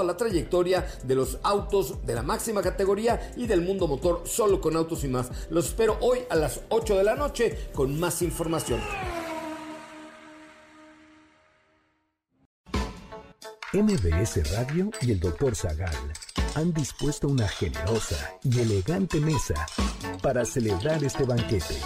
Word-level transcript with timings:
toda 0.00 0.12
la 0.12 0.16
trayectoria 0.16 0.86
de 1.02 1.14
los 1.14 1.38
autos 1.42 2.06
de 2.06 2.14
la 2.14 2.22
máxima 2.22 2.62
categoría 2.62 3.32
y 3.36 3.46
del 3.46 3.60
mundo 3.60 3.86
motor 3.86 4.22
solo 4.24 4.58
con 4.58 4.74
autos 4.74 5.04
y 5.04 5.08
más. 5.08 5.30
Los 5.50 5.66
espero 5.66 5.98
hoy 6.00 6.20
a 6.30 6.36
las 6.36 6.60
8 6.70 6.96
de 6.96 7.04
la 7.04 7.14
noche 7.16 7.68
con 7.74 8.00
más 8.00 8.22
información. 8.22 8.80
MBS 13.74 14.50
Radio 14.52 14.90
y 15.02 15.12
el 15.12 15.20
Dr. 15.20 15.54
Zagal 15.54 15.94
han 16.54 16.72
dispuesto 16.72 17.28
una 17.28 17.46
generosa 17.46 18.32
y 18.42 18.58
elegante 18.58 19.20
mesa 19.20 19.66
para 20.22 20.46
celebrar 20.46 21.04
este 21.04 21.24
banquete. 21.24 21.76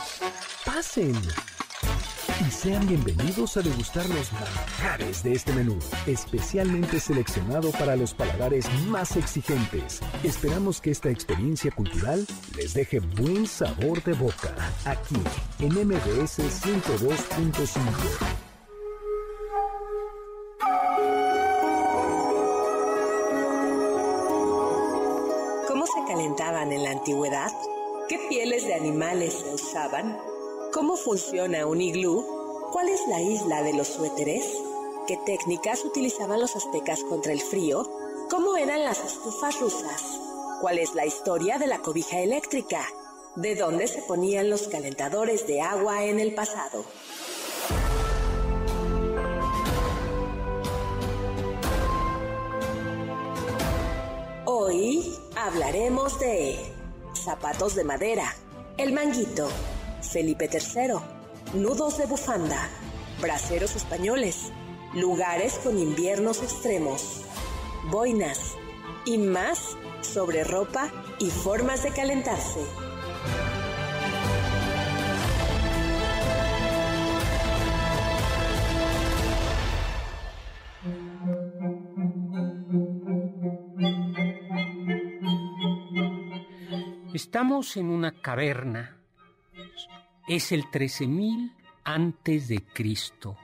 Pasen 0.64 1.14
y 2.40 2.50
sean 2.50 2.86
bienvenidos 2.86 3.56
a 3.56 3.62
degustar 3.62 4.08
los 4.08 4.32
manjares 4.32 5.22
de 5.22 5.32
este 5.32 5.52
menú, 5.52 5.78
especialmente 6.06 6.98
seleccionado 6.98 7.70
para 7.72 7.96
los 7.96 8.14
paladares 8.14 8.68
más 8.86 9.16
exigentes. 9.16 10.00
Esperamos 10.22 10.80
que 10.80 10.90
esta 10.90 11.10
experiencia 11.10 11.70
cultural 11.70 12.26
les 12.56 12.74
deje 12.74 13.00
buen 13.00 13.46
sabor 13.46 14.02
de 14.02 14.14
boca, 14.14 14.54
aquí 14.84 15.16
en 15.60 15.74
MBS 15.74 16.40
102.5. 16.40 17.80
¿Cómo 25.68 25.86
se 25.86 26.04
calentaban 26.08 26.72
en 26.72 26.82
la 26.82 26.90
antigüedad? 26.90 27.52
¿Qué 28.08 28.18
pieles 28.28 28.66
de 28.66 28.74
animales 28.74 29.34
se 29.34 29.54
usaban? 29.54 30.33
¿Cómo 30.74 30.96
funciona 30.96 31.66
un 31.66 31.80
iglú? 31.80 32.26
¿Cuál 32.72 32.88
es 32.88 33.00
la 33.06 33.22
isla 33.22 33.62
de 33.62 33.74
los 33.74 33.86
suéteres? 33.86 34.44
¿Qué 35.06 35.16
técnicas 35.24 35.84
utilizaban 35.84 36.40
los 36.40 36.56
aztecas 36.56 37.04
contra 37.04 37.32
el 37.32 37.40
frío? 37.40 37.88
¿Cómo 38.28 38.56
eran 38.56 38.82
las 38.82 38.98
estufas 38.98 39.60
rusas? 39.60 40.02
¿Cuál 40.60 40.80
es 40.80 40.92
la 40.96 41.06
historia 41.06 41.58
de 41.58 41.68
la 41.68 41.78
cobija 41.78 42.18
eléctrica? 42.18 42.84
¿De 43.36 43.54
dónde 43.54 43.86
se 43.86 44.02
ponían 44.02 44.50
los 44.50 44.66
calentadores 44.66 45.46
de 45.46 45.60
agua 45.60 46.06
en 46.06 46.18
el 46.18 46.34
pasado? 46.34 46.84
Hoy 54.44 55.16
hablaremos 55.36 56.18
de 56.18 56.58
zapatos 57.14 57.76
de 57.76 57.84
madera, 57.84 58.34
el 58.76 58.92
manguito, 58.92 59.48
Felipe 60.14 60.48
III, 60.48 61.58
nudos 61.60 61.98
de 61.98 62.06
bufanda, 62.06 62.70
braceros 63.20 63.74
españoles, 63.74 64.52
lugares 64.94 65.54
con 65.54 65.76
inviernos 65.76 66.40
extremos, 66.40 67.24
boinas. 67.90 68.54
Y 69.06 69.18
más 69.18 69.76
sobre 70.02 70.44
ropa 70.44 70.88
y 71.18 71.30
formas 71.30 71.82
de 71.82 71.90
calentarse. 71.90 72.60
Estamos 87.12 87.76
en 87.76 87.90
una 87.90 88.12
caverna. 88.12 89.03
Es 90.26 90.52
el 90.52 90.70
13000 90.70 91.52
antes 91.84 92.48
de 92.48 92.64
Cristo. 92.64 93.36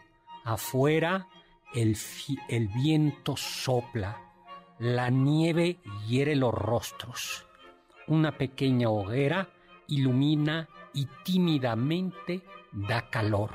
Afuera 0.44 1.28
el, 1.74 1.94
el 2.48 2.68
viento 2.68 3.36
sopla, 3.36 4.18
la 4.78 5.10
nieve 5.10 5.78
hiere 6.08 6.34
los 6.36 6.54
rostros. 6.54 7.46
Una 8.06 8.32
pequeña 8.32 8.88
hoguera 8.88 9.50
ilumina 9.88 10.70
y 10.94 11.06
tímidamente 11.22 12.42
da 12.72 13.10
calor. 13.10 13.50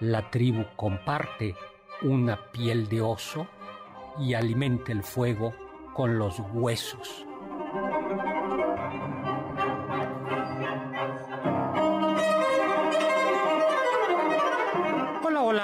La 0.00 0.28
tribu 0.28 0.64
comparte 0.74 1.54
una 2.02 2.50
piel 2.50 2.88
de 2.88 3.02
oso 3.02 3.46
y 4.18 4.34
alimenta 4.34 4.90
el 4.90 5.04
fuego 5.04 5.54
con 5.94 6.18
los 6.18 6.40
huesos. 6.52 7.24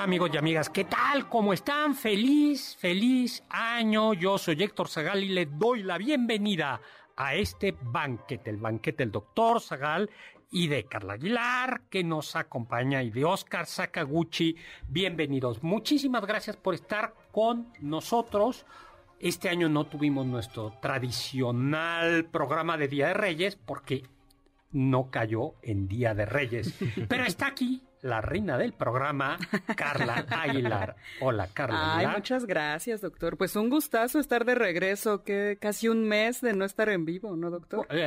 Amigos 0.03 0.31
y 0.33 0.37
amigas, 0.37 0.71
¿qué 0.71 0.85
tal? 0.85 1.29
¿Cómo 1.29 1.53
están? 1.53 1.93
Feliz, 1.93 2.77
feliz 2.79 3.43
año. 3.51 4.15
Yo 4.15 4.39
soy 4.39 4.63
Héctor 4.63 4.89
Zagal 4.89 5.25
y 5.25 5.29
le 5.31 5.47
doy 5.47 5.83
la 5.83 5.99
bienvenida 5.99 6.81
a 7.17 7.35
este 7.35 7.77
banquete, 7.83 8.49
el 8.51 8.59
banquete 8.59 9.03
del 9.03 9.11
doctor 9.11 9.61
Zagal 9.61 10.09
y 10.53 10.69
de 10.69 10.85
Carla 10.85 11.15
Aguilar, 11.15 11.83
que 11.91 12.05
nos 12.05 12.37
acompaña, 12.37 13.03
y 13.03 13.11
de 13.11 13.25
Oscar 13.25 13.67
Sakaguchi. 13.67 14.55
Bienvenidos. 14.89 15.65
Muchísimas 15.65 16.25
gracias 16.25 16.57
por 16.57 16.75
estar 16.75 17.13
con 17.33 17.73
nosotros. 17.81 18.67
Este 19.19 19.49
año 19.49 19.69
no 19.69 19.87
tuvimos 19.87 20.25
nuestro 20.27 20.75
tradicional 20.81 22.27
programa 22.27 22.77
de 22.77 22.87
Día 22.87 23.09
de 23.09 23.15
Reyes 23.15 23.57
porque 23.57 24.05
no 24.71 25.11
cayó 25.11 25.55
en 25.61 25.89
Día 25.89 26.15
de 26.15 26.25
Reyes. 26.25 26.79
Pero 27.09 27.25
está 27.25 27.49
aquí 27.49 27.83
la 28.03 28.21
reina 28.21 28.57
del 28.59 28.73
programa, 28.73 29.39
Carla 29.77 30.25
Aguilar. 30.31 30.97
Hola, 31.21 31.49
Carla 31.53 31.79
Ay, 31.81 31.97
Aguilar. 32.05 32.17
muchas 32.17 32.45
gracias, 32.47 33.01
doctor. 33.01 33.37
Pues 33.37 33.57
un 33.57 33.71
gustazo 33.71 34.19
estar 34.21 34.45
de 34.45 34.55
regreso, 34.55 35.23
que 35.25 35.59
casi 35.61 35.89
un 35.89 36.07
mes 36.07 36.41
de 36.41 36.53
no 36.53 36.65
estar 36.65 36.89
en 36.89 37.05
vivo, 37.05 37.37
¿no, 37.37 37.51
doctor? 37.51 37.87
Ay, 37.91 37.99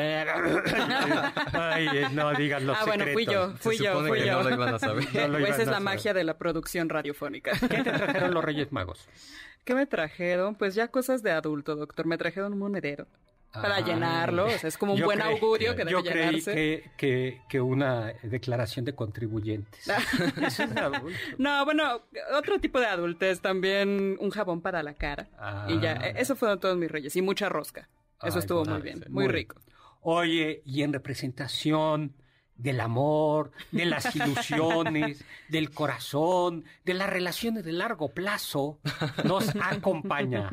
eh, 1.94 2.08
no 2.14 2.34
digan 2.34 2.66
los 2.66 2.78
ah, 2.80 2.86
bueno, 2.86 3.06
fui 3.14 3.26
yo, 3.26 3.52
fui 3.58 3.78
Se 3.78 3.84
yo, 3.86 4.00
fui 4.06 4.20
que 4.20 4.28
yo. 4.28 4.44
no 4.44 4.50
lo 4.50 4.56
iban 4.56 4.76
a 4.76 4.80
saber. 4.80 5.06
No 5.14 5.28
lo 5.28 5.40
Pues 5.40 5.60
es 5.60 5.68
la 5.68 5.74
saber. 5.74 5.82
magia 5.82 6.14
de 6.14 6.24
la 6.24 6.38
producción 6.38 6.90
radiofónica. 6.90 7.52
¿Qué 7.60 7.84
te 7.84 7.92
trajeron 7.92 8.34
los 8.34 8.44
Reyes 8.44 8.72
Magos? 8.72 9.08
¿Qué 9.66 9.76
me 9.76 9.86
trajeron? 9.86 10.56
Pues 10.56 10.74
ya 10.76 10.88
cosas 10.88 11.22
de 11.22 11.32
adulto, 11.32 11.76
doctor. 11.76 12.06
Me 12.06 12.18
trajeron 12.18 12.54
un 12.54 12.60
monedero 12.60 13.08
para 13.54 13.76
Ah. 13.78 13.82
llenarlo. 13.82 14.46
O 14.46 14.50
sea, 14.50 14.68
es 14.70 14.78
como 14.78 14.94
un 14.94 15.02
buen 15.02 15.20
creí- 15.20 15.34
augurio 15.34 15.72
que 15.76 15.80
debe 15.86 15.92
Yo 15.92 16.04
creí 16.04 16.26
llenarse. 16.42 16.54
que, 16.54 16.92
que, 16.98 17.42
que 17.50 17.60
una 17.62 18.14
declaración 18.24 18.86
de 18.86 18.96
contribuyentes. 18.96 19.88
Eso 20.48 20.64
es 20.64 20.74
de 20.74 20.80
adulto. 20.80 21.10
No, 21.38 21.66
bueno, 21.66 22.02
otro 22.34 22.60
tipo 22.60 22.80
de 22.80 22.86
adultez 22.88 23.42
también, 23.42 24.18
un 24.20 24.30
jabón 24.30 24.62
para 24.62 24.84
la 24.84 24.94
cara. 24.94 25.28
Ah. 25.38 25.68
Y 25.70 25.80
ya, 25.80 25.94
e- 25.94 26.22
eso 26.22 26.36
fueron 26.36 26.60
todos 26.60 26.78
mis 26.78 26.90
reyes. 26.90 27.16
Y 27.16 27.22
mucha 27.22 27.50
rosca. 27.50 27.90
Eso 28.24 28.38
Ay, 28.38 28.40
estuvo 28.40 28.60
bueno, 28.60 28.74
muy 28.76 28.82
bien, 28.84 29.00
sí. 29.00 29.10
muy 29.10 29.24
Muy 29.26 29.34
rico. 29.34 29.56
Oye, 30.02 30.62
y 30.66 30.84
en 30.84 30.94
representación 30.94 32.14
del 32.62 32.80
amor, 32.80 33.52
de 33.72 33.86
las 33.86 34.16
ilusiones, 34.16 35.24
del 35.50 35.72
corazón, 35.72 36.64
de 36.86 36.94
las 36.94 37.10
relaciones 37.10 37.64
de 37.66 37.72
largo 37.72 38.10
plazo, 38.10 38.80
nos 39.24 39.50
acompaña 39.62 40.50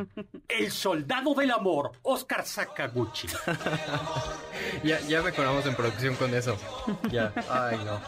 el 0.49 0.71
soldado 0.71 1.35
del 1.35 1.51
amor, 1.51 1.93
Oscar 2.03 2.45
Sakaguchi. 2.45 3.29
Ya, 4.85 5.01
ya 5.01 5.23
mejoramos 5.23 5.65
en 5.67 5.75
producción 5.75 6.15
con 6.17 6.35
eso. 6.35 6.57
Ya. 7.11 7.33
Ay, 7.49 7.79
no. 7.85 8.01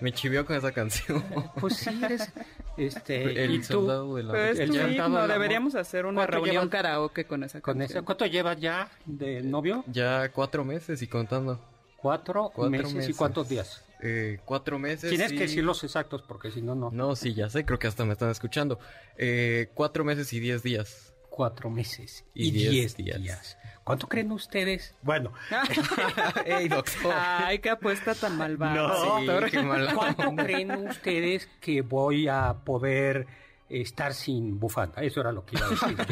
Me 0.00 0.12
chivió 0.12 0.44
con 0.44 0.56
esa 0.56 0.72
canción. 0.72 1.24
Pues 1.60 1.76
sí, 1.76 2.00
eres, 2.02 2.30
este, 2.76 3.32
y 3.32 3.38
El 3.38 3.60
tú, 3.66 3.74
soldado. 3.74 4.10
Pues 4.10 4.58
El 4.58 4.70
del 4.72 5.00
amor. 5.00 5.28
deberíamos 5.28 5.74
hacer 5.74 6.04
una 6.06 6.22
¿Cuánto 6.22 6.32
reunión 6.32 6.54
llevas? 6.64 6.68
karaoke 6.70 7.24
con 7.26 7.44
esa 7.44 7.60
con 7.60 7.78
canción. 7.78 7.98
eso, 7.98 8.04
¿cuánto 8.04 8.26
llevas 8.26 8.58
ya 8.60 8.88
de 9.04 9.42
novio? 9.42 9.84
Ya 9.86 10.28
cuatro 10.30 10.64
meses 10.64 11.00
y 11.02 11.06
contando. 11.06 11.60
Cuatro, 12.04 12.50
Cuatro 12.54 12.70
meses, 12.90 13.08
y 13.08 13.14
cuántos 13.14 13.48
días. 13.48 13.82
Eh, 14.02 14.38
cuatro 14.44 14.78
meses. 14.78 15.08
Tienes 15.08 15.32
y- 15.32 15.36
que 15.36 15.44
decir 15.44 15.64
los 15.64 15.82
exactos 15.84 16.20
porque 16.20 16.50
si 16.50 16.60
no, 16.60 16.74
no. 16.74 16.90
No, 16.90 17.16
sí, 17.16 17.32
ya 17.32 17.48
sé, 17.48 17.64
creo 17.64 17.78
que 17.78 17.86
hasta 17.86 18.04
me 18.04 18.12
están 18.12 18.28
escuchando. 18.28 18.78
Eh, 19.16 19.70
cuatro 19.72 20.04
meses 20.04 20.30
y 20.34 20.38
diez 20.38 20.62
días. 20.62 21.14
Cuatro 21.30 21.70
meses 21.70 22.26
y, 22.34 22.48
Y 22.48 22.50
diez, 22.50 22.70
diez 22.70 22.96
días. 22.98 23.22
días. 23.22 23.58
¿Cuánto 23.84 24.06
creen 24.06 24.32
ustedes? 24.32 24.94
Bueno, 25.00 25.32
¡Ey, 26.44 26.68
doctor! 26.68 27.14
Ay, 27.16 27.60
qué 27.60 27.70
apuesta 27.70 28.14
tan 28.14 28.36
malvada, 28.36 28.74
No, 28.74 29.20
Sí, 29.20 29.26
doctor. 29.26 29.50
qué 29.50 29.62
mala 29.62 29.94
¿cuánto 29.94 30.36
creen 30.36 30.70
ustedes 30.88 31.48
que 31.62 31.80
voy 31.80 32.28
a 32.28 32.52
poder 32.66 33.26
estar 33.68 34.14
sin 34.14 34.58
bufanda. 34.58 35.02
Eso 35.02 35.20
era 35.20 35.32
lo 35.32 35.44
que 35.44 35.56
iba 35.56 35.66
a 35.66 35.70
decir. 35.70 35.96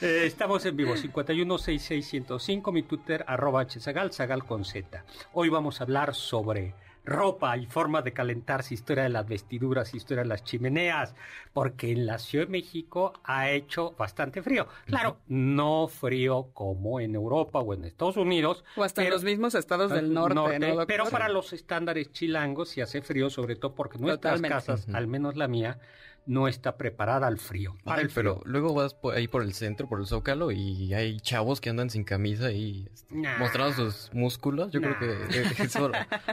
Eh, 0.00 0.24
estamos 0.24 0.64
en 0.66 0.76
vivo, 0.76 0.94
5166105, 0.94 2.72
mi 2.72 2.82
Twitter, 2.82 3.24
arroba 3.28 3.64
hzagal, 3.64 4.12
zagal 4.12 4.44
con 4.44 4.64
Z. 4.64 5.04
Hoy 5.32 5.48
vamos 5.48 5.80
a 5.80 5.84
hablar 5.84 6.14
sobre 6.14 6.74
ropa 7.04 7.56
y 7.56 7.66
forma 7.66 8.02
de 8.02 8.12
calentarse, 8.12 8.74
historia 8.74 9.04
de 9.04 9.08
las 9.10 9.26
vestiduras, 9.26 9.94
historia 9.94 10.22
de 10.22 10.28
las 10.28 10.44
chimeneas, 10.44 11.14
porque 11.52 11.90
en 11.90 12.06
la 12.06 12.18
Ciudad 12.18 12.46
de 12.46 12.52
México 12.52 13.12
ha 13.24 13.50
hecho 13.50 13.94
bastante 13.98 14.42
frío. 14.42 14.68
Claro, 14.86 15.18
no 15.26 15.88
frío 15.88 16.50
como 16.52 17.00
en 17.00 17.14
Europa 17.14 17.60
o 17.60 17.74
en 17.74 17.84
Estados 17.84 18.16
Unidos. 18.16 18.64
O 18.76 18.84
hasta 18.84 19.02
en 19.02 19.10
los 19.10 19.24
mismos 19.24 19.54
estados 19.54 19.90
del 19.90 20.12
norte. 20.12 20.58
Pero 20.86 21.06
para 21.06 21.28
los 21.28 21.52
estándares 21.52 22.12
chilangos 22.12 22.70
sí 22.70 22.80
hace 22.80 23.02
frío, 23.02 23.30
sobre 23.30 23.56
todo 23.56 23.74
porque 23.74 23.98
nuestras 23.98 24.36
Totalmente. 24.36 24.54
casas, 24.54 24.88
al 24.94 25.06
menos 25.06 25.36
la 25.36 25.48
mía, 25.48 25.78
no 26.24 26.46
está 26.46 26.76
preparada 26.76 27.26
al 27.26 27.38
frío. 27.38 27.76
Para 27.84 27.98
Ay, 27.98 28.04
el 28.04 28.10
frío. 28.10 28.34
pero 28.40 28.50
luego 28.50 28.74
vas 28.74 28.94
por- 28.94 29.14
ahí 29.14 29.26
por 29.26 29.42
el 29.42 29.54
centro, 29.54 29.88
por 29.88 29.98
el 30.00 30.06
Zócalo, 30.06 30.52
y 30.52 30.94
hay 30.94 31.18
chavos 31.20 31.60
que 31.60 31.68
andan 31.70 31.90
sin 31.90 32.04
camisa 32.04 32.52
y 32.52 32.88
este, 32.92 33.14
Nah. 33.16 33.38
mostrando 33.38 33.72
sus 33.90 34.10
músculos. 34.14 34.70
Yo 34.70 34.80
Nah. 34.80 34.96
creo 34.98 34.98
que 35.28 35.32
eso 35.64 35.90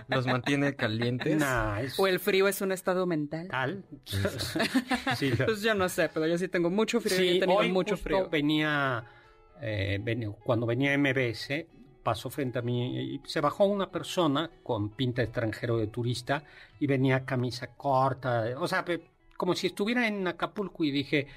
los 0.07 0.25
mantiene 0.27 0.75
calientes. 0.75 1.37
Nah, 1.37 1.79
es 1.81 1.99
O 1.99 2.05
el 2.07 2.19
frío 2.19 2.47
es 2.47 2.61
un 2.61 2.71
estado 2.71 3.05
mental. 3.07 3.47
tal. 3.49 3.83
sí, 5.17 5.31
lo- 5.31 5.45
Pues 5.45 5.61
yo 5.61 5.73
no 5.75 5.89
sé, 5.89 6.09
pero 6.13 6.27
yo 6.27 6.37
sí 6.37 6.47
tengo 6.47 6.69
mucho 6.69 7.01
frío 7.01 7.15
y 7.15 7.29
Sí, 7.29 7.37
he 7.37 7.39
tenido 7.39 7.59
hoy 7.59 7.71
mucho 7.71 7.95
justo 7.95 8.03
frío. 8.03 8.29
venía, 8.29 9.03
eh, 9.61 9.99
ven- 10.01 10.33
cuando 10.43 10.65
venía 10.65 10.93
MBS, 10.93 11.67
pasó 12.03 12.29
frente 12.29 12.59
a 12.59 12.61
mí 12.61 13.15
y 13.15 13.21
se 13.25 13.41
bajó 13.41 13.65
una 13.65 13.91
persona 13.91 14.49
con 14.63 14.89
pinta 14.91 15.21
de 15.21 15.25
extranjero 15.25 15.77
de 15.77 15.87
turista 15.87 16.43
y 16.79 16.87
venía 16.87 17.25
camisa 17.25 17.67
corta, 17.75 18.45
o 18.57 18.67
sea, 18.67 18.85
como 19.39 19.55
si 19.55 19.67
estuviera 19.67 20.05
en 20.05 20.27
Acapulco 20.27 20.83
y 20.83 20.91
dije, 20.91 21.27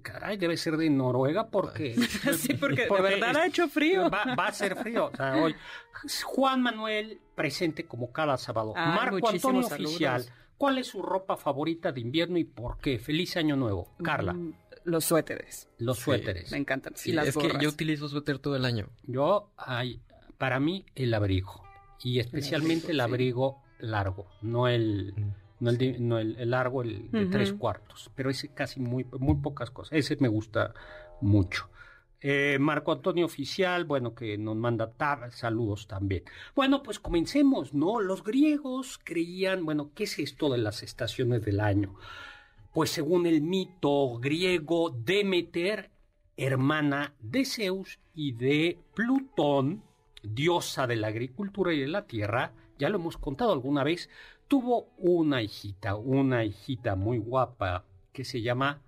caray, 0.00 0.38
debe 0.38 0.56
ser 0.56 0.78
de 0.78 0.88
Noruega 0.88 1.50
porque... 1.50 1.94
Sí, 2.38 2.54
porque 2.54 2.86
de 2.86 3.02
verdad 3.02 3.36
ha 3.36 3.46
hecho 3.46 3.68
frío. 3.68 4.08
Va, 4.08 4.34
va 4.34 4.46
a 4.46 4.52
ser 4.52 4.74
frío. 4.74 5.10
O 5.12 5.14
sea, 5.16 5.36
hoy, 5.36 5.54
Juan 6.24 6.62
Manuel 6.62 7.20
presente 7.34 7.84
como 7.84 8.10
cada 8.10 8.38
sábado. 8.38 8.72
Ay, 8.74 8.94
Marco 8.96 9.28
Antonio 9.28 9.62
saludos. 9.64 9.90
Oficial. 9.90 10.24
¿Cuál 10.56 10.78
es 10.78 10.86
su 10.86 11.02
ropa 11.02 11.36
favorita 11.36 11.92
de 11.92 12.00
invierno 12.00 12.38
y 12.38 12.44
por 12.44 12.78
qué? 12.78 12.98
Feliz 12.98 13.36
año 13.36 13.54
nuevo. 13.54 13.94
Carla, 14.02 14.32
Mm, 14.32 14.54
Los 14.84 15.04
suéteres. 15.04 15.68
los 15.76 15.98
Sí. 15.98 16.04
suéteres. 16.04 16.50
Me 16.52 16.56
encantan. 16.56 16.94
Sí, 16.96 17.10
y 17.10 17.12
las 17.12 17.28
es 17.28 17.36
que 17.36 17.52
yo 17.60 17.68
utilizo 17.68 18.08
suéter 18.08 18.38
todo 18.38 18.56
el 18.56 18.64
año. 18.64 18.88
Yo, 19.02 19.50
hay, 19.58 20.00
para 20.38 20.58
mí, 20.58 20.86
el 20.94 21.12
abrigo. 21.12 21.62
Y 22.02 22.18
especialmente 22.18 22.92
el 22.92 23.00
abrigo, 23.00 23.58
abrigo 23.58 23.62
largo, 23.78 24.26
no 24.40 24.68
el, 24.68 25.14
no 25.62 25.70
el, 25.70 25.78
de- 25.78 25.98
no 25.98 26.18
el, 26.18 26.36
el 26.38 26.50
largo, 26.50 26.82
el 26.82 27.10
de 27.10 27.26
tres 27.26 27.52
cuartos. 27.52 28.10
Pero 28.14 28.28
ese 28.30 28.48
casi 28.48 28.80
muy, 28.80 29.06
muy 29.18 29.36
pocas 29.36 29.70
cosas. 29.70 29.92
Ese 29.96 30.16
me 30.20 30.28
gusta 30.28 30.74
mucho. 31.20 31.68
Eh, 32.20 32.58
Marco 32.60 32.92
Antonio 32.92 33.26
Oficial, 33.26 33.84
bueno, 33.84 34.14
que 34.14 34.38
nos 34.38 34.56
manda 34.56 34.92
tab- 34.96 35.30
saludos 35.32 35.88
también. 35.88 36.22
Bueno, 36.54 36.82
pues 36.82 36.98
comencemos, 37.00 37.74
¿no? 37.74 38.00
Los 38.00 38.22
griegos 38.22 39.00
creían, 39.02 39.64
bueno, 39.64 39.90
¿qué 39.94 40.04
es 40.04 40.18
esto 40.18 40.48
de 40.50 40.58
las 40.58 40.82
estaciones 40.82 41.42
del 41.44 41.58
año? 41.60 41.96
Pues 42.72 42.90
según 42.90 43.26
el 43.26 43.42
mito 43.42 44.18
griego, 44.20 44.90
Demeter, 44.90 45.90
hermana 46.36 47.12
de 47.20 47.44
Zeus 47.44 47.98
y 48.14 48.32
de 48.32 48.78
Plutón, 48.94 49.82
diosa 50.22 50.86
de 50.86 50.96
la 50.96 51.08
agricultura 51.08 51.72
y 51.74 51.80
de 51.80 51.88
la 51.88 52.06
tierra, 52.06 52.52
ya 52.78 52.88
lo 52.88 52.98
hemos 52.98 53.16
contado 53.18 53.52
alguna 53.52 53.82
vez, 53.84 54.08
tuvo 54.52 54.92
una 54.98 55.40
hijita, 55.40 55.96
una 55.96 56.44
hijita 56.44 56.94
muy 56.94 57.16
guapa 57.16 57.86
que 58.12 58.22
se 58.22 58.42
llama 58.42 58.82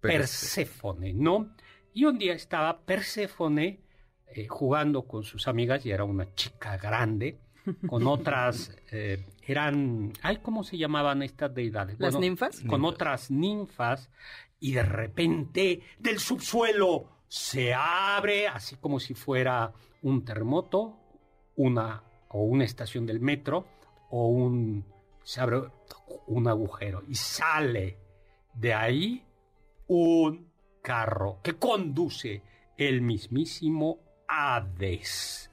Perséfone, 0.00 1.14
¿no? 1.14 1.52
Y 1.92 2.04
un 2.04 2.16
día 2.16 2.32
estaba 2.32 2.82
Perséfone 2.82 3.80
eh, 4.28 4.46
jugando 4.46 5.08
con 5.08 5.24
sus 5.24 5.48
amigas 5.48 5.84
y 5.84 5.90
era 5.90 6.04
una 6.04 6.32
chica 6.36 6.76
grande, 6.76 7.40
con 7.88 8.06
otras, 8.06 8.70
eh, 8.92 9.26
eran, 9.44 10.12
ay, 10.22 10.36
¿cómo 10.36 10.62
se 10.62 10.78
llamaban 10.78 11.24
estas 11.24 11.52
deidades? 11.52 11.98
¿Las 11.98 12.16
ninfas? 12.16 12.60
Con 12.60 12.82
Ninfas. 12.82 12.94
otras 12.94 13.30
ninfas 13.32 14.10
y 14.60 14.74
de 14.74 14.84
repente 14.84 15.80
del 15.98 16.20
subsuelo 16.20 17.24
se 17.26 17.74
abre, 17.74 18.46
así 18.46 18.76
como 18.76 19.00
si 19.00 19.14
fuera 19.14 19.72
un 20.02 20.24
terremoto, 20.24 21.00
una 21.56 22.04
o 22.28 22.44
una 22.44 22.62
estación 22.62 23.06
del 23.06 23.18
metro 23.18 23.66
o 24.10 24.28
un 24.28 24.84
se 25.22 25.40
abre 25.40 25.62
un 26.26 26.48
agujero 26.48 27.02
y 27.08 27.14
sale 27.14 27.98
de 28.54 28.74
ahí 28.74 29.24
un 29.86 30.50
carro 30.82 31.40
que 31.42 31.54
conduce 31.54 32.42
el 32.76 33.02
mismísimo 33.02 34.00
Hades, 34.28 35.50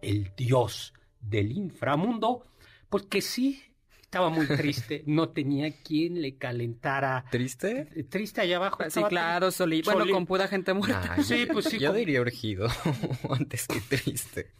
el 0.00 0.32
dios 0.36 0.94
del 1.20 1.52
inframundo, 1.52 2.46
porque 2.88 3.20
sí 3.20 3.62
estaba 4.00 4.28
muy 4.28 4.46
triste, 4.46 5.02
no 5.06 5.28
tenía 5.28 5.72
quien 5.82 6.20
le 6.20 6.36
calentara. 6.36 7.24
¿Triste? 7.30 7.86
Triste 8.08 8.40
allá 8.40 8.56
abajo. 8.56 8.82
Sí, 8.88 9.02
claro, 9.04 9.50
Soli. 9.50 9.82
Bueno, 9.82 10.04
con 10.10 10.26
pura 10.26 10.48
gente 10.48 10.72
muerta. 10.74 11.16
Sí, 11.22 11.46
pues 11.52 11.66
sí, 11.66 11.78
Yo 11.78 11.92
diría 11.92 12.20
urgido 12.20 12.68
antes 13.30 13.66
que 13.66 13.80
triste. 13.80 14.50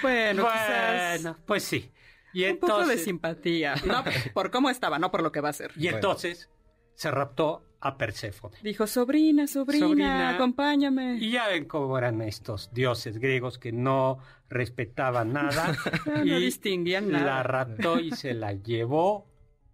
Bueno, 0.00 0.44
quizás 0.44 1.22
Bueno, 1.22 1.36
pues 1.46 1.64
sí. 1.64 1.90
Y 2.32 2.44
un 2.44 2.58
poco 2.58 2.86
de 2.86 2.98
simpatía. 2.98 3.74
No, 3.86 4.02
por 4.32 4.50
cómo 4.50 4.70
estaba, 4.70 4.98
no 4.98 5.10
por 5.10 5.22
lo 5.22 5.32
que 5.32 5.40
va 5.40 5.50
a 5.50 5.52
ser. 5.52 5.72
y 5.76 5.88
entonces 5.88 6.48
se 6.94 7.10
raptó 7.10 7.64
a 7.80 7.98
Perséfone. 7.98 8.56
Dijo, 8.62 8.86
sobrina, 8.86 9.46
sobrina, 9.48 9.88
Sobrina. 9.88 10.30
acompáñame. 10.30 11.16
Y 11.16 11.32
ya 11.32 11.48
ven 11.48 11.64
cómo 11.64 11.98
eran 11.98 12.22
estos 12.22 12.72
dioses 12.72 13.18
griegos 13.18 13.58
que 13.58 13.72
no 13.72 14.18
respetaban 14.48 15.32
nada. 15.32 15.74
No 16.06 16.24
y 16.24 16.40
distinguían 16.44 17.10
nada. 17.10 17.24
La 17.26 17.42
raptó 17.42 17.98
y 17.98 18.12
se 18.12 18.34
la 18.34 18.52
llevó 18.52 19.26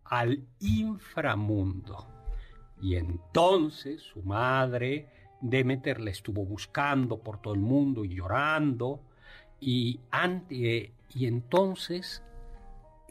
al 0.04 0.46
inframundo. 0.60 2.06
Y 2.80 2.96
entonces 2.96 4.02
su 4.02 4.22
madre, 4.22 5.08
Demeter, 5.40 6.00
la 6.00 6.10
estuvo 6.10 6.44
buscando 6.46 7.18
por 7.22 7.42
todo 7.42 7.52
el 7.54 7.60
mundo 7.60 8.04
y 8.04 8.14
llorando. 8.14 9.02
Y, 9.60 10.00
ante, 10.10 10.94
y 11.14 11.26
entonces, 11.26 12.22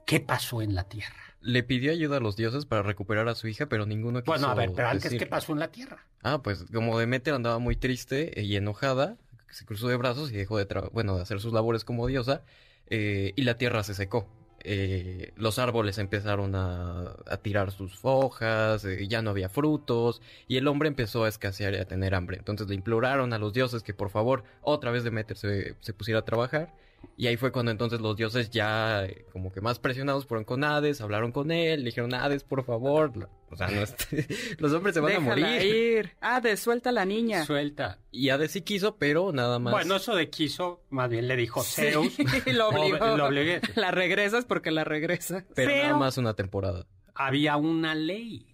¿qué 0.07 0.19
pasó 0.19 0.63
en 0.63 0.73
la 0.73 0.85
tierra? 0.85 1.15
Le 1.41 1.61
pidió 1.63 1.91
ayuda 1.91 2.17
a 2.17 2.19
los 2.19 2.35
dioses 2.35 2.65
para 2.65 2.81
recuperar 2.81 3.27
a 3.27 3.35
su 3.35 3.47
hija, 3.47 3.67
pero 3.67 3.85
ninguno 3.85 4.23
quiso 4.23 4.31
Bueno, 4.31 4.47
a 4.49 4.55
ver, 4.55 4.71
pero 4.75 4.87
antes, 4.87 5.03
decir. 5.03 5.19
¿qué 5.19 5.27
pasó 5.27 5.53
en 5.53 5.59
la 5.59 5.67
tierra? 5.71 6.07
Ah, 6.23 6.41
pues 6.41 6.65
como 6.73 6.97
Demeter 6.97 7.35
andaba 7.35 7.59
muy 7.59 7.75
triste 7.75 8.33
y 8.41 8.55
enojada, 8.55 9.17
se 9.49 9.65
cruzó 9.65 9.87
de 9.87 9.97
brazos 9.97 10.31
y 10.31 10.35
dejó 10.35 10.57
de, 10.57 10.65
bueno, 10.91 11.15
de 11.15 11.21
hacer 11.21 11.39
sus 11.39 11.53
labores 11.53 11.85
como 11.85 12.07
diosa, 12.07 12.43
eh, 12.87 13.33
y 13.35 13.43
la 13.43 13.57
tierra 13.57 13.83
se 13.83 13.93
secó. 13.93 14.27
Eh, 14.63 15.31
los 15.35 15.59
árboles 15.59 15.97
empezaron 15.99 16.55
a, 16.55 17.15
a 17.27 17.37
tirar 17.37 17.71
sus 17.71 17.99
hojas, 18.01 18.83
eh, 18.85 19.07
ya 19.07 19.21
no 19.21 19.29
había 19.29 19.49
frutos, 19.49 20.21
y 20.47 20.57
el 20.57 20.67
hombre 20.67 20.89
empezó 20.89 21.23
a 21.25 21.29
escasear 21.29 21.73
y 21.75 21.77
a 21.77 21.85
tener 21.87 22.15
hambre. 22.15 22.37
Entonces 22.37 22.67
le 22.67 22.75
imploraron 22.75 23.31
a 23.33 23.37
los 23.39 23.53
dioses 23.53 23.83
que 23.83 23.93
por 23.93 24.09
favor 24.09 24.43
otra 24.61 24.91
vez 24.91 25.03
Demeter 25.03 25.37
se, 25.37 25.75
se 25.81 25.93
pusiera 25.93 26.21
a 26.21 26.25
trabajar. 26.25 26.73
Y 27.19 27.25
ahí 27.25 27.35
fue 27.35 27.51
cuando 27.51 27.71
entonces 27.71 27.99
los 27.99 28.15
dioses 28.15 28.51
ya 28.51 29.03
eh, 29.05 29.25
como 29.33 29.51
que 29.51 29.59
más 29.59 29.79
presionados 29.79 30.27
fueron 30.27 30.45
con 30.45 30.63
Hades, 30.63 31.01
hablaron 31.01 31.31
con 31.31 31.49
él, 31.51 31.79
le 31.79 31.85
dijeron 31.87 32.13
Hades, 32.13 32.43
por 32.43 32.63
favor. 32.63 33.29
O 33.49 33.55
sea, 33.55 33.69
no 33.69 33.81
los 34.59 34.73
hombres 34.73 34.93
se 34.93 34.99
van 34.99 35.15
a 35.15 35.19
morir. 35.19 35.45
ir. 35.63 36.11
Ah, 36.21 36.41
de 36.41 36.55
suelta 36.57 36.89
a 36.89 36.93
la 36.93 37.05
niña. 37.05 37.43
Suelta. 37.43 37.97
Y 38.11 38.29
Hades 38.29 38.51
sí 38.51 38.61
quiso, 38.61 38.97
pero 38.97 39.31
nada 39.31 39.57
más. 39.57 39.71
Bueno, 39.73 39.95
eso 39.95 40.15
de 40.15 40.29
quiso, 40.29 40.83
más 40.91 41.09
bien 41.09 41.27
le 41.27 41.35
dijo 41.35 41.63
Zeus. 41.63 42.13
Sí, 42.43 42.51
lo 42.51 42.69
obligó. 42.69 42.97
Ob- 42.99 43.17
lo 43.17 43.25
obligué. 43.27 43.61
La 43.75 43.89
regresas 43.89 44.45
porque 44.45 44.69
la 44.69 44.83
regresa. 44.83 45.43
pero, 45.55 45.71
pero- 45.71 45.83
nada 45.87 45.97
más 45.97 46.17
una 46.19 46.35
temporada. 46.35 46.85
Había 47.15 47.57
una 47.57 47.95
ley. 47.95 48.45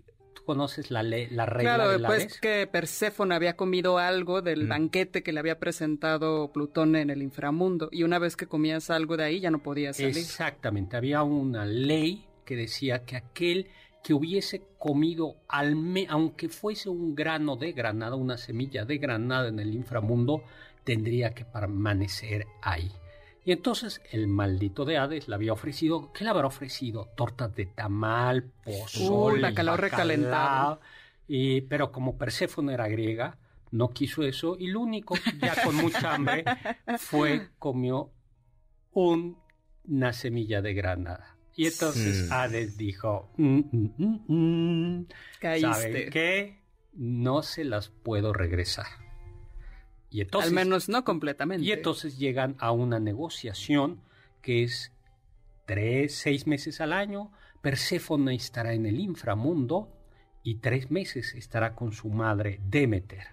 ¿Tú 0.44 0.48
conoces 0.48 0.92
la 0.92 1.04
ley, 1.04 1.28
la 1.32 1.46
regla 1.46 1.76
Claro, 1.76 1.92
de 1.92 2.00
la 2.00 2.10
vez? 2.10 2.38
que 2.42 2.68
Perséfone 2.68 3.34
había 3.34 3.56
comido 3.56 3.98
algo 3.98 4.42
del 4.42 4.66
Mm. 4.66 4.70
banquete 4.70 5.24
que 5.24 5.32
le 5.32 5.40
había 5.40 5.58
presentado 5.58 6.52
Plutón 6.52 6.98
en 6.98 7.10
el 7.10 7.22
inframundo. 7.22 7.88
Y 7.94 8.04
una 8.04 8.20
vez 8.20 8.36
que 8.36 8.46
comías 8.48 8.90
algo 8.90 9.16
de 9.16 9.24
ahí 9.24 9.40
ya 9.40 9.52
no 9.52 9.64
podías 9.64 9.96
salir. 9.96 10.18
Exactamente, 10.18 10.98
había 10.98 11.24
una 11.24 11.66
ley 11.66 12.26
que 12.44 12.58
decía 12.58 13.06
que 13.06 13.16
aquel 13.16 13.70
que 14.04 14.14
hubiese 14.14 14.62
comido, 14.78 15.38
al 15.48 15.78
me- 15.78 16.08
aunque 16.10 16.50
fuese 16.50 16.90
un 16.90 17.16
grano 17.16 17.56
de 17.56 17.72
granada, 17.72 18.18
una 18.18 18.36
semilla 18.38 18.84
de 18.84 18.98
granada 18.98 19.48
en 19.48 19.60
el 19.60 19.74
inframundo, 19.74 20.44
tendría 20.84 21.34
que 21.34 21.46
permanecer 21.46 22.46
ahí. 22.62 22.92
Y 23.46 23.52
entonces 23.52 24.02
el 24.12 24.28
maldito 24.28 24.86
de 24.86 24.98
Hades 24.98 25.28
le 25.28 25.36
había 25.36 25.54
ofrecido, 25.54 26.12
¿qué 26.14 26.24
le 26.24 26.30
habrá 26.30 26.48
ofrecido? 26.48 27.10
Tortas 27.18 27.54
de 27.56 27.66
tamal, 27.66 28.52
pozole, 28.64 29.36
Uy, 29.36 29.42
bacalao 29.42 29.78
recalentado. 29.78 30.80
Y, 31.28 31.62
pero 31.62 31.92
como 31.92 32.18
Perséfone 32.18 32.74
era 32.74 32.88
griega, 32.88 33.38
no 33.72 33.90
quiso 33.90 34.24
eso 34.24 34.56
y 34.58 34.68
lo 34.68 34.80
único, 34.82 35.16
ya 35.42 35.62
con 35.64 35.76
mucha 35.76 36.14
hambre, 36.16 36.46
fue, 36.98 37.50
comió 37.60 38.12
un- 38.94 39.38
una 39.86 40.14
semilla 40.14 40.62
de 40.62 40.74
granada. 40.74 41.36
Y 41.56 41.68
entonces. 41.68 42.32
Hades 42.32 42.78
dijo, 42.78 43.30
"Mm, 43.38 43.60
mm, 43.72 43.94
mm, 43.98 45.00
mm. 45.00 45.08
¿saben 45.60 46.10
qué? 46.10 46.60
No 46.94 47.42
se 47.44 47.64
las 47.64 47.90
puedo 47.90 48.34
regresar. 48.34 48.88
Y 50.13 50.22
entonces, 50.22 50.50
Al 50.50 50.55
menos 50.55 50.89
no 50.89 51.03
completamente. 51.03 51.65
y 51.65 51.72
entonces 51.72 52.17
llegan 52.20 52.55
a 52.60 52.72
una 52.72 53.00
negociación 53.00 54.00
que 54.43 54.62
es 54.63 54.91
tres, 55.65 56.13
seis 56.15 56.46
meses 56.46 56.79
al 56.82 56.93
año. 56.93 57.32
Perséfone 57.62 58.36
estará 58.36 58.74
en 58.74 58.86
el 58.86 59.00
inframundo 59.00 59.89
y 60.43 60.55
tres 60.55 60.91
meses 60.91 61.34
estará 61.34 61.74
con 61.75 61.93
su 61.93 62.10
madre 62.10 62.60
Demeter, 62.70 63.27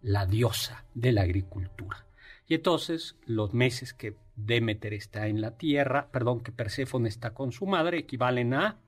la 0.00 0.26
diosa 0.26 0.84
de 0.94 1.10
la 1.10 1.22
agricultura. 1.22 2.06
Y 2.46 2.54
entonces 2.54 3.16
los 3.26 3.52
meses 3.52 3.92
que 3.92 4.14
Demeter 4.36 4.94
está 4.94 5.26
en 5.26 5.40
la 5.40 5.56
tierra, 5.56 6.08
perdón, 6.12 6.40
que 6.42 6.52
Perséfone 6.52 7.08
está 7.08 7.34
con 7.34 7.50
su 7.50 7.66
madre, 7.66 7.98
equivalen 7.98 8.54
a 8.54 8.78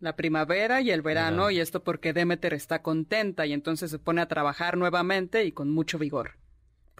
La 0.00 0.16
primavera 0.16 0.80
y 0.82 0.90
el 0.90 1.00
verano, 1.00 1.44
Verano. 1.44 1.50
y 1.50 1.60
esto 1.60 1.82
porque 1.82 2.12
Demeter 2.12 2.52
está 2.54 2.82
contenta 2.82 3.46
y 3.46 3.52
entonces 3.52 3.90
se 3.90 3.98
pone 3.98 4.20
a 4.20 4.28
trabajar 4.28 4.76
nuevamente 4.76 5.44
y 5.44 5.52
con 5.52 5.70
mucho 5.70 5.98
vigor. 5.98 6.32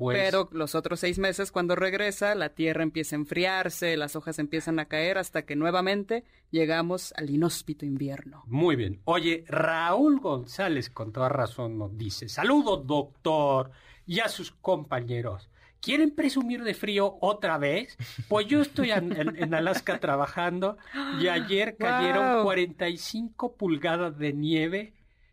Pues 0.02 0.18
Pero 0.18 0.48
los 0.52 0.74
otros 0.74 1.00
seis 1.00 1.18
meses, 1.18 1.50
cuando 1.52 1.74
regresa, 1.76 2.34
la 2.34 2.50
tierra 2.50 2.82
empieza 2.82 3.16
a 3.16 3.20
enfriarse, 3.20 3.96
las 3.96 4.16
hojas 4.16 4.38
empiezan 4.38 4.78
a 4.78 4.86
caer 4.86 5.18
hasta 5.18 5.42
que 5.42 5.56
nuevamente 5.56 6.24
llegamos 6.50 7.12
al 7.16 7.30
inhóspito 7.30 7.84
invierno. 7.86 8.42
Muy 8.46 8.76
bien. 8.76 9.00
Oye, 9.04 9.44
Raúl 9.48 10.20
González 10.20 10.90
con 10.90 11.12
toda 11.12 11.28
razón 11.28 11.78
nos 11.78 11.96
dice, 11.96 12.28
saludos 12.28 12.86
doctor 12.86 13.70
y 14.06 14.20
a 14.20 14.28
sus 14.28 14.50
compañeros. 14.52 15.48
¿Quieren 15.80 16.12
presumir 16.14 16.62
de 16.62 16.74
frío 16.74 17.16
otra 17.20 17.58
vez? 17.58 17.96
Pues 18.28 18.46
yo 18.46 18.60
estoy 18.62 18.92
en, 18.92 19.12
en- 19.20 19.36
en 19.42 19.52
Alaska 19.52 19.98
trabajando 19.98 20.76
y 21.20 21.26
ayer 21.26 21.76
cayeron 21.78 22.34
Wow. 22.36 22.44
45 22.44 23.56
pulgadas 23.56 24.16
de 24.16 24.32
nieve. 24.32 24.92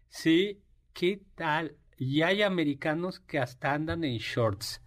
Sí, 0.09 0.59
¿qué 0.93 1.21
tal? 1.35 1.75
Y 2.00 2.22
hay 2.24 2.41
americanos 2.41 3.20
que 3.20 3.38
hasta 3.39 3.74
andan 3.74 4.03
en 4.03 4.18
shorts. 4.18 4.82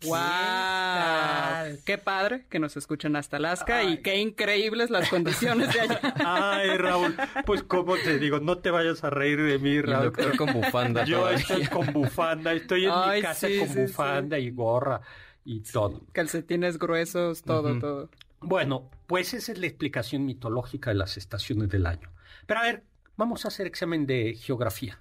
¿Qué 0.00 0.06
¡Wow! 0.08 0.16
tal? 0.16 1.78
¡Qué 1.84 1.98
padre 1.98 2.46
que 2.48 2.58
nos 2.60 2.76
escuchan 2.76 3.16
hasta 3.16 3.36
Alaska 3.36 3.78
Ay. 3.78 3.94
y 3.94 3.96
qué 4.02 4.16
increíbles 4.16 4.90
las 4.90 5.08
condiciones 5.08 5.72
de 5.74 5.80
allá! 5.80 6.00
Ay, 6.24 6.76
Raúl, 6.76 7.16
pues 7.44 7.62
como 7.64 7.96
te 7.96 8.18
digo, 8.18 8.38
no 8.38 8.58
te 8.58 8.70
vayas 8.70 9.02
a 9.04 9.10
reír 9.10 9.42
de 9.42 9.58
mí, 9.58 9.80
Raúl. 9.80 10.04
doctor 10.06 10.36
con 10.36 10.52
bufanda 10.52 11.04
Yo 11.04 11.18
todavía. 11.18 11.38
estoy 11.40 11.66
con 11.66 11.92
bufanda, 11.92 12.52
estoy 12.52 12.84
en 12.84 12.92
Ay, 12.94 13.18
mi 13.20 13.22
casa 13.26 13.48
sí, 13.48 13.58
con 13.58 13.68
sí, 13.68 13.80
bufanda 13.80 14.38
y 14.38 14.50
gorra 14.50 15.00
y 15.44 15.60
todo. 15.60 16.00
Calcetines 16.12 16.78
gruesos, 16.78 17.42
todo, 17.42 17.78
todo. 17.80 18.08
Bueno, 18.40 18.88
pues 19.08 19.34
esa 19.34 19.50
es 19.52 19.58
la 19.58 19.66
explicación 19.66 20.24
mitológica 20.24 20.90
de 20.90 20.96
las 20.96 21.16
estaciones 21.16 21.70
del 21.70 21.86
año. 21.86 22.08
Pero 22.46 22.60
a 22.60 22.62
ver, 22.62 22.84
vamos 23.16 23.44
a 23.44 23.48
hacer 23.48 23.66
examen 23.66 24.06
de 24.06 24.34
geografía. 24.34 25.00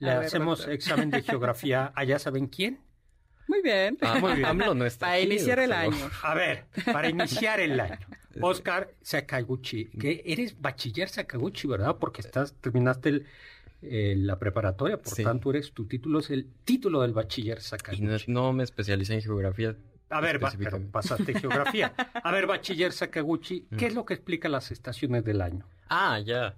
Le 0.00 0.10
A 0.10 0.18
ver, 0.18 0.26
hacemos 0.26 0.58
doctor. 0.58 0.74
examen 0.74 1.10
de 1.10 1.22
geografía 1.22 1.92
allá 1.96 2.18
saben 2.18 2.46
quién. 2.46 2.80
Muy 3.48 3.62
bien. 3.62 3.96
Ah, 4.02 4.18
Muy 4.20 4.34
bien. 4.34 4.44
AMLO 4.44 4.74
no 4.74 4.84
está 4.84 5.06
Para 5.06 5.16
aquí, 5.16 5.24
iniciar 5.26 5.58
el 5.58 5.72
año. 5.72 5.96
A 6.22 6.34
ver, 6.34 6.66
para 6.92 7.08
iniciar 7.08 7.60
el 7.60 7.80
año. 7.80 7.98
Oscar 8.42 8.90
Sakaguchi, 9.02 9.86
que 9.86 10.22
eres 10.26 10.60
bachiller 10.60 11.08
Sakaguchi, 11.08 11.66
¿verdad? 11.66 11.96
Porque 11.98 12.20
estás 12.20 12.52
terminaste 12.60 13.08
el- 13.08 13.26
eh, 13.80 14.14
la 14.18 14.38
preparatoria, 14.38 14.98
por 14.98 15.14
Sí. 15.14 15.22
tanto 15.24 15.50
eres 15.50 15.72
tu 15.72 15.86
título 15.86 16.18
es 16.18 16.30
el 16.30 16.46
título 16.64 17.00
del 17.02 17.12
bachiller 17.12 17.58
Y 17.58 17.62
Sakaguchi. 17.62 18.02
no, 18.02 18.16
no 18.26 18.52
me 18.52 18.64
especialicé 18.64 19.14
en 19.14 19.22
geografía. 19.22 19.76
A 20.10 20.20
ver, 20.20 20.42
va- 20.42 20.52
pero 20.58 20.80
pasaste 20.90 21.32
geografía. 21.40 21.94
A 22.14 22.30
ver, 22.32 22.46
bachiller 22.46 22.92
Sakaguchi, 22.92 23.66
¿qué 23.78 23.86
es 23.86 23.94
lo 23.94 24.04
que 24.04 24.14
explica 24.14 24.48
las 24.48 24.70
estaciones 24.70 25.24
del 25.24 25.40
año? 25.40 25.64
Ah, 25.88 26.18
ya. 26.20 26.54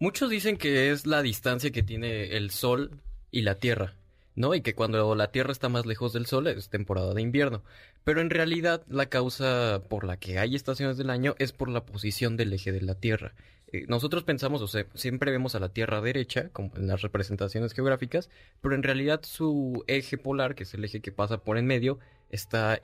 Muchos 0.00 0.30
dicen 0.30 0.58
que 0.58 0.92
es 0.92 1.06
la 1.06 1.22
distancia 1.22 1.72
que 1.72 1.82
tiene 1.82 2.36
el 2.36 2.50
Sol 2.50 3.00
y 3.32 3.42
la 3.42 3.56
Tierra, 3.56 3.94
¿no? 4.36 4.54
Y 4.54 4.60
que 4.60 4.74
cuando 4.74 5.16
la 5.16 5.32
Tierra 5.32 5.50
está 5.50 5.68
más 5.68 5.86
lejos 5.86 6.12
del 6.12 6.26
Sol 6.26 6.46
es 6.46 6.68
temporada 6.68 7.14
de 7.14 7.22
invierno. 7.22 7.64
Pero 8.04 8.20
en 8.20 8.30
realidad 8.30 8.84
la 8.88 9.06
causa 9.06 9.82
por 9.88 10.04
la 10.04 10.16
que 10.16 10.38
hay 10.38 10.54
estaciones 10.54 10.98
del 10.98 11.10
año 11.10 11.34
es 11.40 11.52
por 11.52 11.68
la 11.68 11.84
posición 11.84 12.36
del 12.36 12.52
eje 12.52 12.70
de 12.70 12.80
la 12.80 12.94
Tierra. 12.94 13.34
Eh, 13.72 13.86
nosotros 13.88 14.22
pensamos, 14.22 14.62
o 14.62 14.68
sea, 14.68 14.86
siempre 14.94 15.32
vemos 15.32 15.56
a 15.56 15.58
la 15.58 15.70
Tierra 15.70 16.00
derecha, 16.00 16.48
como 16.50 16.70
en 16.76 16.86
las 16.86 17.02
representaciones 17.02 17.72
geográficas, 17.72 18.30
pero 18.60 18.76
en 18.76 18.84
realidad 18.84 19.22
su 19.24 19.82
eje 19.88 20.16
polar, 20.16 20.54
que 20.54 20.62
es 20.62 20.72
el 20.74 20.84
eje 20.84 21.00
que 21.00 21.10
pasa 21.10 21.38
por 21.38 21.58
en 21.58 21.66
medio, 21.66 21.98
está 22.30 22.80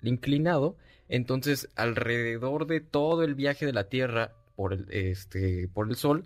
inclinado. 0.00 0.76
Entonces, 1.08 1.68
alrededor 1.74 2.68
de 2.68 2.80
todo 2.80 3.24
el 3.24 3.34
viaje 3.34 3.66
de 3.66 3.72
la 3.72 3.88
Tierra 3.88 4.32
por 4.54 4.72
el, 4.72 4.86
este, 4.90 5.66
por 5.66 5.88
el 5.88 5.96
Sol, 5.96 6.24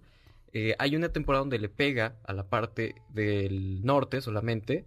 eh, 0.53 0.75
hay 0.79 0.97
una 0.97 1.11
temporada 1.11 1.41
donde 1.41 1.59
le 1.59 1.69
pega 1.69 2.17
a 2.25 2.33
la 2.33 2.49
parte 2.49 2.95
del 3.11 3.85
norte 3.85 4.21
solamente, 4.21 4.85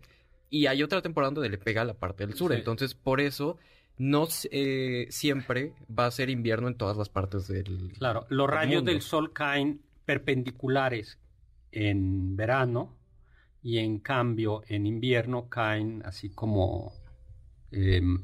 y 0.50 0.66
hay 0.66 0.82
otra 0.84 1.02
temporada 1.02 1.34
donde 1.34 1.50
le 1.50 1.58
pega 1.58 1.82
a 1.82 1.86
la 1.86 1.94
parte 1.94 2.26
del 2.26 2.36
sur. 2.36 2.52
Sí. 2.52 2.58
Entonces, 2.58 2.96
por 2.96 3.22
eso, 3.22 3.58
no 3.98 4.28
eh, 4.52 5.08
siempre 5.10 5.74
va 5.88 6.06
a 6.08 6.12
ser 6.12 6.30
invierno 6.30 6.68
en 6.68 6.76
todas 6.76 6.98
las 6.98 7.10
partes 7.10 7.48
del... 7.48 7.94
Claro, 7.98 8.26
los 8.30 8.48
del 8.48 8.56
rayos 8.56 8.76
mundo. 8.76 8.92
del 8.92 9.02
sol 9.02 9.34
caen 9.34 9.82
perpendiculares 10.06 11.20
en 11.72 12.36
verano 12.36 12.98
y 13.62 13.78
en 13.78 14.00
cambio 14.00 14.64
en 14.68 14.88
invierno 14.88 15.50
caen 15.50 16.02
así 16.06 16.30
como 16.30 16.94
em, 17.72 18.20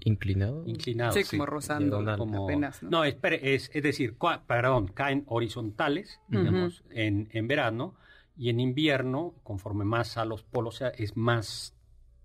¿Inclinado? 0.66 1.12
Sí, 1.14 1.24
como 1.30 1.46
rozando 1.46 2.04
como- 2.18 2.44
apenas, 2.46 2.82
¿no? 2.84 2.90
No, 2.90 3.04
espere, 3.04 3.54
es, 3.56 3.70
es 3.74 3.84
decir, 3.84 4.18
cua- 4.18 4.42
perdón, 4.46 4.88
caen 4.88 5.24
horizontales, 5.28 6.20
digamos, 6.28 6.84
en, 6.90 7.30
en 7.32 7.48
verano 7.48 7.96
y 8.38 8.50
en 8.50 8.60
invierno, 8.60 9.34
conforme 9.44 9.86
más 9.86 10.18
a 10.18 10.26
los 10.26 10.44
polos 10.44 10.76
sea, 10.76 10.90
es 10.90 11.16
más 11.16 11.74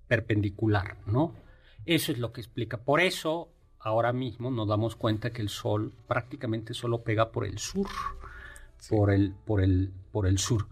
perpendicular, 0.09 0.97
¿no? 1.07 1.35
Eso 1.87 2.13
es 2.13 2.19
lo 2.19 2.33
que 2.33 2.41
explica. 2.41 2.79
Por 2.79 3.01
eso, 3.01 3.49
ahora 3.79 4.13
mismo 4.13 4.51
nos 4.51 4.67
damos 4.69 4.97
cuenta 4.97 5.31
que 5.31 5.41
el 5.43 5.49
sol 5.49 5.93
prácticamente 6.09 6.75
solo 6.75 7.03
pega 7.03 7.31
por 7.31 7.47
el 7.47 7.59
sur, 7.59 7.87
por, 8.89 9.13
el, 9.13 9.35
por, 9.47 9.63
el, 9.63 9.93
por 10.11 10.27
el 10.27 10.39
sur. 10.39 10.67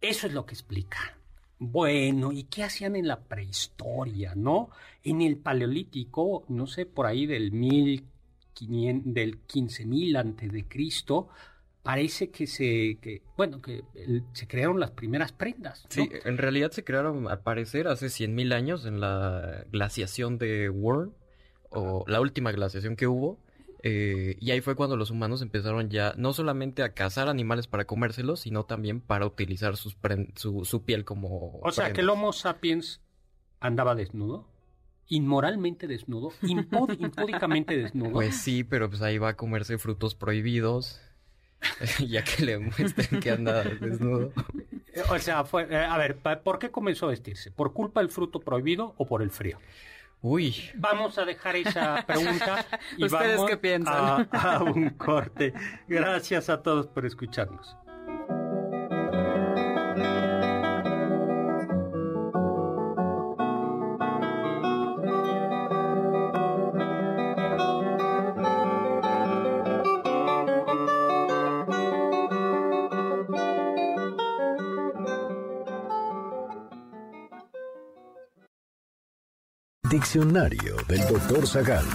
Eso 0.00 0.26
es 0.26 0.32
lo 0.34 0.46
que 0.46 0.54
explica. 0.54 1.15
Bueno, 1.58 2.32
¿y 2.32 2.44
qué 2.44 2.64
hacían 2.64 2.96
en 2.96 3.08
la 3.08 3.20
prehistoria, 3.20 4.34
no? 4.34 4.70
En 5.02 5.22
el 5.22 5.38
paleolítico, 5.38 6.44
no 6.48 6.66
sé, 6.66 6.84
por 6.86 7.06
ahí 7.06 7.26
del 7.26 7.52
1500, 7.52 9.14
del 9.14 9.38
15000 9.46 10.16
antes 10.16 10.52
de 10.52 10.64
Cristo, 10.68 11.28
parece 11.82 12.30
que 12.30 12.46
se, 12.46 12.98
que, 13.00 13.22
bueno, 13.36 13.62
que 13.62 13.84
se 14.32 14.46
crearon 14.46 14.80
las 14.80 14.90
primeras 14.90 15.32
prendas. 15.32 15.86
Sí, 15.88 16.10
en 16.24 16.36
realidad 16.36 16.72
se 16.72 16.84
crearon, 16.84 17.28
al 17.28 17.40
parecer, 17.40 17.86
hace 17.88 18.06
100.000 18.06 18.52
años 18.52 18.84
en 18.86 19.00
la 19.00 19.64
glaciación 19.70 20.36
de 20.36 20.68
Worm, 20.68 21.12
o 21.70 22.04
la 22.06 22.20
última 22.20 22.52
glaciación 22.52 22.96
que 22.96 23.06
hubo. 23.06 23.38
Eh, 23.88 24.36
y 24.40 24.50
ahí 24.50 24.60
fue 24.60 24.74
cuando 24.74 24.96
los 24.96 25.12
humanos 25.12 25.42
empezaron 25.42 25.90
ya 25.90 26.12
no 26.16 26.32
solamente 26.32 26.82
a 26.82 26.92
cazar 26.92 27.28
animales 27.28 27.68
para 27.68 27.84
comérselos, 27.84 28.40
sino 28.40 28.64
también 28.64 29.00
para 29.00 29.26
utilizar 29.26 29.76
sus 29.76 29.96
su, 30.34 30.64
su 30.64 30.84
piel 30.84 31.04
como. 31.04 31.60
O 31.62 31.70
sea, 31.70 31.92
que 31.92 32.00
el. 32.00 32.10
Homo 32.10 32.32
sapiens 32.32 33.00
andaba 33.60 33.94
desnudo, 33.94 34.48
inmoralmente 35.06 35.86
desnudo, 35.86 36.32
impúdicamente 36.42 37.76
desnudo. 37.76 38.10
Pues 38.10 38.36
sí, 38.36 38.64
pero 38.64 38.90
pues 38.90 39.02
ahí 39.02 39.18
va 39.18 39.28
a 39.28 39.36
comerse 39.36 39.78
frutos 39.78 40.16
prohibidos. 40.16 41.00
ya 42.08 42.24
que 42.24 42.44
le 42.44 42.58
muestren 42.58 43.20
que 43.20 43.30
anda 43.30 43.62
desnudo. 43.62 44.32
O 45.10 45.18
sea, 45.18 45.44
fue, 45.44 45.64
eh, 45.70 45.76
a 45.76 45.98
ver, 45.98 46.16
¿por 46.42 46.58
qué 46.58 46.70
comenzó 46.70 47.04
a 47.04 47.10
vestirse? 47.10 47.50
¿Por 47.50 47.74
culpa 47.74 48.00
del 48.00 48.08
fruto 48.08 48.40
prohibido 48.40 48.94
o 48.96 49.06
por 49.06 49.20
el 49.20 49.30
frío? 49.30 49.58
Uy, 50.22 50.54
Vamos 50.74 51.18
a 51.18 51.24
dejar 51.24 51.56
esa 51.56 52.02
pregunta 52.06 52.66
y 52.96 53.04
¿Ustedes 53.04 53.36
vamos 53.36 53.50
qué 53.50 53.56
piensan? 53.56 54.28
A, 54.32 54.56
a 54.56 54.62
un 54.62 54.90
corte. 54.90 55.52
Gracias 55.86 56.48
a 56.50 56.62
todos 56.62 56.86
por 56.88 57.06
escucharnos. 57.06 57.76
Diccionario 79.96 80.76
del 80.88 81.00
Dr. 81.08 81.46
Zagal. 81.46 81.86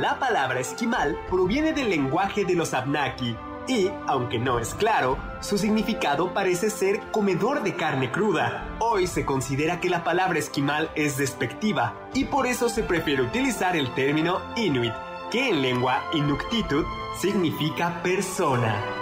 La 0.00 0.18
palabra 0.18 0.60
esquimal 0.60 1.18
proviene 1.28 1.74
del 1.74 1.90
lenguaje 1.90 2.46
de 2.46 2.54
los 2.54 2.72
Abnaki 2.72 3.36
Y, 3.68 3.90
aunque 4.06 4.38
no 4.38 4.58
es 4.58 4.72
claro, 4.72 5.18
su 5.42 5.58
significado 5.58 6.32
parece 6.32 6.70
ser 6.70 7.00
comedor 7.10 7.62
de 7.62 7.76
carne 7.76 8.10
cruda. 8.10 8.78
Hoy 8.78 9.06
se 9.06 9.26
considera 9.26 9.78
que 9.78 9.90
la 9.90 10.04
palabra 10.04 10.38
esquimal 10.38 10.90
es 10.94 11.18
despectiva 11.18 11.92
y 12.14 12.24
por 12.24 12.46
eso 12.46 12.70
se 12.70 12.82
prefiere 12.82 13.20
utilizar 13.20 13.76
el 13.76 13.92
término 13.94 14.40
inuit, 14.56 14.94
que 15.30 15.50
en 15.50 15.60
lengua 15.60 16.02
inuktitut 16.14 16.86
significa 17.20 18.02
persona. 18.02 19.01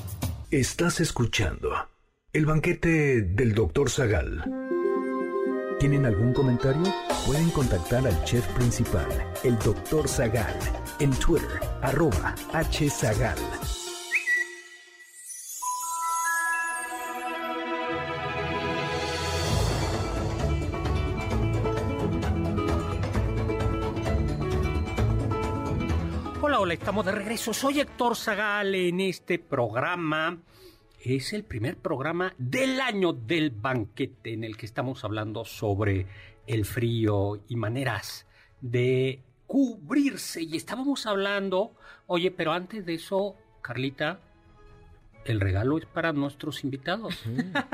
Estás 0.51 0.99
escuchando 0.99 1.71
el 2.33 2.45
banquete 2.45 3.21
del 3.21 3.53
Dr. 3.53 3.89
Zagal. 3.89 4.43
¿Tienen 5.79 6.05
algún 6.05 6.33
comentario? 6.33 6.83
Pueden 7.25 7.49
contactar 7.51 8.05
al 8.05 8.21
chef 8.25 8.45
principal, 8.47 9.07
el 9.45 9.57
Dr. 9.59 10.09
Zagal, 10.09 10.59
en 10.99 11.11
Twitter, 11.11 11.61
arroba 11.81 12.35
hzagal. 12.51 13.37
Hola, 26.71 26.79
estamos 26.79 27.05
de 27.05 27.11
regreso. 27.11 27.53
Soy 27.53 27.81
Héctor 27.81 28.15
Zagal 28.15 28.73
en 28.75 29.01
este 29.01 29.39
programa. 29.39 30.37
Es 31.03 31.33
el 31.33 31.43
primer 31.43 31.75
programa 31.75 32.33
del 32.37 32.79
año 32.79 33.11
del 33.11 33.49
banquete 33.51 34.31
en 34.31 34.45
el 34.45 34.55
que 34.55 34.67
estamos 34.67 35.03
hablando 35.03 35.43
sobre 35.43 36.07
el 36.47 36.63
frío 36.63 37.41
y 37.49 37.57
maneras 37.57 38.25
de 38.61 39.19
cubrirse. 39.47 40.43
Y 40.43 40.55
estábamos 40.55 41.05
hablando, 41.07 41.73
oye, 42.07 42.31
pero 42.31 42.53
antes 42.53 42.85
de 42.85 42.93
eso, 42.93 43.35
Carlita, 43.61 44.21
el 45.25 45.41
regalo 45.41 45.77
es 45.77 45.85
para 45.85 46.13
nuestros 46.13 46.63
invitados, 46.63 47.21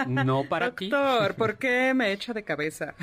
no 0.08 0.46
para 0.50 0.74
ti. 0.74 0.90
Doctor, 0.90 1.36
¿por 1.36 1.60
qué 1.60 1.94
me 1.94 2.12
echo 2.14 2.34
de 2.34 2.44
cabeza? 2.44 2.96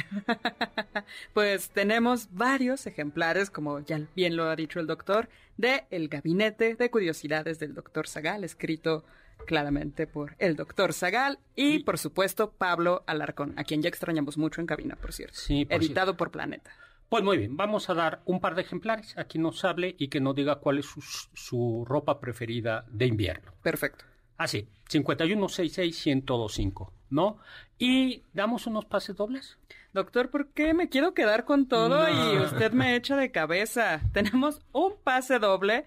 Pues 1.33 1.71
tenemos 1.71 2.29
varios 2.33 2.87
ejemplares, 2.87 3.51
como 3.51 3.81
ya 3.81 4.01
bien 4.15 4.37
lo 4.37 4.45
ha 4.45 4.57
dicho 4.57 4.81
el 4.81 4.87
doctor, 4.87 5.29
de 5.57 5.85
El 5.91 6.09
Gabinete 6.09 6.75
de 6.75 6.91
Curiosidades 6.91 7.59
del 7.59 7.75
Doctor 7.75 8.09
Zagal, 8.09 8.45
escrito 8.45 9.05
claramente 9.47 10.07
por 10.07 10.35
el 10.39 10.57
Doctor 10.57 10.93
Zagal 10.93 11.39
y, 11.55 11.81
por 11.81 11.99
supuesto, 11.99 12.53
Pablo 12.53 13.05
Alarcón, 13.07 13.55
a 13.57 13.65
quien 13.65 13.83
ya 13.83 13.89
extrañamos 13.89 14.39
mucho 14.39 14.61
en 14.61 14.67
cabina, 14.67 14.97
por 14.97 15.13
cierto. 15.13 15.39
Sí, 15.39 15.65
por 15.65 15.77
editado 15.77 16.07
cierto. 16.07 16.17
por 16.17 16.31
Planeta. 16.31 16.71
Pues 17.09 17.23
muy 17.23 17.39
bien, 17.39 17.57
vamos 17.57 17.91
a 17.91 17.95
dar 17.95 18.23
un 18.25 18.41
par 18.41 18.55
de 18.55 18.63
ejemplares 18.63 19.17
a 19.19 19.25
quien 19.25 19.43
nos 19.43 19.65
hable 19.65 19.95
y 19.99 20.09
que 20.09 20.21
nos 20.21 20.35
diga 20.35 20.57
cuál 20.57 20.79
es 20.79 20.87
su, 20.87 21.01
su 21.01 21.85
ropa 21.87 22.21
preferida 22.21 22.85
de 22.91 23.07
invierno. 23.07 23.53
Perfecto. 23.63 24.05
Así, 24.37 24.67
5166-1025, 24.91 26.91
¿no? 27.11 27.39
Y 27.79 28.23
damos 28.33 28.67
unos 28.67 28.85
pases 28.87 29.15
dobles. 29.17 29.59
Doctor, 29.95 30.29
¿por 30.29 30.49
qué 30.49 30.75
me 30.75 30.89
quiero 30.89 31.15
quedar 31.15 31.45
con 31.45 31.69
todo 31.69 32.09
y 32.09 32.39
usted 32.39 32.73
me 32.73 32.97
echa 32.97 33.15
de 33.17 33.31
cabeza? 33.31 34.01
Tenemos 34.13 34.61
un 34.73 34.95
pase 35.05 35.39
doble 35.39 35.85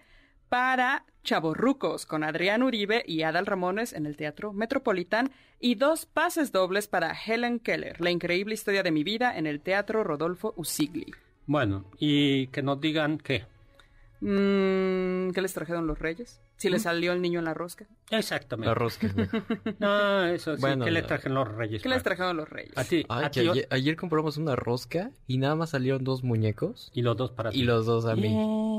para 0.48 1.06
Chavorrucos 1.26 2.06
con 2.06 2.24
Adrián 2.24 2.64
Uribe 2.64 3.04
y 3.06 3.24
Adal 3.24 3.46
Ramones 3.46 3.92
en 3.92 4.06
el 4.06 4.16
Teatro 4.16 4.54
Metropolitan 4.54 5.32
y 5.60 5.76
dos 5.76 6.06
pases 6.06 6.54
dobles 6.54 6.88
para 6.88 7.14
Helen 7.14 7.60
Keller, 7.60 8.00
La 8.00 8.10
increíble 8.10 8.54
historia 8.54 8.82
de 8.82 8.92
mi 8.92 9.04
vida 9.04 9.38
en 9.38 9.46
el 9.46 9.60
Teatro 9.60 10.06
Rodolfo 10.06 10.54
Usigli. 10.56 11.14
Bueno, 11.46 11.92
y 12.00 12.48
que 12.48 12.64
nos 12.64 12.80
digan 12.80 13.18
qué. 13.18 13.44
Mm, 14.20 15.32
¿Qué 15.32 15.42
les 15.42 15.54
trajeron 15.54 15.86
los 15.88 16.00
reyes? 16.00 16.42
¿Si 16.58 16.70
le 16.70 16.80
salió 16.80 17.14
el 17.14 17.22
niño 17.22 17.40
en 17.40 17.46
la 17.46 17.54
rosca? 17.54 17.86
Exactamente. 18.10 18.68
La 18.68 18.74
rosca. 18.74 19.08
No, 19.80 20.26
eso 20.26 20.56
sí, 20.56 20.62
Bueno, 20.62 20.86
¿qué 20.86 20.92
le 20.92 21.02
no. 21.02 21.08
trajen 21.08 21.34
los 21.34 21.48
reyes? 21.48 21.82
¿Qué 21.84 21.90
les 21.90 21.98
Juan? 21.98 22.04
trajeron 22.04 22.38
los 22.38 22.50
reyes? 22.50 22.78
A 22.78 22.84
ti, 22.84 23.06
Ay, 23.10 23.26
a 23.26 23.32
ti, 23.32 23.40
ayer, 23.42 23.68
ayer 23.70 23.96
compramos 23.96 24.38
una 24.38 24.56
rosca 24.56 25.12
y 25.28 25.38
nada 25.38 25.56
más 25.56 25.70
salieron 25.72 26.04
dos 26.04 26.24
muñecos 26.24 26.92
y 26.94 27.02
los 27.04 27.16
dos 27.18 27.32
para 27.32 27.52
ti. 27.52 27.60
y 27.60 27.64
los 27.64 27.86
dos 27.86 28.06
a 28.06 28.16
mí. 28.16 28.36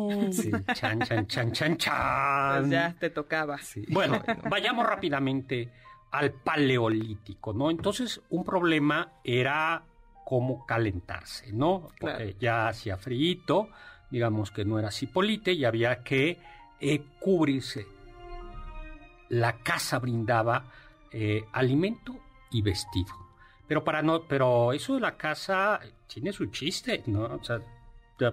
Sí. 0.33 0.51
Chan, 0.75 1.01
chan, 1.03 1.27
chan, 1.27 1.53
chan, 1.53 1.77
chan. 1.77 2.59
Pues 2.61 2.71
ya 2.71 2.97
te 2.99 3.11
tocaba. 3.11 3.59
Bueno, 3.91 4.23
vayamos 4.49 4.87
rápidamente 4.87 5.71
al 6.11 6.33
paleolítico, 6.33 7.53
¿no? 7.53 7.71
Entonces, 7.71 8.21
un 8.31 8.43
problema 8.43 9.13
era 9.23 9.83
cómo 10.25 10.65
calentarse, 10.67 11.53
¿no? 11.53 11.89
Porque 12.01 12.17
Claro. 12.17 12.31
ya 12.41 12.69
hacía 12.69 12.97
frío, 12.97 13.69
digamos 14.11 14.51
que 14.51 14.65
no 14.65 14.79
era 14.79 14.91
cipolite 14.91 15.53
y 15.53 15.65
había 15.65 16.03
que 16.03 16.39
eh, 16.81 17.03
cubrirse. 17.21 17.87
La 19.29 19.59
casa 19.59 19.99
brindaba 19.99 20.65
eh, 21.13 21.45
alimento 21.53 22.17
y 22.51 22.63
vestido. 22.63 23.13
Pero 23.67 23.85
para 23.85 24.01
no, 24.03 24.23
pero 24.23 24.73
eso 24.73 24.95
de 24.95 25.01
la 25.01 25.17
casa 25.17 25.81
tiene 26.07 26.33
su 26.33 26.47
chiste, 26.47 27.03
¿no? 27.07 27.25
O 27.25 27.45
sea, 27.45 27.61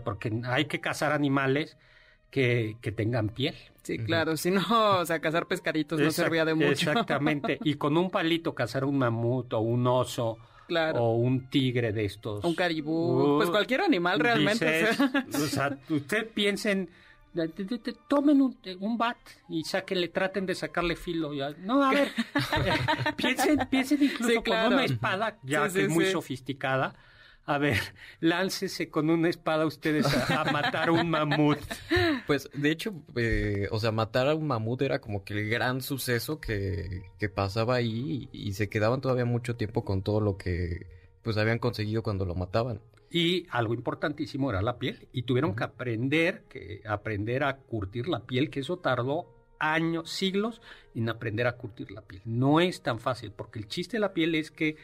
porque 0.04 0.32
hay 0.46 0.66
que 0.66 0.80
cazar 0.80 1.12
animales 1.12 1.78
que, 2.32 2.78
que 2.82 2.92
tengan 2.94 3.30
piel. 3.30 3.56
Sí, 3.84 3.98
claro. 4.00 4.38
Si 4.38 4.50
no, 4.52 4.64
o 5.00 5.06
sea, 5.06 5.20
cazar 5.20 5.46
pescaditos 5.48 6.00
no 6.00 6.06
Exact- 6.08 6.24
servía 6.24 6.46
de 6.46 6.54
mucho. 6.56 6.70
Exactamente. 6.70 7.60
Y 7.64 7.76
con 7.76 7.98
un 7.98 8.10
palito 8.10 8.56
cazar 8.56 8.86
un 8.86 8.98
mamut 8.98 9.52
o 9.54 9.60
un 9.60 9.86
oso 9.88 10.38
Claro. 10.68 11.04
o 11.04 11.16
un 11.16 11.48
tigre 11.50 11.92
de 11.94 12.06
estos. 12.06 12.44
Un 12.44 12.56
caribú, 12.56 13.36
Uh, 13.36 13.38
pues 13.38 13.50
cualquier 13.50 13.82
animal 13.82 14.20
realmente. 14.20 14.90
dices, 14.90 15.00
o 15.36 15.48
sea, 15.48 15.78
usted 15.90 16.28
piensen, 16.30 16.90
tomen 18.08 18.42
un, 18.42 18.58
un 18.80 18.98
bat 18.98 19.18
y 19.50 19.64
sáquenle, 19.64 20.08
traten 20.08 20.46
de 20.46 20.56
sacarle 20.56 20.96
filo. 20.96 21.34
ya. 21.34 21.52
No, 21.60 21.84
a 21.84 21.92
ver, 21.92 22.10
piensen, 23.16 23.60
piensen 23.70 24.04
incluso 24.04 24.28
Sí, 24.30 24.36
con 24.36 24.44
claro. 24.44 24.76
una 24.76 24.86
espada, 24.86 25.38
ya 25.44 25.68
Sí, 25.70 25.74
que 25.76 25.80
sí, 25.82 25.86
es 25.86 25.90
muy 25.90 26.06
sofisticada. 26.06 26.96
A 27.46 27.60
ver, 27.60 27.78
láncese 28.22 28.90
con 28.90 29.10
una 29.10 29.30
espada 29.30 29.66
ustedes 29.68 30.06
a, 30.08 30.42
a 30.42 30.52
matar 30.52 30.90
un 30.90 31.10
mamut. 31.10 31.60
Pues, 32.26 32.50
de 32.54 32.72
hecho, 32.72 32.94
eh, 33.16 33.68
o 33.70 33.80
sea, 33.80 33.92
matar 33.92 34.28
a 34.28 34.36
un 34.36 34.48
mamut 34.48 34.82
era 34.82 35.00
como 35.00 35.24
que 35.24 35.36
el 35.36 35.48
gran 35.50 35.82
suceso 35.82 36.40
que, 36.40 37.04
que 37.20 37.30
pasaba 37.30 37.76
ahí 37.76 38.30
y, 38.32 38.50
y 38.50 38.54
se 38.54 38.68
quedaban 38.68 39.00
todavía 39.00 39.26
mucho 39.26 39.56
tiempo 39.56 39.86
con 39.86 40.02
todo 40.02 40.22
lo 40.22 40.38
que 40.38 40.88
pues 41.22 41.38
habían 41.38 41.60
conseguido 41.60 42.04
cuando 42.04 42.26
lo 42.26 42.36
mataban. 42.36 42.82
Y 43.10 43.48
algo 43.50 43.74
importantísimo 43.74 44.50
era 44.50 44.62
la 44.62 44.78
piel. 44.78 45.08
Y 45.12 45.24
tuvieron 45.24 45.56
que 45.56 45.64
aprender, 45.64 46.44
que 46.50 46.82
aprender 46.86 47.44
a 47.44 47.58
curtir 47.58 48.08
la 48.08 48.22
piel, 48.22 48.50
que 48.50 48.60
eso 48.60 48.78
tardó 48.78 49.28
años, 49.60 50.10
siglos 50.12 50.62
en 50.94 51.10
aprender 51.10 51.48
a 51.48 51.58
curtir 51.58 51.92
la 51.92 52.02
piel. 52.02 52.22
No 52.26 52.60
es 52.60 52.82
tan 52.82 53.00
fácil, 53.00 53.32
porque 53.32 53.60
el 53.60 53.68
chiste 53.68 53.98
de 53.98 54.02
la 54.02 54.14
piel 54.14 54.36
es 54.36 54.52
que 54.52 54.76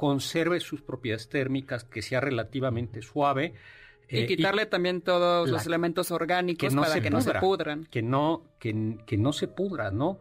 conserve 0.00 0.60
sus 0.60 0.80
propiedades 0.80 1.28
térmicas, 1.28 1.84
que 1.84 2.00
sea 2.00 2.20
relativamente 2.20 3.02
suave. 3.02 3.52
Y 4.08 4.20
eh, 4.20 4.26
quitarle 4.26 4.64
también 4.64 5.02
todos 5.02 5.46
la- 5.46 5.52
los 5.58 5.66
elementos 5.66 6.10
orgánicos 6.10 6.70
que 6.70 6.74
no 6.74 6.80
para 6.82 7.00
que 7.02 7.10
no 7.10 7.20
se 7.20 7.28
pudra. 7.32 7.40
pudran. 7.40 7.84
que 7.90 8.00
no, 8.02 8.42
que, 8.58 8.96
que 9.06 9.18
no 9.18 9.32
se 9.34 9.46
pudra, 9.46 9.90
¿no? 9.90 10.18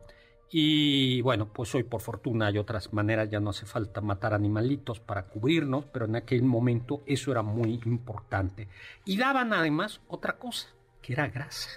Y 0.52 1.22
bueno, 1.22 1.48
pues 1.54 1.74
hoy 1.76 1.84
por 1.84 2.02
fortuna 2.02 2.48
hay 2.48 2.58
otras 2.58 2.92
maneras, 2.92 3.30
ya 3.30 3.40
no 3.40 3.52
hace 3.52 3.66
falta 3.66 4.02
matar 4.02 4.34
animalitos 4.34 5.00
para 5.00 5.24
cubrirnos, 5.28 5.86
pero 5.86 6.06
en 6.06 6.16
aquel 6.18 6.44
momento 6.44 7.02
eso 7.06 7.32
era 7.32 7.42
muy 7.44 7.80
importante. 7.86 8.68
Y 9.06 9.16
daban 9.18 9.54
además 9.54 10.02
otra 10.08 10.38
cosa, 10.38 10.68
que 11.02 11.14
era 11.14 11.28
grasa. 11.30 11.70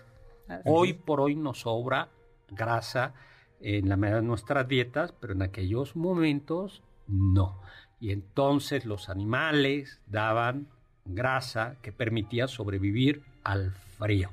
Así 0.49 0.63
Hoy 0.65 0.95
por 0.95 1.21
hoy 1.21 1.37
nos 1.37 1.61
sobra 1.61 2.09
grasa 2.51 3.15
en 3.61 3.89
la 3.89 3.97
medida 3.97 4.17
de 4.17 4.27
nuestras 4.27 4.67
dietas, 4.67 5.13
pero 5.21 5.35
en 5.35 5.43
aquellos 5.43 5.95
momentos 5.95 6.83
no. 7.07 7.61
Y 8.03 8.11
entonces 8.11 8.85
los 8.85 9.09
animales 9.09 10.01
daban 10.09 10.67
grasa 11.05 11.77
que 11.83 11.93
permitía 11.93 12.49
sobrevivir 12.49 13.23
al 13.45 13.71
frío. 13.97 14.29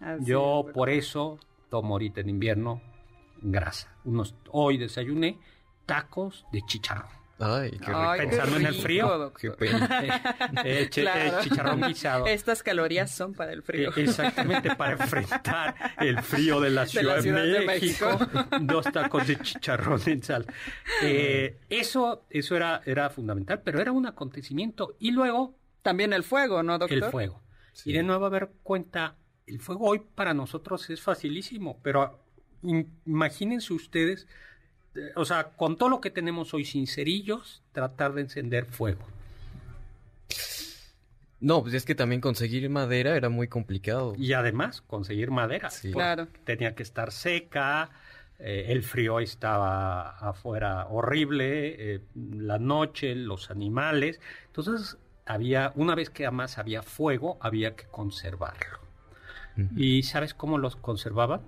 Así 0.00 0.26
Yo 0.26 0.64
es, 0.68 0.72
por 0.72 0.88
eso 0.88 1.40
tomo 1.68 1.94
ahorita 1.94 2.20
en 2.20 2.28
invierno 2.28 2.80
grasa. 3.42 3.92
Unos, 4.04 4.36
hoy 4.52 4.78
desayuné 4.78 5.36
tacos 5.84 6.46
de 6.52 6.62
chicharrón. 6.62 7.17
Ay, 7.40 7.70
qué 7.70 7.78
rico. 7.86 7.92
Ay, 7.96 8.20
qué 8.20 8.26
Pensando 8.28 8.56
en 8.56 8.66
el 8.66 8.74
frío. 8.74 9.06
doctor. 9.18 9.40
Qué 9.40 9.50
pena. 9.52 9.88
Eh, 10.64 10.88
Claro. 10.90 11.38
eh, 11.38 11.42
chicharrón 11.42 11.80
guisado. 11.82 12.26
Estas 12.26 12.62
calorías 12.62 13.10
son 13.14 13.32
para 13.34 13.52
el 13.52 13.62
frío. 13.62 13.90
Eh, 13.96 14.02
Exactamente, 14.04 14.74
para 14.74 14.92
enfrentar 14.92 15.74
el 16.00 16.20
frío 16.22 16.60
de 16.60 16.70
la 16.70 16.82
De 16.82 16.88
Ciudad 16.88 17.04
la 17.04 17.14
de, 17.16 17.22
Ciudad 17.22 17.42
de 17.44 17.66
México, 17.66 18.18
México. 18.18 18.44
dos 18.62 18.84
tacos 18.92 19.26
de 19.26 19.38
chicharrón 19.40 20.00
en 20.06 20.22
sal. 20.22 20.46
Eh, 21.02 21.58
eso 21.68 22.24
eso 22.30 22.56
era, 22.56 22.82
era 22.84 23.08
fundamental, 23.10 23.62
pero 23.64 23.80
era 23.80 23.92
un 23.92 24.06
acontecimiento. 24.06 24.96
Y 24.98 25.12
luego 25.12 25.56
También 25.82 26.12
el 26.12 26.24
fuego, 26.24 26.62
¿no, 26.62 26.78
doctor? 26.78 26.98
el 26.98 27.04
fuego. 27.04 27.42
Y 27.84 27.92
de 27.92 28.02
nuevo 28.02 28.26
a 28.26 28.30
ver 28.30 28.50
cuenta, 28.64 29.16
el 29.46 29.60
fuego 29.60 29.86
hoy 29.86 30.02
para 30.14 30.34
nosotros 30.34 30.90
es 30.90 31.00
facilísimo, 31.00 31.80
pero 31.82 32.20
im- 32.62 32.88
imagínense 33.06 33.72
ustedes, 33.72 34.26
o 35.14 35.24
sea, 35.24 35.50
con 35.50 35.76
todo 35.76 35.88
lo 35.88 36.00
que 36.00 36.10
tenemos 36.10 36.54
hoy 36.54 36.64
sin 36.64 36.86
cerillos, 36.86 37.62
tratar 37.72 38.14
de 38.14 38.22
encender 38.22 38.66
fuego. 38.66 39.04
No, 41.40 41.62
pues 41.62 41.74
es 41.74 41.84
que 41.84 41.94
también 41.94 42.20
conseguir 42.20 42.68
madera 42.68 43.16
era 43.16 43.28
muy 43.28 43.46
complicado. 43.46 44.14
Y 44.16 44.32
además 44.32 44.80
conseguir 44.82 45.30
madera. 45.30 45.70
Sí. 45.70 45.92
Claro. 45.92 46.26
Tenía 46.44 46.74
que 46.74 46.82
estar 46.82 47.12
seca, 47.12 47.90
eh, 48.38 48.66
el 48.68 48.82
frío 48.82 49.20
estaba 49.20 50.10
afuera 50.18 50.86
horrible, 50.88 51.94
eh, 51.94 52.00
la 52.14 52.58
noche, 52.58 53.14
los 53.14 53.50
animales. 53.50 54.20
Entonces, 54.46 54.98
había, 55.26 55.72
una 55.76 55.94
vez 55.94 56.10
que 56.10 56.26
además 56.26 56.58
había 56.58 56.82
fuego, 56.82 57.38
había 57.40 57.76
que 57.76 57.84
conservarlo. 57.86 58.78
¿Y 59.74 60.04
sabes 60.04 60.34
cómo 60.34 60.56
los 60.56 60.76
conservaban? 60.76 61.40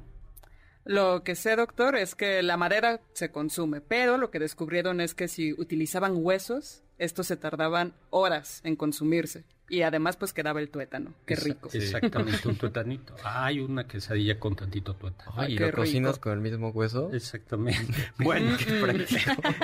Lo 0.90 1.22
que 1.22 1.36
sé, 1.36 1.54
doctor, 1.54 1.94
es 1.94 2.16
que 2.16 2.42
la 2.42 2.56
madera 2.56 3.00
se 3.12 3.30
consume, 3.30 3.80
pero 3.80 4.16
lo 4.16 4.32
que 4.32 4.40
descubrieron 4.40 5.00
es 5.00 5.14
que 5.14 5.28
si 5.28 5.52
utilizaban 5.52 6.14
huesos, 6.16 6.82
estos 6.98 7.28
se 7.28 7.36
tardaban 7.36 7.94
horas 8.10 8.60
en 8.64 8.74
consumirse. 8.74 9.44
Y 9.68 9.82
además, 9.82 10.16
pues 10.16 10.32
quedaba 10.32 10.58
el 10.58 10.68
tuétano. 10.68 11.14
Qué 11.26 11.36
rico. 11.36 11.70
Exactamente, 11.72 12.48
un 12.48 12.56
tuetanito. 12.58 13.14
Hay 13.22 13.60
una 13.60 13.86
quesadilla 13.86 14.40
con 14.40 14.56
tantito 14.56 14.94
tuétano. 14.94 15.32
Ay, 15.36 15.54
¿y 15.54 15.56
qué 15.58 15.66
lo 15.66 15.74
cocinas 15.74 16.18
con 16.18 16.32
el 16.32 16.40
mismo 16.40 16.70
hueso? 16.70 17.12
Exactamente. 17.12 17.94
Bueno, 18.18 18.56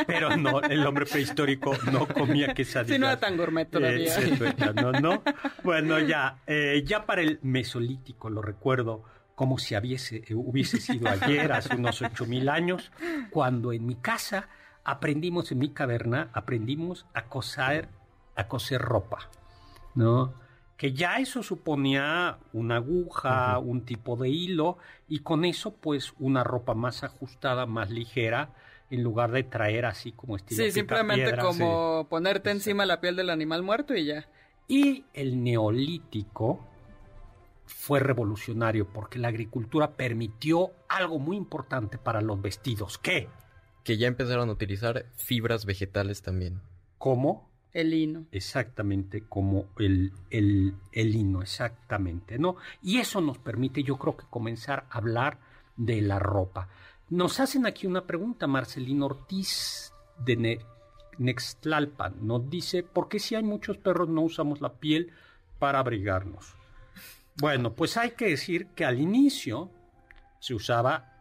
pero 0.07 0.37
no, 0.37 0.63
el 0.63 0.87
hombre 0.87 1.07
prehistórico 1.07 1.77
no 1.91 2.07
comía 2.07 2.55
quesadillas. 2.55 2.95
Sí, 2.95 3.01
no 3.01 3.07
era 3.09 3.19
tan 3.19 3.37
gourmet 3.37 3.69
todavía. 3.69 4.17
Eh, 4.17 4.31
de 4.31 4.37
tuétano, 4.37 4.93
¿no? 4.93 5.25
Bueno, 5.65 5.99
ya, 5.99 6.39
eh, 6.47 6.85
ya 6.87 7.05
para 7.05 7.23
el 7.23 7.41
mesolítico, 7.43 8.31
lo 8.31 8.43
recuerdo 8.43 9.03
como 9.37 9.59
si 9.59 9.77
hubiese, 9.77 10.25
hubiese 10.35 10.81
sido 10.81 11.09
ayer, 11.09 11.53
hace 11.53 11.77
unos 11.77 12.03
ocho 12.03 12.27
mil 12.27 12.49
años, 12.49 12.91
cuando 13.31 13.73
en 13.73 13.87
mi 13.87 13.95
casa 13.95 14.49
aprendimos, 14.83 15.53
en 15.53 15.59
mi 15.59 15.69
caverna, 15.69 16.31
aprendimos 16.33 17.07
a 17.15 17.27
coser, 17.27 17.89
a 18.35 18.49
coser 18.49 18.81
ropa, 18.81 19.31
¿no? 19.95 20.35
Que 20.77 20.93
ya 20.93 21.17
eso 21.19 21.43
suponía 21.43 22.39
una 22.53 22.77
aguja, 22.77 23.59
un 23.59 23.85
tipo 23.85 24.17
de 24.17 24.31
hilo, 24.31 24.79
y 25.09 25.21
con 25.21 25.45
eso, 25.45 25.75
pues, 25.75 26.15
una 26.19 26.43
ropa 26.43 26.75
más 26.75 27.05
ajustada, 27.05 27.67
más 27.67 27.91
ligera, 27.91 28.51
en 28.91 29.03
lugar 29.03 29.33
de 29.33 29.43
traer 29.43 29.85
así 29.85 30.13
como 30.13 30.37
estilo 30.37 30.65
Sí, 30.65 30.71
simplemente 30.71 31.37
como 31.39 32.07
ponerte 32.09 32.51
encima 32.51 32.87
la 32.87 33.01
piel 33.01 33.17
del 33.17 33.31
animal 33.31 33.63
muerto 33.63 33.95
y 33.95 34.07
ya. 34.07 34.29
Y 34.69 35.05
el 35.13 35.43
neolítico 35.43 36.65
fue 37.67 38.01
revolucionario 38.01 38.89
porque 38.89 39.19
la 39.19 39.29
agricultura 39.29 39.97
permitió 39.97 40.71
algo 40.89 41.19
muy 41.19 41.37
importante 41.37 41.99
para 41.99 42.21
los 42.21 42.41
vestidos. 42.41 42.99
¿Qué? 42.99 43.29
Que 43.85 43.97
ya 43.99 44.07
empezaron 44.09 44.49
a 44.49 44.53
utilizar 44.53 45.07
fibras 45.17 45.65
vegetales 45.67 46.23
también. 46.23 46.61
¿Cómo? 46.99 47.49
El 47.73 47.91
lino. 47.91 48.27
Exactamente 48.33 49.23
como 49.29 49.67
el, 49.79 50.13
el, 50.31 50.75
el 50.93 51.13
lino, 51.13 51.43
exactamente, 51.43 52.39
¿no? 52.39 52.57
Y 52.83 52.99
eso 52.99 53.21
nos 53.21 53.39
permite, 53.39 53.83
yo 53.83 53.97
creo 53.99 54.17
que 54.17 54.25
comenzar 54.31 54.87
a 54.91 54.99
hablar 54.99 55.39
de 55.77 56.01
la 56.01 56.19
ropa. 56.19 56.69
Nos 57.11 57.39
hacen 57.39 57.67
aquí 57.67 57.87
una 57.87 58.07
pregunta, 58.07 58.47
Marcelino 58.47 59.07
Ortiz 59.07 59.93
de 60.25 60.37
Ne- 60.37 60.59
Nextlalpan. 61.19 62.27
Nos 62.27 62.49
dice, 62.49 62.83
¿por 62.83 63.09
qué 63.09 63.19
si 63.19 63.35
hay 63.35 63.43
muchos 63.43 63.77
perros 63.77 64.09
no 64.09 64.23
usamos 64.23 64.61
la 64.61 64.73
piel 64.75 65.13
para 65.59 65.79
abrigarnos? 65.79 66.55
Bueno, 67.39 67.75
pues 67.75 67.97
hay 67.97 68.11
que 68.13 68.27
decir 68.29 68.69
que 68.69 68.85
al 68.85 68.99
inicio 69.01 69.71
se 70.41 70.55
usaba 70.55 71.13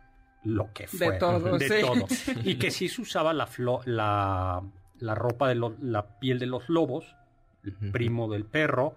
lo 0.43 0.71
que 0.73 0.83
De 0.83 0.87
fuera. 0.89 1.17
todo, 1.19 1.57
de 1.57 1.67
sí. 1.67 1.81
todo. 1.81 2.05
Y 2.43 2.55
que 2.55 2.71
sí 2.71 2.87
se 2.89 3.01
usaba 3.01 3.33
la, 3.33 3.47
flo- 3.47 3.83
la, 3.85 4.61
la 4.99 5.15
ropa 5.15 5.49
de 5.49 5.55
lo- 5.55 5.75
la 5.81 6.19
piel 6.19 6.39
de 6.39 6.45
los 6.45 6.69
lobos, 6.69 7.15
el 7.63 7.73
primo 7.91 8.29
del 8.29 8.45
perro, 8.45 8.95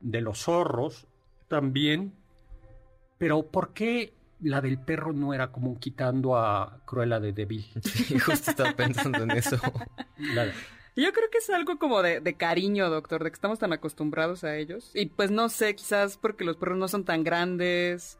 de 0.00 0.20
los 0.20 0.40
zorros 0.44 1.06
también. 1.48 2.12
Pero 3.16 3.42
¿por 3.46 3.72
qué 3.72 4.12
la 4.40 4.60
del 4.60 4.78
perro 4.78 5.12
no 5.12 5.34
era 5.34 5.50
como 5.52 5.78
quitando 5.78 6.36
a 6.36 6.80
Cruella 6.84 7.20
de 7.20 7.32
Devil? 7.32 7.66
Sí, 7.82 8.18
justo 8.18 8.50
estaba 8.50 8.72
pensando 8.72 9.22
en 9.22 9.30
eso. 9.32 9.56
La- 10.34 10.52
Yo 11.02 11.12
creo 11.12 11.30
que 11.30 11.38
es 11.38 11.48
algo 11.50 11.78
como 11.78 12.02
de, 12.02 12.20
de 12.20 12.34
cariño, 12.34 12.90
doctor, 12.90 13.22
de 13.24 13.30
que 13.30 13.34
estamos 13.34 13.58
tan 13.58 13.72
acostumbrados 13.72 14.44
a 14.44 14.56
ellos. 14.56 14.90
Y 14.94 15.06
pues 15.06 15.30
no 15.30 15.48
sé, 15.48 15.74
quizás 15.74 16.16
porque 16.16 16.44
los 16.44 16.56
perros 16.56 16.76
no 16.78 16.88
son 16.88 17.04
tan 17.04 17.24
grandes. 17.24 18.18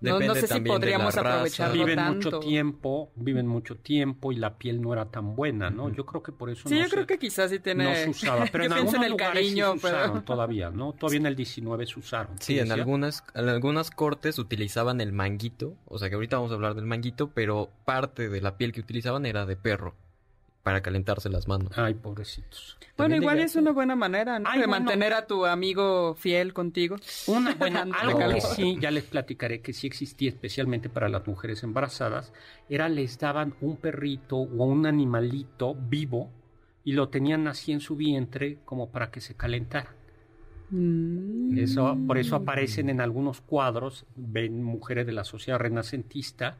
No, 0.00 0.12
no 0.12 0.18
Depende 0.20 0.40
sé 0.40 0.46
si 0.46 0.54
también 0.54 0.74
de 0.74 0.78
podríamos 0.80 1.16
aprovecharlo 1.16 1.74
viven 1.84 1.96
tanto. 1.96 2.14
mucho 2.30 2.40
tiempo, 2.40 3.10
viven 3.14 3.46
mucho 3.46 3.76
tiempo 3.76 4.32
y 4.32 4.36
la 4.36 4.56
piel 4.56 4.80
no 4.80 4.92
era 4.92 5.10
tan 5.10 5.36
buena, 5.36 5.68
¿no? 5.70 5.90
Yo 5.90 6.04
creo 6.06 6.22
que 6.22 6.32
por 6.32 6.48
eso 6.50 6.68
Sí, 6.68 6.74
no 6.76 6.80
yo 6.82 6.88
se- 6.88 6.94
creo 6.94 7.06
que 7.06 7.18
quizás 7.18 7.50
sí 7.50 7.58
tiene... 7.60 7.84
no 7.84 7.94
se 7.94 8.08
usaba, 8.08 8.46
pero 8.50 8.64
en 8.64 8.70
yo 8.70 8.76
algunos 8.76 8.94
en 8.94 9.02
el 9.04 9.10
lugares 9.12 9.34
cariño, 9.34 9.72
sí 9.74 9.78
se 9.80 9.86
usaron 9.88 10.24
todavía, 10.24 10.70
¿no? 10.70 10.92
Todavía 10.94 11.20
en 11.20 11.26
el 11.26 11.36
19 11.36 11.86
se 11.86 11.98
usaron. 11.98 12.36
Sí, 12.40 12.54
¿Qué 12.54 12.60
en 12.60 12.68
decía? 12.68 12.82
algunas, 12.82 13.24
en 13.34 13.48
algunas 13.50 13.90
cortes 13.90 14.38
utilizaban 14.38 15.00
el 15.02 15.12
manguito, 15.12 15.76
o 15.86 15.98
sea 15.98 16.08
que 16.08 16.14
ahorita 16.14 16.36
vamos 16.36 16.52
a 16.52 16.54
hablar 16.54 16.74
del 16.74 16.86
manguito, 16.86 17.30
pero 17.34 17.70
parte 17.84 18.28
de 18.30 18.40
la 18.40 18.56
piel 18.56 18.72
que 18.72 18.80
utilizaban 18.80 19.26
era 19.26 19.44
de 19.46 19.56
perro, 19.56 19.94
para 20.66 20.80
calentarse 20.80 21.30
las 21.30 21.46
manos. 21.46 21.78
Ay, 21.78 21.94
pobrecitos. 21.94 22.76
Bueno, 22.80 22.90
También 22.96 23.22
igual 23.22 23.38
es 23.38 23.54
una 23.54 23.70
buena 23.70 23.94
manera, 23.94 24.40
¿no? 24.40 24.48
Ay, 24.50 24.58
de 24.58 24.66
bueno. 24.66 24.84
mantener 24.84 25.12
a 25.12 25.24
tu 25.24 25.46
amigo 25.46 26.16
fiel 26.16 26.52
contigo. 26.52 26.96
Una, 27.28 27.54
bueno, 27.58 27.82
Ante 27.82 27.96
algo 27.96 28.18
que 28.18 28.40
sí, 28.40 28.76
ya 28.80 28.90
les 28.90 29.04
platicaré 29.04 29.60
que 29.60 29.72
sí 29.72 29.86
existía 29.86 30.28
especialmente 30.28 30.88
para 30.88 31.08
las 31.08 31.24
mujeres 31.24 31.62
embarazadas, 31.62 32.32
era 32.68 32.88
les 32.88 33.16
daban 33.16 33.54
un 33.60 33.76
perrito 33.76 34.38
o 34.38 34.64
un 34.64 34.86
animalito 34.86 35.76
vivo 35.76 36.32
y 36.82 36.94
lo 36.94 37.10
tenían 37.10 37.46
así 37.46 37.70
en 37.70 37.78
su 37.78 37.94
vientre 37.94 38.58
como 38.64 38.90
para 38.90 39.12
que 39.12 39.20
se 39.20 39.36
calentara. 39.36 39.94
Mm. 40.70 41.58
Eso, 41.58 41.96
por 42.06 42.18
eso 42.18 42.36
aparecen 42.36 42.90
en 42.90 43.00
algunos 43.00 43.40
cuadros, 43.40 44.04
ven 44.16 44.62
mujeres 44.62 45.06
de 45.06 45.12
la 45.12 45.24
sociedad 45.24 45.58
renacentista 45.58 46.56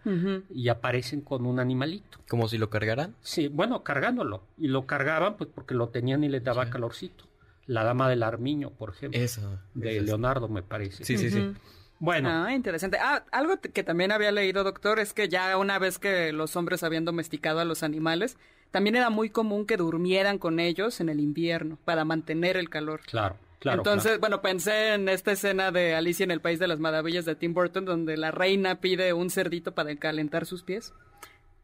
y 0.51 0.69
aparecen 0.69 1.21
con 1.21 1.47
un 1.47 1.59
animalito. 1.61 2.19
Como 2.29 2.49
si 2.49 2.59
lo 2.59 2.71
cargaran. 2.71 3.15
Sí, 3.21 3.49
bueno, 3.49 3.83
cargándolo. 3.83 4.43
Y 4.59 4.69
lo 4.69 4.87
cargaban 4.87 5.37
pues 5.37 5.51
porque 5.55 5.75
lo 5.75 5.89
tenían 5.89 6.25
y 6.25 6.29
les 6.29 6.43
daba 6.45 6.65
Sí. 6.67 6.71
calorcito. 6.71 7.25
La 7.67 7.83
dama 7.83 8.09
del 8.09 8.23
Armiño, 8.23 8.71
por 8.71 8.91
ejemplo, 8.91 9.21
Esa. 9.21 9.61
de 9.75 9.99
es- 9.99 10.05
Leonardo, 10.05 10.49
me 10.49 10.63
parece. 10.63 11.05
Sí, 11.05 11.19
sí, 11.19 11.31
sí. 11.31 11.53
Bueno, 11.99 12.29
Ah, 12.31 12.53
interesante. 12.55 12.99
Ah, 13.01 13.25
algo 13.33 13.55
que 13.61 13.83
también 13.83 14.13
había 14.13 14.31
leído, 14.31 14.63
doctor, 14.65 15.01
es 15.01 15.13
que 15.15 15.29
ya 15.29 15.57
una 15.57 15.79
vez 15.79 15.99
que 15.99 16.33
los 16.33 16.55
hombres 16.55 16.83
habían 16.83 17.05
domesticado 17.07 17.59
a 17.61 17.65
los 17.65 17.83
animales, 17.83 18.37
también 18.71 18.97
era 18.97 19.09
muy 19.11 19.31
común 19.31 19.65
que 19.67 19.77
durmieran 19.79 20.39
con 20.39 20.61
ellos 20.61 21.01
en 21.01 21.09
el 21.09 21.21
invierno 21.21 21.79
para 21.85 22.05
mantener 22.05 22.57
el 22.59 22.69
calor. 22.69 23.01
claro, 23.07 23.37
claro. 23.59 23.81
Entonces, 23.81 24.13
claro. 24.13 24.21
bueno, 24.21 24.43
pensé 24.43 24.95
en 24.95 25.09
esta 25.09 25.33
escena 25.33 25.71
de 25.71 25.95
Alicia 25.95 26.25
en 26.25 26.31
el 26.31 26.41
País 26.41 26.59
de 26.59 26.69
las 26.69 26.79
Maravillas 26.79 27.25
de 27.25 27.35
Tim 27.35 27.55
Burton, 27.55 27.85
donde 27.85 28.17
la 28.17 28.31
reina 28.31 28.81
pide 28.81 29.13
un 29.13 29.31
cerdito 29.31 29.73
para 29.73 29.95
calentar 29.97 30.47
sus 30.47 30.63
pies. 30.63 30.93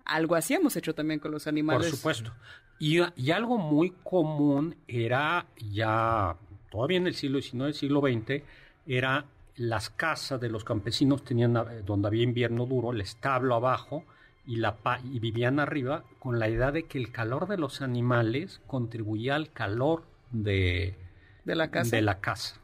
Algo 0.05 0.35
así 0.35 0.55
hemos 0.55 0.77
hecho 0.77 0.95
también 0.95 1.21
con 1.21 1.31
los 1.31 1.47
animales. 1.47 1.89
Por 1.89 1.97
supuesto. 1.97 2.33
Y, 2.79 2.99
y 3.17 3.31
algo 3.31 3.59
muy 3.59 3.95
común 4.03 4.77
era 4.89 5.47
ya, 5.71 6.37
todavía 6.71 6.97
en 6.97 7.07
el 7.07 7.15
siglo 7.15 7.41
XIX, 7.41 7.77
siglo 7.77 8.01
XX, 8.01 8.43
era 8.87 9.25
las 9.57 9.91
casas 9.91 10.41
de 10.41 10.49
los 10.49 10.65
campesinos 10.65 11.25
tenían, 11.25 11.57
eh, 11.57 11.83
donde 11.85 12.09
había 12.09 12.23
invierno 12.23 12.67
duro, 12.67 12.93
el 12.93 13.01
establo 13.01 13.55
abajo 13.55 14.05
y, 14.47 14.57
la 14.57 14.77
y 15.05 15.19
vivían 15.21 15.61
arriba 15.61 16.05
con 16.19 16.39
la 16.39 16.49
idea 16.49 16.73
de 16.73 16.85
que 16.85 16.99
el 16.99 17.13
calor 17.13 17.47
de 17.47 17.59
los 17.59 17.83
animales 17.83 18.61
contribuía 18.67 19.37
al 19.37 19.53
calor 19.53 20.05
de, 20.31 20.97
De 21.45 21.55
la 21.55 21.71
casa. 21.71 21.97
de 21.97 22.03
la 22.03 22.21
casa, 22.21 22.57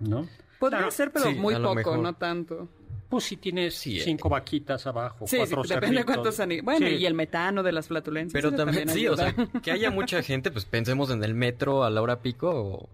¿no? 0.00 0.26
Podría 0.58 0.78
Claro, 0.78 0.90
ser, 0.90 1.12
pero 1.12 1.26
sí, 1.26 1.34
muy 1.34 1.54
poco, 1.54 1.74
mejor. 1.74 1.98
no 1.98 2.14
tanto. 2.14 2.68
Pues 3.08 3.22
si 3.24 3.36
tienes 3.36 3.74
Sí, 3.76 3.98
eh. 3.98 4.02
cinco 4.02 4.28
vaquitas 4.28 4.84
abajo, 4.86 5.26
Sí, 5.28 5.36
sí, 5.36 5.54
cuatro 5.54 5.62
depende 5.62 5.86
de 5.98 6.04
cerditos. 6.04 6.36
cuántos 6.36 6.64
Bueno, 6.64 6.86
Sí. 6.88 6.94
y 6.94 7.06
el 7.06 7.14
metano 7.14 7.62
de 7.62 7.70
las 7.72 7.86
flatulencias. 7.88 8.32
Pero 8.32 8.52
también, 8.56 8.88
sí, 8.88 9.06
o 9.06 9.16
sea, 9.16 9.32
que 9.62 9.70
haya 9.70 9.90
mucha 9.92 10.22
gente, 10.22 10.50
pues 10.50 10.64
pensemos 10.64 11.10
en 11.10 11.22
el 11.22 11.34
metro 11.34 11.84
a 11.84 11.90
la 11.90 12.02
hora 12.02 12.20
pico, 12.20 12.88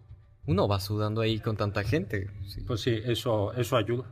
uno 0.46 0.68
va 0.68 0.80
sudando 0.80 1.22
ahí 1.22 1.38
con 1.40 1.56
tanta 1.56 1.82
gente. 1.82 2.28
sí. 2.46 2.60
Pues 2.60 2.82
sí, 2.82 3.00
eso, 3.04 3.52
eso 3.54 3.76
ayuda 3.76 4.04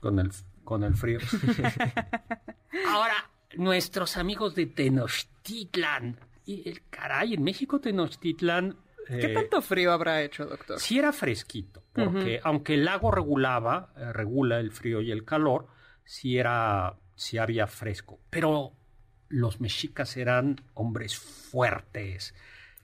con 0.00 0.18
el, 0.20 0.30
con 0.62 0.84
el 0.84 0.94
frío. 0.94 1.18
Ahora, 2.88 3.30
nuestros 3.56 4.16
amigos 4.16 4.54
de 4.54 4.66
Tenochtitlan 4.66 6.18
y 6.44 6.68
el 6.68 6.82
caray, 6.90 7.34
en 7.34 7.42
México 7.42 7.80
Tenochtitlán... 7.80 8.76
¿Qué 9.06 9.26
eh, 9.26 9.34
tanto 9.34 9.62
frío 9.62 9.92
habrá 9.92 10.22
hecho, 10.22 10.46
doctor? 10.46 10.80
Sí 10.80 10.98
era 10.98 11.12
fresquito, 11.12 11.82
porque 11.92 12.40
aunque 12.42 12.74
el 12.74 12.84
lago 12.84 13.10
regulaba, 13.10 13.92
eh, 13.96 14.12
regula 14.12 14.58
el 14.58 14.72
frío 14.72 15.00
y 15.00 15.12
el 15.12 15.24
calor, 15.24 15.68
sí 16.04 16.38
era, 16.38 16.96
sí 17.14 17.38
había 17.38 17.66
fresco. 17.66 18.18
Pero 18.30 18.72
los 19.28 19.60
mexicas 19.60 20.16
eran 20.16 20.60
hombres 20.74 21.16
fuertes, 21.16 22.34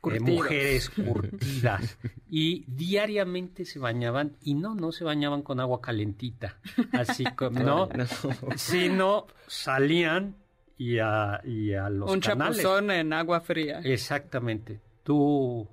eh, 0.04 0.20
mujeres 0.20 0.90
curtidas, 0.90 1.98
y 2.28 2.64
diariamente 2.68 3.64
se 3.64 3.78
bañaban, 3.78 4.36
y 4.42 4.54
no, 4.54 4.74
no 4.74 4.92
se 4.92 5.04
bañaban 5.04 5.42
con 5.42 5.60
agua 5.60 5.80
calentita, 5.80 6.58
así 6.92 7.24
como, 7.24 7.58
no, 7.60 7.88
sino 8.56 9.26
salían 9.46 10.36
y 10.78 10.98
a, 10.98 11.40
y 11.44 11.74
a 11.74 11.88
los 11.88 12.10
Un 12.10 12.20
canales. 12.20 12.58
chapuzón 12.58 12.90
en 12.90 13.12
agua 13.12 13.40
fría. 13.40 13.80
Exactamente. 13.84 14.80
Tú 15.04 15.68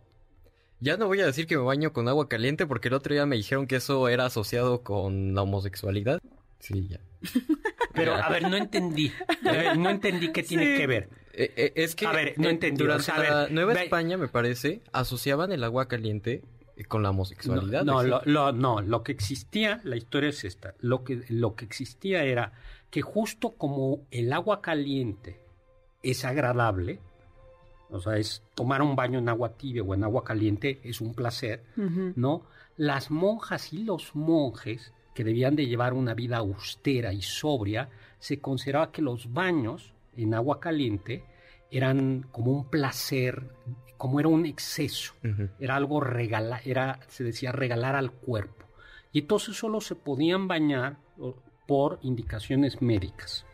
Ya 0.79 0.97
no 0.97 1.07
voy 1.07 1.19
a 1.21 1.25
decir 1.25 1.45
que 1.47 1.57
me 1.57 1.63
baño 1.63 1.91
con 1.93 2.07
agua 2.07 2.29
caliente 2.29 2.65
porque 2.65 2.87
el 2.87 2.93
otro 2.93 3.13
día 3.13 3.25
me 3.25 3.35
dijeron 3.35 3.67
que 3.67 3.75
eso 3.77 4.07
era 4.07 4.25
asociado 4.25 4.81
con 4.83 5.33
la 5.35 5.41
homosexualidad. 5.43 6.21
Sí, 6.59 6.87
ya. 6.89 6.99
Pero, 7.93 8.15
a 8.15 8.29
ver, 8.29 8.43
no 8.49 8.55
entendí. 8.55 9.11
A 9.45 9.51
ver, 9.51 9.77
no 9.77 9.89
entendí 9.89 10.31
qué 10.31 10.43
tiene 10.43 10.73
Sí. 10.73 10.77
que 10.77 10.87
ver. 10.87 11.09
Eh, 11.33 11.53
eh, 11.55 11.71
es 11.75 11.95
que 11.95 12.05
A 12.05 12.11
ver, 12.11 12.33
no 12.37 12.47
eh, 12.47 12.51
entendí, 12.51 12.77
durante 12.83 13.01
o 13.01 13.05
sea, 13.05 13.15
a 13.15 13.17
la 13.23 13.41
ver, 13.43 13.51
Nueva 13.51 13.73
ve- 13.73 13.83
España, 13.83 14.17
me 14.17 14.27
parece, 14.27 14.81
asociaban 14.91 15.51
el 15.51 15.63
agua 15.63 15.87
caliente 15.87 16.43
con 16.87 17.03
la 17.03 17.09
homosexualidad. 17.09 17.83
No, 17.83 18.01
no, 18.01 18.03
lo, 18.03 18.21
lo- 18.25 18.51
no, 18.53 18.81
lo 18.81 19.03
que 19.03 19.11
existía, 19.11 19.81
la 19.83 19.97
historia 19.97 20.29
es 20.29 20.43
esta. 20.45 20.75
Lo 20.79 21.03
que, 21.03 21.23
lo 21.29 21.55
que 21.55 21.65
existía 21.65 22.23
era 22.23 22.53
que 22.89 23.01
justo 23.01 23.51
como 23.51 24.05
el 24.11 24.31
agua 24.33 24.61
caliente 24.61 25.39
es 26.03 26.23
agradable, 26.25 26.99
o 27.89 27.99
sea, 27.99 28.17
es 28.17 28.43
tomar 28.55 28.81
un 28.81 28.95
baño 28.95 29.19
en 29.19 29.29
agua 29.29 29.53
tibia 29.53 29.83
o 29.83 29.93
en 29.93 30.03
agua 30.03 30.23
caliente 30.23 30.79
es 30.83 31.01
un 31.01 31.13
placer. 31.13 31.63
¿no? 32.15 32.43
Las 32.77 33.11
monjas 33.11 33.73
y 33.73 33.83
los 33.83 34.15
monjes 34.15 34.93
que 35.13 35.23
debían 35.23 35.55
de 35.55 35.67
llevar 35.67 35.93
una 35.93 36.13
vida 36.13 36.37
austera 36.37 37.11
y 37.11 37.21
sobria, 37.21 37.89
se 38.19 38.39
consideraba 38.39 38.91
que 38.91 39.01
los 39.01 39.33
baños 39.33 39.93
en 40.15 40.33
agua 40.33 40.59
caliente 40.59 41.25
eran 41.71 42.25
como 42.31 42.51
un 42.51 42.69
placer, 42.69 43.43
como 43.97 44.19
era 44.19 44.29
un 44.29 44.45
exceso, 44.45 45.13
era 45.59 45.75
algo 45.75 45.99
regala, 45.99 46.61
era, 46.63 46.99
se 47.09 47.23
decía 47.23 47.51
regalar 47.51 47.95
al 47.95 48.11
cuerpo. 48.11 48.65
Y 49.11 49.19
entonces 49.19 49.57
solo 49.57 49.81
se 49.81 49.95
podían 49.95 50.47
bañar 50.47 50.97
por 51.67 51.99
indicaciones 52.01 52.81
médicas. 52.81 53.45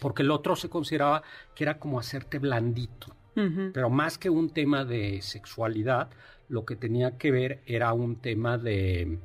Porque 0.00 0.22
el 0.22 0.30
otro 0.30 0.54
se 0.54 0.68
consideraba 0.68 1.22
que 1.54 1.64
era 1.64 1.78
como 1.78 1.98
hacerte 1.98 2.38
blandito. 2.38 3.14
Pero 3.34 3.88
más 3.88 4.18
que 4.18 4.30
un 4.30 4.50
tema 4.50 4.84
de 4.84 5.22
sexualidad, 5.22 6.08
lo 6.48 6.64
que 6.64 6.74
tenía 6.74 7.18
que 7.18 7.30
ver 7.30 7.60
era 7.66 7.92
un 7.92 8.16
tema 8.16 8.58
de, 8.58 9.18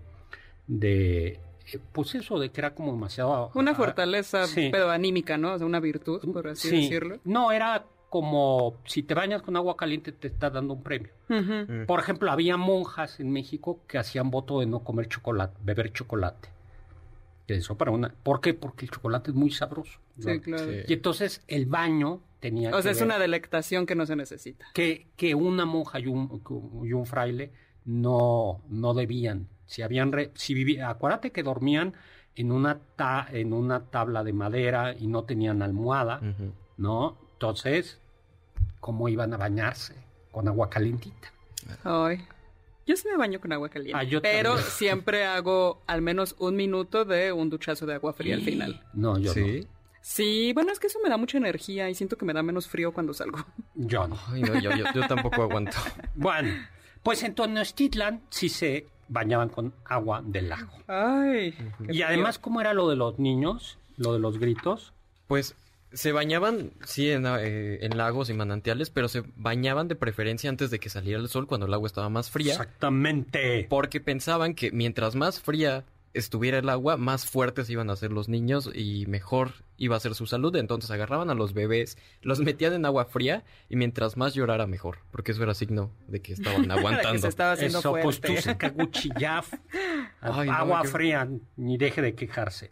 de 0.68 1.40
eh, 1.72 1.80
pues 1.92 2.14
eso, 2.16 2.38
de 2.40 2.50
que 2.52 2.62
era 2.62 2.76
como 2.76 2.92
demasiado... 2.94 3.52
Una 3.56 3.74
fortaleza, 3.74 4.46
sí. 4.46 4.70
pero 4.72 4.92
anímica, 4.92 5.38
¿no? 5.38 5.54
O 5.54 5.58
sea, 5.58 5.66
una 5.66 5.80
virtud, 5.80 6.20
por 6.32 6.48
así 6.48 6.70
sí. 6.70 6.76
decirlo. 6.82 7.20
No, 7.24 7.52
era 7.52 7.86
como 8.10 8.76
si 8.86 9.02
te 9.02 9.16
bañas 9.16 9.42
con 9.42 9.56
agua 9.56 9.76
caliente 9.76 10.12
te 10.12 10.28
está 10.28 10.52
dando 10.52 10.76
un 10.76 10.84
premio. 10.84 11.12
Mm. 11.30 11.86
Por 11.88 12.00
ejemplo, 12.00 12.32
había 12.32 12.58
monjas 12.58 13.20
en 13.20 13.32
México 13.32 13.80
que 13.88 13.98
hacían 13.98 14.30
voto 14.30 14.60
de 14.60 14.68
no 14.68 14.84
comer 14.84 15.08
chocolate, 15.08 15.58
beber 15.64 15.92
chocolate. 15.92 16.50
Que 17.48 17.56
Eso 17.56 17.78
para 17.78 17.92
una... 17.92 18.10
¿Por 18.10 18.40
qué? 18.42 18.54
Porque 18.54 18.86
el 18.86 18.92
chocolate 18.92 19.32
es 19.32 19.36
muy 19.36 19.52
sabroso. 19.52 20.00
¿no? 20.18 20.32
Sí, 20.34 20.40
claro. 20.40 20.64
Sí. 20.72 20.78
Y 20.88 20.94
entonces 20.94 21.42
el 21.48 21.66
baño 21.66 22.22
tenía 22.40 22.70
O 22.72 22.78
que 22.78 22.84
sea, 22.84 22.92
es 22.92 22.98
ver- 22.98 23.06
una 23.06 23.20
delectación 23.20 23.86
que 23.86 23.96
no 23.96 24.06
se 24.06 24.16
necesita. 24.16 24.66
que, 24.74 25.08
que 25.18 25.36
una 25.36 25.66
monja 25.66 26.00
y 26.00 26.08
un, 26.08 26.42
y 26.86 26.94
un 26.94 27.06
fraile 27.06 27.52
no, 27.86 28.62
no 28.70 28.94
debían. 28.94 29.48
Si 29.66 29.82
habían 29.82 30.12
re- 30.12 30.32
si 30.36 30.54
vivi- 30.54 30.82
acuérdate 30.82 31.32
que 31.32 31.44
dormían 31.44 31.94
en 32.36 32.52
una, 32.52 32.80
ta- 32.96 33.28
en 33.32 33.52
una 33.54 33.86
tabla 33.92 34.24
de 34.24 34.34
madera 34.34 34.94
y 34.98 35.08
no 35.08 35.24
tenían 35.24 35.62
almohada. 35.62 36.22
¿no? 36.78 37.18
Entonces, 37.34 38.00
¿cómo 38.80 39.10
iban 39.10 39.34
a 39.34 39.38
bañarse? 39.38 39.96
Con 40.32 40.48
agua 40.48 40.70
calientita. 40.70 41.32
Ay. 41.84 42.20
Yo 42.86 42.96
sí 42.98 43.08
me 43.10 43.16
baño 43.18 43.40
con 43.40 43.52
agua 43.54 43.70
caliente. 43.70 43.98
Ah, 43.98 44.04
yo 44.04 44.22
pero 44.22 44.52
también. 44.56 44.72
siempre 44.78 45.26
hago 45.26 45.82
al 45.88 46.02
menos 46.02 46.36
un 46.40 46.56
minuto 46.56 47.06
de 47.06 47.32
un 47.32 47.50
duchazo 47.50 47.86
de 47.86 47.94
agua 47.96 48.14
fría 48.14 48.36
al 48.36 48.42
final. 48.42 48.84
No, 48.94 49.18
yo 49.18 49.32
Sí. 49.34 49.68
Sí, 50.02 50.52
bueno, 50.54 50.74
es 50.74 50.80
que 50.82 50.88
eso 50.88 51.00
me 51.02 51.10
da 51.10 51.16
mucha 51.16 51.38
energía 51.38 51.90
y 51.90 51.96
siento 51.96 52.18
que 52.18 52.26
me 52.26 52.34
da 52.34 52.44
menos 52.44 52.68
frío 52.68 52.92
cuando 52.92 53.14
salgo. 53.14 53.38
no. 53.38 53.46
Yo 53.88 54.06
no. 54.08 54.18
Ay, 54.28 54.42
no, 54.42 54.60
yo, 54.60 54.72
yo- 54.76 54.86
yo 54.94 55.08
tampoco 55.08 55.44
aguanto. 55.44 55.78
Bueno, 56.16 56.54
pues 57.04 57.24
en 57.24 57.36
Tenochtitlan 57.36 58.22
sí 58.30 58.50
se 58.50 58.88
bañaban 59.08 59.48
con 59.50 59.74
agua 59.86 60.22
del 60.26 60.50
lago. 60.50 60.72
Ay. 60.88 61.56
Y 61.88 62.02
además, 62.02 62.38
¿cómo 62.38 62.60
era 62.60 62.74
lo 62.74 62.90
de 62.90 62.96
los 62.98 63.18
niños? 63.18 63.78
Lo 63.96 64.12
de 64.14 64.20
los 64.20 64.40
gritos. 64.40 64.92
Pues 65.28 65.56
se 65.94 66.12
bañaban, 66.12 66.72
sí, 66.86 67.10
en, 67.12 67.26
eh, 67.26 67.80
en 67.86 67.98
lagos 67.98 68.30
y 68.30 68.34
manantiales, 68.34 68.90
pero 68.90 69.08
se 69.08 69.24
bañaban 69.36 69.88
de 69.88 69.96
preferencia 69.96 70.50
antes 70.50 70.70
de 70.72 70.80
que 70.80 70.90
saliera 70.90 71.20
el 71.20 71.30
sol 71.30 71.48
cuando 71.48 71.68
el 71.68 71.74
agua 71.74 71.88
estaba 71.88 72.10
más 72.10 72.30
fría. 72.32 72.54
Exactamente. 72.54 73.68
Porque 73.70 74.00
pensaban 74.02 74.56
que 74.56 74.72
mientras 74.72 75.16
más 75.16 75.40
fría 75.40 75.86
estuviera 76.14 76.60
el 76.60 76.70
agua, 76.70 76.96
más 76.98 77.26
fuertes 77.26 77.70
iban 77.72 77.90
a 77.90 77.96
ser 77.96 78.12
los 78.12 78.30
niños 78.30 78.70
y 78.74 79.06
mejor 79.08 79.52
iba 79.78 79.96
a 79.96 80.00
ser 80.00 80.14
su 80.14 80.28
salud. 80.28 80.56
Entonces 80.56 80.92
agarraban 80.92 81.30
a 81.32 81.34
los 81.34 81.54
bebés, 81.54 81.98
los 82.22 82.40
metían 82.40 82.74
en 82.74 82.86
agua 82.86 83.06
fría 83.06 83.44
y 83.68 83.76
mientras 83.78 84.16
más 84.16 84.36
llorara 84.36 84.68
mejor, 84.68 85.00
porque 85.12 85.32
eso 85.32 85.42
era 85.42 85.56
signo 85.56 85.92
de 86.08 86.22
que 86.22 86.34
estaban 86.34 86.64
que 86.68 86.72
aguantando. 86.74 87.18
se 87.20 87.28
estaba 87.28 87.54
haciendo 87.54 87.80
Eso, 87.80 87.92
pues 87.94 88.04
fuerte. 88.20 88.36
tú 88.36 88.42
Sakaguchi 88.42 89.10
ya. 89.20 89.44
Ay, 90.22 90.48
no, 90.48 90.54
agua 90.54 90.84
fría, 90.84 91.28
ni 91.58 91.78
deje 91.78 92.02
de 92.04 92.14
quejarse. 92.14 92.70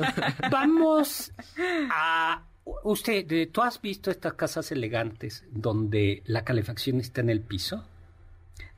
Vamos 0.50 1.32
a. 1.90 2.42
Usted, 2.64 3.48
¿tú 3.50 3.62
has 3.62 3.80
visto 3.80 4.10
estas 4.10 4.34
casas 4.34 4.70
elegantes 4.72 5.44
donde 5.50 6.22
la 6.26 6.44
calefacción 6.44 7.00
está 7.00 7.20
en 7.20 7.30
el 7.30 7.40
piso? 7.40 7.84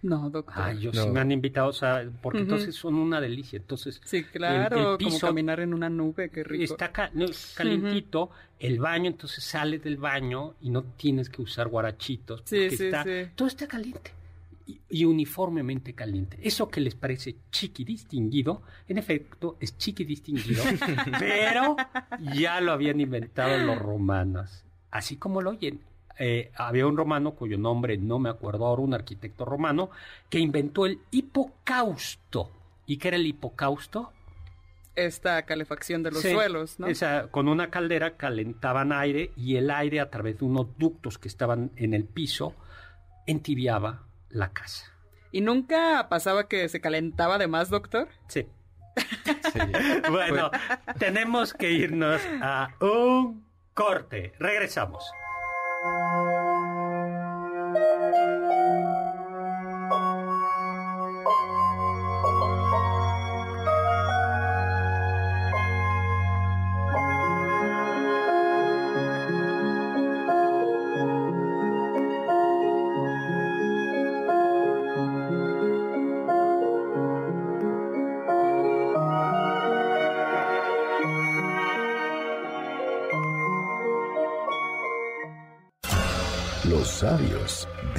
No, 0.03 0.29
doctor. 0.29 0.55
Ay, 0.57 0.81
yo 0.81 0.93
sí 0.93 0.99
No. 0.99 1.09
me 1.09 1.21
han 1.21 1.33
invitado, 1.33 1.69
o 1.69 1.73
sea, 1.73 2.07
porque 2.23 2.39
Ujú. 2.39 2.45
entonces 2.45 2.75
son 2.75 2.95
una 2.97 3.21
delicia. 3.21 3.57
Entonces, 3.59 4.01
Sí, 4.05 4.19
el- 4.19 4.27
claro, 4.27 4.77
el 4.79 4.85
como 4.85 4.99
piso 4.99 5.27
caminar 5.27 5.61
en 5.61 5.73
una 5.73 5.89
nube, 5.89 6.29
qué 6.31 6.45
rico. 6.45 6.63
está 6.75 6.93
ca- 6.93 7.11
no, 7.15 7.27
calientito, 7.55 8.31
el 8.59 8.79
baño, 8.81 9.11
entonces 9.11 9.43
sales 9.45 9.83
del 9.83 9.97
baño 9.97 10.55
y 10.61 10.69
no 10.71 10.83
tienes 10.83 11.31
que 11.31 11.41
usar 11.43 11.69
guarachitos. 11.69 12.43
Sí, 12.45 12.57
porque 12.57 12.77
sí, 12.77 12.85
está, 12.85 13.05
sí. 13.05 13.31
Todo 13.35 13.49
está 13.49 13.67
caliente. 13.67 14.13
Y, 14.67 14.81
y 14.89 15.05
uniformemente 15.05 15.93
caliente. 15.95 16.39
Eso 16.43 16.69
que 16.71 16.81
les 16.81 16.95
parece 16.95 17.37
chiqui 17.51 17.85
distinguido, 17.85 18.63
en 18.89 18.97
efecto, 18.99 19.57
es 19.61 19.77
chiqui 19.77 20.05
distinguido, 20.05 20.63
pero 21.19 21.77
ya 22.35 22.61
lo 22.63 22.73
habían 22.73 22.99
inventado 23.01 23.59
los 23.59 23.79
romanos. 23.79 24.65
Así 24.91 25.17
como 25.17 25.43
lo 25.43 25.51
oyen. 25.51 25.81
Eh, 26.19 26.53
había 26.55 26.87
un 26.87 26.97
romano 26.97 27.33
cuyo 27.33 27.59
nombre 27.59 27.99
no 27.99 28.19
me 28.21 28.29
acuerdo 28.31 28.67
ahora, 28.67 28.83
un 28.83 28.95
arquitecto 28.95 29.45
romano, 29.45 29.91
que 30.31 30.39
inventó 30.39 30.87
el 30.87 31.01
hipocausto. 31.11 32.51
¿Y 32.87 32.99
qué 32.99 33.09
era 33.09 33.17
el 33.17 33.27
hipocausto? 33.27 34.13
Esta 34.95 35.43
calefacción 35.45 36.05
de 36.05 36.13
los 36.13 36.21
Sí, 36.23 36.31
suelos, 36.31 36.79
¿no? 36.79 36.87
esa- 36.87 37.27
con 37.33 37.49
una 37.49 37.69
caldera 37.69 38.17
calentaban 38.17 38.93
aire 38.93 39.33
y 39.37 39.57
el 39.57 39.71
aire 39.71 39.99
a 40.01 40.09
través 40.09 40.39
de 40.39 40.45
unos 40.45 40.69
ductos 40.79 41.19
que 41.19 41.27
estaban 41.29 41.73
en 41.77 41.95
el 41.95 42.05
piso 42.05 42.55
entibiaba 43.27 44.05
la 44.35 44.53
casa. 44.53 44.93
¿Y 45.33 45.41
nunca 45.41 46.09
pasaba 46.09 46.49
que 46.49 46.69
se 46.69 46.81
calentaba 46.81 47.39
de 47.39 47.47
más, 47.47 47.71
doctor? 47.71 48.09
Sí. 48.29 48.47
Sí. 49.53 49.59
Bueno, 50.11 50.51
tenemos 50.99 51.55
que 51.55 51.73
irnos 51.73 52.21
a 52.43 52.69
un 52.81 53.45
corte. 53.73 54.35
Regresamos. 54.39 55.11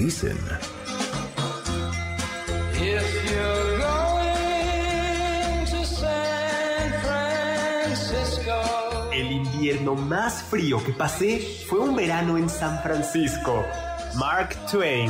Dicen, 0.06 0.38
El 9.12 9.32
invierno 9.32 9.96
más 9.96 10.44
frío 10.44 10.84
que 10.84 10.94
pasé 10.94 11.40
fue 11.68 11.80
un 11.80 11.96
verano 11.96 12.38
en 12.38 12.50
San 12.50 12.84
Francisco. 12.84 13.66
Mark 14.16 14.56
Twain. 14.72 15.10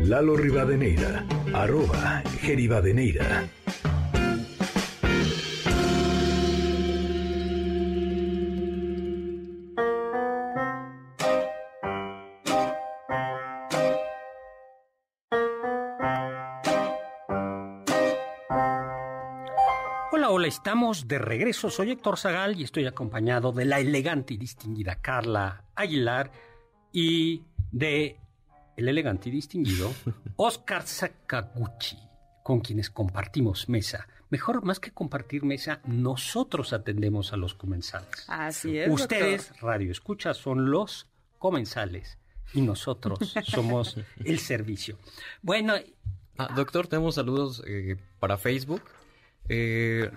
Lalo 0.00 0.36
Rivadeneira, 0.36 1.24
arroba 1.52 2.22
Geribadeneira. 2.40 3.48
Hola, 20.12 20.30
hola, 20.30 20.48
estamos 20.48 21.08
de 21.08 21.18
regreso. 21.18 21.70
Soy 21.70 21.92
Héctor 21.92 22.18
Zagal 22.18 22.58
y 22.58 22.64
estoy 22.64 22.86
acompañado 22.86 23.52
de 23.52 23.64
la 23.64 23.80
elegante 23.80 24.34
y 24.34 24.36
distinguida 24.36 25.00
Carla 25.00 25.64
Aguilar 25.74 26.30
y 26.92 27.42
de 27.72 28.20
el 28.76 28.88
elegante 28.88 29.28
y 29.28 29.32
distinguido 29.32 29.92
Oscar 30.36 30.86
Sakaguchi, 30.86 31.98
con 32.42 32.60
quienes 32.60 32.90
compartimos 32.90 33.68
mesa. 33.68 34.06
Mejor, 34.30 34.64
más 34.64 34.80
que 34.80 34.90
compartir 34.90 35.44
mesa, 35.44 35.80
nosotros 35.84 36.72
atendemos 36.72 37.32
a 37.32 37.36
los 37.36 37.54
comensales. 37.54 38.24
Así 38.28 38.78
es. 38.78 38.90
Ustedes, 38.90 39.48
doctor. 39.48 39.64
Radio 39.70 39.92
Escucha, 39.92 40.34
son 40.34 40.70
los 40.70 41.06
comensales 41.38 42.18
y 42.52 42.62
nosotros 42.62 43.34
somos 43.44 43.96
el 44.24 44.38
servicio. 44.38 44.98
Bueno, 45.42 45.74
Ah, 46.36 46.52
doctor, 46.54 46.88
tenemos 46.88 47.14
saludos 47.14 47.62
eh, 47.66 47.96
para 48.18 48.36
Facebook. 48.36 48.82
Eh, 49.48 50.10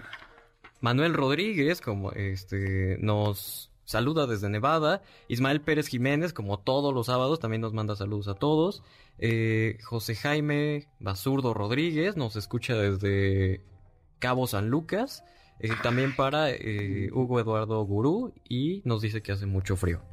Manuel 0.81 1.13
Rodríguez, 1.13 1.79
como 1.79 2.11
este, 2.11 2.97
nos 3.01 3.71
saluda 3.87 4.27
desde 4.27 4.49
Nevada. 4.49 5.01
Ismael 5.29 5.61
Pérez 5.61 5.87
Jiménez, 5.87 6.33
como 6.33 6.59
todos 6.59 6.93
los 6.93 7.07
sábados, 7.07 7.39
también 7.39 7.61
nos 7.61 7.73
manda 7.73 7.95
saludos 7.95 8.27
a 8.27 8.35
todos. 8.35 8.83
Eh, 9.17 9.79
José 9.83 10.13
Jaime 10.15 10.87
Basurdo 10.99 11.55
Rodríguez 11.55 12.17
nos 12.17 12.35
escucha 12.35 12.75
desde 12.75 13.63
Cabo 14.19 14.45
San 14.45 14.69
Lucas. 14.69 15.23
Eh, 15.59 15.69
también 15.81 16.15
para 16.15 16.51
eh, 16.51 17.09
Hugo 17.11 17.39
Eduardo 17.39 17.83
Gurú 17.83 18.35
y 18.47 18.83
nos 18.85 19.01
dice 19.01 19.23
que 19.23 19.31
hace 19.31 19.47
mucho 19.47 19.75
frío. 19.75 20.03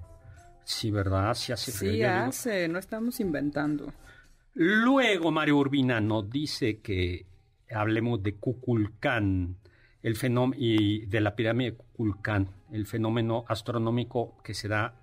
sí, 0.65 0.91
¿verdad? 0.91 1.35
Sí 1.35 1.53
hace 1.53 1.71
frío. 1.71 1.91
Sí 1.91 1.97
digo, 1.99 2.09
hace, 2.09 2.69
no 2.69 2.79
estamos 2.79 3.21
inventando. 3.21 3.93
Luego 4.55 5.33
Mario 5.33 5.59
Urbina 5.59 6.01
nos 6.01 6.31
dice 6.31 6.81
que 6.81 7.27
hablemos 7.75 8.23
de 8.23 8.37
Kukulcán, 8.37 9.57
el 10.05 10.15
fenómeno 10.15 10.55
y 10.63 11.07
de 11.07 11.21
la 11.21 11.35
pirámide 11.35 11.73
de 11.73 11.77
Kukulcán, 11.79 12.49
el 12.73 12.87
fenómeno 12.87 13.45
astronómico 13.49 14.37
que 14.45 14.55
se 14.55 14.69
da 14.69 14.95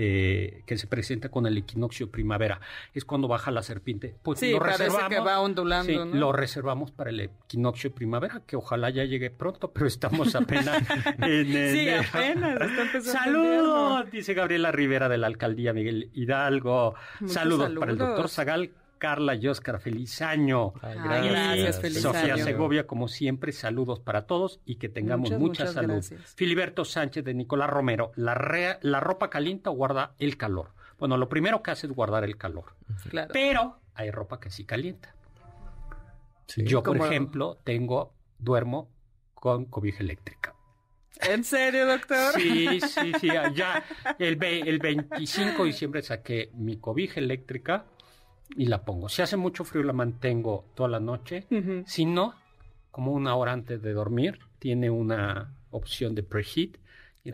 eh, 0.00 0.62
que 0.64 0.78
se 0.78 0.86
presenta 0.86 1.28
con 1.28 1.44
el 1.46 1.56
equinoccio 1.58 2.08
primavera. 2.08 2.60
Es 2.94 3.04
cuando 3.04 3.26
baja 3.26 3.50
la 3.50 3.62
serpiente. 3.64 4.14
Pues 4.22 4.38
Sí, 4.38 4.52
lo 4.52 4.60
parece 4.60 4.84
reservamos. 4.84 5.08
que 5.08 5.18
va 5.20 5.40
ondulando, 5.40 5.90
sí, 5.92 5.98
¿no? 5.98 6.04
Lo 6.14 6.32
reservamos 6.32 6.92
para 6.92 7.10
el 7.10 7.18
equinoccio 7.18 7.92
primavera, 7.92 8.42
que 8.46 8.54
ojalá 8.54 8.90
ya 8.90 9.02
llegue 9.04 9.30
pronto, 9.30 9.72
pero 9.72 9.86
estamos 9.88 10.36
apenas 10.36 10.78
en 11.18 11.46
Sí, 11.46 11.88
enero. 11.88 12.02
apenas 12.14 12.60
el 12.94 13.02
Saludos, 13.02 14.08
dice 14.12 14.34
Gabriela 14.34 14.70
Rivera 14.70 15.08
de 15.08 15.18
la 15.18 15.26
alcaldía 15.26 15.72
Miguel 15.72 16.10
Hidalgo. 16.14 16.94
Muchos 17.18 17.34
Saludos, 17.34 17.70
para 17.76 17.90
el 17.90 17.98
saludos. 17.98 18.16
doctor 18.16 18.28
Zagal, 18.30 18.70
Carla 18.98 19.34
y 19.34 19.46
Oscar. 19.48 19.80
Feliz 19.80 20.20
año. 20.22 20.72
Ay, 20.82 20.96
Ay, 20.98 21.28
gracias, 21.30 21.80
feliz 21.80 22.02
Sofía 22.02 22.34
año. 22.34 22.44
Segovia, 22.44 22.86
como 22.86 23.08
siempre, 23.08 23.52
saludos 23.52 24.00
para 24.00 24.26
todos 24.26 24.60
y 24.64 24.76
que 24.76 24.88
tengamos 24.88 25.30
Muchas, 25.30 25.40
mucha 25.40 25.62
muchas 25.64 25.74
salud. 25.74 25.92
gracias. 25.94 26.34
Filiberto 26.34 26.84
Sánchez 26.84 27.24
de 27.24 27.34
Nicolás 27.34 27.70
Romero, 27.70 28.12
la, 28.16 28.34
re- 28.34 28.78
la 28.82 29.00
ropa 29.00 29.30
calienta 29.30 29.70
o 29.70 29.74
guarda 29.74 30.14
el 30.18 30.36
calor. 30.36 30.72
Bueno, 30.98 31.16
lo 31.16 31.28
primero 31.28 31.62
que 31.62 31.70
hace 31.70 31.86
es 31.86 31.92
guardar 31.92 32.24
el 32.24 32.36
calor, 32.36 32.74
Claro. 33.10 33.30
pero 33.32 33.78
hay 33.94 34.10
ropa 34.10 34.40
que 34.40 34.50
sí 34.50 34.64
calienta. 34.64 35.14
Sí. 36.46 36.64
Yo, 36.64 36.82
por 36.82 36.96
ejemplo, 36.96 37.58
tengo, 37.64 38.14
duermo 38.38 38.88
con 39.34 39.66
cobija 39.66 40.02
eléctrica. 40.02 40.54
¿En 41.28 41.42
serio, 41.44 41.84
doctor? 41.86 42.32
Sí, 42.34 42.80
sí, 42.80 43.12
sí. 43.20 43.28
Ya 43.54 43.84
el, 44.18 44.36
ve- 44.36 44.60
el 44.60 44.78
25 44.78 45.62
de 45.62 45.66
diciembre 45.66 46.02
saqué 46.02 46.50
mi 46.54 46.78
cobija 46.78 47.20
eléctrica 47.20 47.86
y 48.56 48.66
la 48.66 48.84
pongo. 48.84 49.08
Si 49.08 49.22
hace 49.22 49.36
mucho 49.36 49.64
frío 49.64 49.82
la 49.82 49.92
mantengo 49.92 50.64
toda 50.74 50.88
la 50.88 51.00
noche. 51.00 51.46
Si 51.86 52.04
no, 52.04 52.34
como 52.90 53.12
una 53.12 53.34
hora 53.36 53.52
antes 53.52 53.80
de 53.82 53.92
dormir, 53.92 54.38
tiene 54.58 54.90
una 54.90 55.54
opción 55.70 56.14
de 56.14 56.22
preheat. 56.22 56.70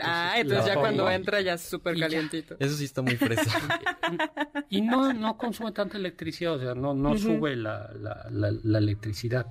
Ah, 0.01 0.35
entonces 0.39 0.67
ya 0.67 0.75
cuando 0.75 1.09
entra 1.09 1.41
ya 1.41 1.55
es 1.55 1.61
súper 1.61 1.95
ya. 1.95 2.07
calientito. 2.07 2.57
Eso 2.59 2.75
sí 2.77 2.85
está 2.85 3.01
muy 3.03 3.17
fresa. 3.17 3.45
Y 4.69 4.81
no, 4.83 5.13
no 5.13 5.37
consume 5.39 5.71
tanta 5.73 5.97
electricidad, 5.99 6.55
o 6.55 6.59
sea, 6.59 6.75
no, 6.75 6.95
no 6.95 7.17
sube 7.17 7.55
la, 7.55 7.91
la- 7.95 8.27
la- 8.31 8.53
la 8.63 8.79
electricidad. 8.79 9.47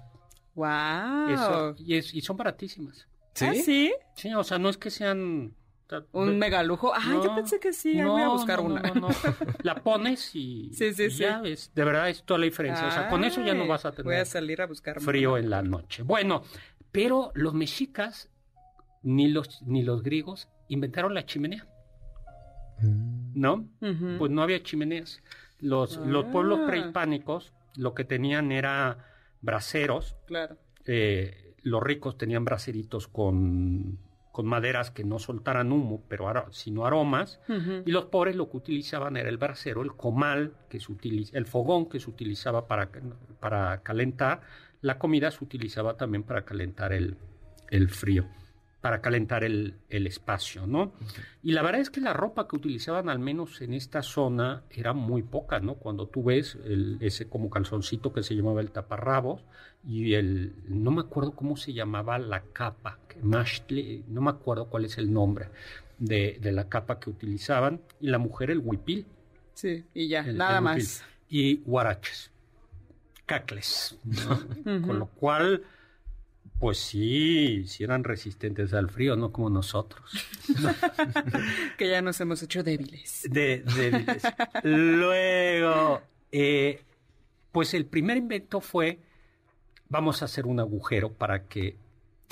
¡Wow! 0.55 1.29
Eso, 1.29 1.75
y, 1.77 1.95
es- 1.95 2.13
y 2.13 2.21
son 2.21 2.35
baratísimas. 2.37 3.07
¿Sí? 3.33 3.45
¿Ah, 3.45 3.53
sí? 3.55 3.93
Sí, 4.15 4.33
o 4.33 4.43
sea, 4.43 4.57
no 4.59 4.69
es 4.69 4.77
que 4.77 4.89
sean... 4.91 5.53
Un 6.13 6.37
mega 6.39 6.63
lujo. 6.63 6.91
Ah, 6.93 7.01
yo 7.05 7.23
No, 7.25 7.35
pensé 7.35 7.59
que 7.59 7.73
sí. 7.73 7.99
ahí 7.99 8.05
voy 8.07 8.21
a 8.21 8.27
buscar 8.29 8.59
no, 8.59 8.65
una. 8.65 8.81
no, 8.81 8.95
no. 8.95 9.07
La 9.63 9.75
pones 9.75 10.35
y, 10.35 10.71
Sí, 10.73 10.93
sí, 10.93 11.03
y 11.05 11.09
ya 11.09 11.41
sí. 11.43 11.51
es, 11.51 11.71
de 11.75 11.83
verdad 11.83 12.09
es 12.09 12.23
toda 12.23 12.39
la 12.39 12.45
diferencia. 12.45 12.87
o 12.87 12.91
sea, 12.91 13.09
con 13.09 13.23
eso 13.23 13.43
ya 13.45 13.53
no 13.53 13.67
vas 13.67 13.85
a 13.85 13.91
Voy 13.91 13.99
a 13.99 14.03
tener 14.03 14.25
salir 14.25 14.61
a 14.61 14.67
buscar 14.67 14.99
frío 15.01 15.37
en 15.37 15.49
la 15.49 15.61
noche. 15.61 16.03
Bueno, 16.03 16.43
pero 16.91 17.31
los 17.35 17.53
mexicas 17.53 18.29
ni 19.03 19.27
los 19.29 19.61
ni 19.63 19.83
los 19.83 20.01
griegos 20.03 20.47
inventaron 20.69 21.13
la 21.13 21.25
chimenea, 21.25 21.67
¿no? 23.33 23.67
Ujú. 23.81 24.15
Pues 24.17 24.31
no 24.31 24.41
había 24.41 24.61
chimeneas. 24.63 25.21
Los, 25.59 25.97
los 25.97 26.25
pueblos 26.25 26.59
Ah. 26.63 26.67
prehispánicos 26.67 27.53
lo 27.75 27.93
que 27.93 28.03
tenían 28.03 28.51
era 28.51 28.97
braseros. 29.41 30.15
Claro. 30.27 30.57
eh, 30.85 31.55
los 31.63 31.81
ricos 31.81 32.17
tenían 32.17 32.43
braseritos 32.43 33.07
con, 33.07 33.97
con 34.33 34.47
maderas 34.47 34.89
que 34.89 35.03
no 35.03 35.19
soltaran 35.19 35.71
humo, 35.71 36.01
pero 36.09 36.33
sino 36.49 36.87
aromas. 36.87 37.39
Y 37.85 37.91
los 37.91 38.05
pobres 38.05 38.35
lo 38.35 38.49
que 38.49 38.57
utilizaban 38.57 39.15
era 39.15 39.29
el 39.29 39.37
brasero, 39.37 39.83
el 39.83 39.93
comal, 39.93 40.53
que 40.69 40.79
se 40.79 40.91
utiliza, 40.91 41.37
el 41.37 41.45
fogón 41.45 41.87
que 41.87 41.99
se 41.99 42.09
utilizaba 42.09 42.67
para, 42.67 42.89
para 43.39 43.83
calentar. 43.83 44.41
La 44.81 44.97
comida 44.97 45.29
se 45.29 45.43
utilizaba 45.43 45.97
también 45.97 46.23
para 46.23 46.45
calentar 46.45 46.93
el, 46.93 47.15
el 47.69 47.89
frío, 47.89 48.25
para 48.83 48.99
calentar 48.99 49.45
el, 49.45 49.75
el 49.87 50.07
espacio, 50.07 50.67
¿no? 50.67 50.91
Y 51.41 51.53
la 51.53 51.61
verdad 51.61 51.79
es 51.79 51.89
que 51.89 52.01
la 52.01 52.11
ropa 52.11 52.49
que 52.49 52.57
utilizaban, 52.57 53.07
al 53.07 53.17
menos 53.17 53.61
en 53.61 53.73
esta 53.73 54.01
zona, 54.01 54.63
era 54.69 54.91
muy 54.91 55.23
poca, 55.23 55.61
¿no? 55.61 55.75
Cuando 55.75 56.05
tú 56.07 56.21
ves 56.25 56.57
el- 56.65 56.97
ese 56.99 57.29
como 57.29 57.49
calzoncito 57.49 58.11
que 58.11 58.23
se 58.23 58.35
llamaba 58.35 58.59
el 58.59 58.71
taparrabos 58.71 59.41
y 59.87 60.15
el, 60.15 60.53
no 60.67 60.91
me 60.91 60.99
acuerdo 60.99 61.31
cómo 61.31 61.55
se 61.55 61.71
llamaba 61.71 62.19
la 62.19 62.41
capa, 62.51 62.99
no 63.23 64.21
me 64.21 64.29
acuerdo 64.29 64.65
cuál 64.65 64.83
es 64.83 64.97
el 64.97 65.13
nombre 65.13 65.47
de, 65.97 66.37
de 66.41 66.51
la 66.51 66.67
capa 66.67 66.99
que 66.99 67.09
utilizaban, 67.09 67.79
y 68.01 68.07
la 68.07 68.17
mujer 68.17 68.51
el 68.51 68.59
huipil. 68.59 69.05
Sí, 69.53 69.85
y 69.93 70.09
ya, 70.09 70.27
el- 70.27 70.37
nada 70.37 70.59
más. 70.59 71.05
Y 71.29 71.61
guaraches, 71.63 72.31
cacles. 73.25 73.97
Con 74.85 74.99
lo 74.99 75.05
cual, 75.07 75.63
pues 76.63 76.77
sí, 76.77 77.65
sí 77.67 77.83
eran 77.83 78.05
resistentes 78.05 78.73
al 78.73 78.89
frío, 78.89 79.17
no 79.17 79.33
como 79.33 79.49
nosotros. 79.49 80.01
Que 81.77 81.89
ya 81.89 82.01
nos 82.01 82.21
hemos 82.21 82.41
hecho 82.41 82.63
débiles. 82.63 83.27
De, 83.29 83.63
de- 83.63 84.21
Luego, 84.63 86.01
eh, 86.31 86.79
pues 87.51 87.73
el 87.73 87.85
primer 87.85 88.15
invento 88.15 88.61
fue, 88.61 88.99
vamos 89.89 90.21
a 90.21 90.25
hacer 90.25 90.45
un 90.45 90.61
agujero 90.61 91.11
para 91.11 91.47
que 91.49 91.75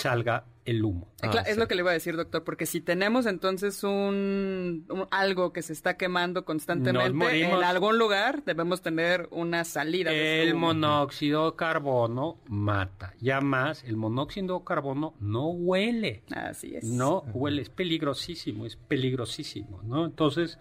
salga 0.02 0.46
el 0.64 0.84
humo. 0.86 1.08
Eh, 1.24 1.28
Ah, 1.32 1.44
es 1.48 1.56
sí. 1.56 1.60
lo 1.60 1.68
que 1.68 1.74
le 1.76 1.82
iba 1.82 1.90
a 1.90 1.94
decir, 1.94 2.16
doctor, 2.16 2.44
porque 2.44 2.66
si 2.68 2.82
tenemos 2.82 3.26
entonces 3.26 3.84
un, 3.84 4.86
un- 4.90 5.08
algo 5.10 5.54
que 5.54 5.62
se 5.64 5.74
está 5.74 5.98
quemando 5.98 6.46
constantemente 6.46 7.42
en 7.42 7.64
algún 7.64 7.98
lugar, 7.98 8.44
debemos 8.46 8.82
tener 8.84 9.28
una 9.32 9.64
salida. 9.64 10.12
de 10.12 10.44
El 10.44 10.54
monóxido 10.56 11.50
de 11.52 11.58
carbono 11.58 12.38
mata. 12.48 13.14
Ya 13.20 13.42
más, 13.42 13.84
el 13.84 13.98
monóxido 13.98 14.60
de 14.60 14.66
carbono 14.66 15.16
no 15.20 15.48
huele. 15.50 16.24
Así 16.32 16.76
es. 16.76 16.84
No 16.84 17.22
huele, 17.34 17.64
es 17.64 17.70
peligrosísimo, 17.70 18.66
es 18.68 18.76
peligrosísimo, 18.76 19.82
¿no? 19.84 20.06
Entonces 20.06 20.60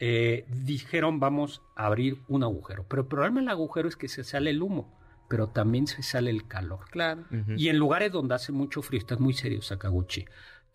eh, 0.00 0.46
dijeron 0.64 1.20
vamos 1.20 1.62
a 1.76 1.86
abrir 1.86 2.18
un 2.28 2.42
agujero. 2.42 2.84
Pero 2.88 3.02
el 3.02 3.08
problema 3.08 3.40
del 3.40 3.48
agujero 3.50 3.88
es 3.88 3.96
que 3.96 4.08
se 4.08 4.24
sale 4.24 4.50
el 4.50 4.62
humo, 4.62 4.92
pero 5.34 5.48
también 5.48 5.88
se 5.88 6.00
sale 6.04 6.30
el 6.30 6.46
calor. 6.46 6.84
Claro. 6.92 7.22
Ujú. 7.22 7.54
Y 7.56 7.68
en 7.68 7.76
lugares 7.76 8.12
donde 8.12 8.36
hace 8.36 8.52
mucho 8.52 8.82
frío, 8.82 9.00
estás 9.00 9.18
muy 9.18 9.32
serio, 9.32 9.60
Sakaguchi. 9.62 10.24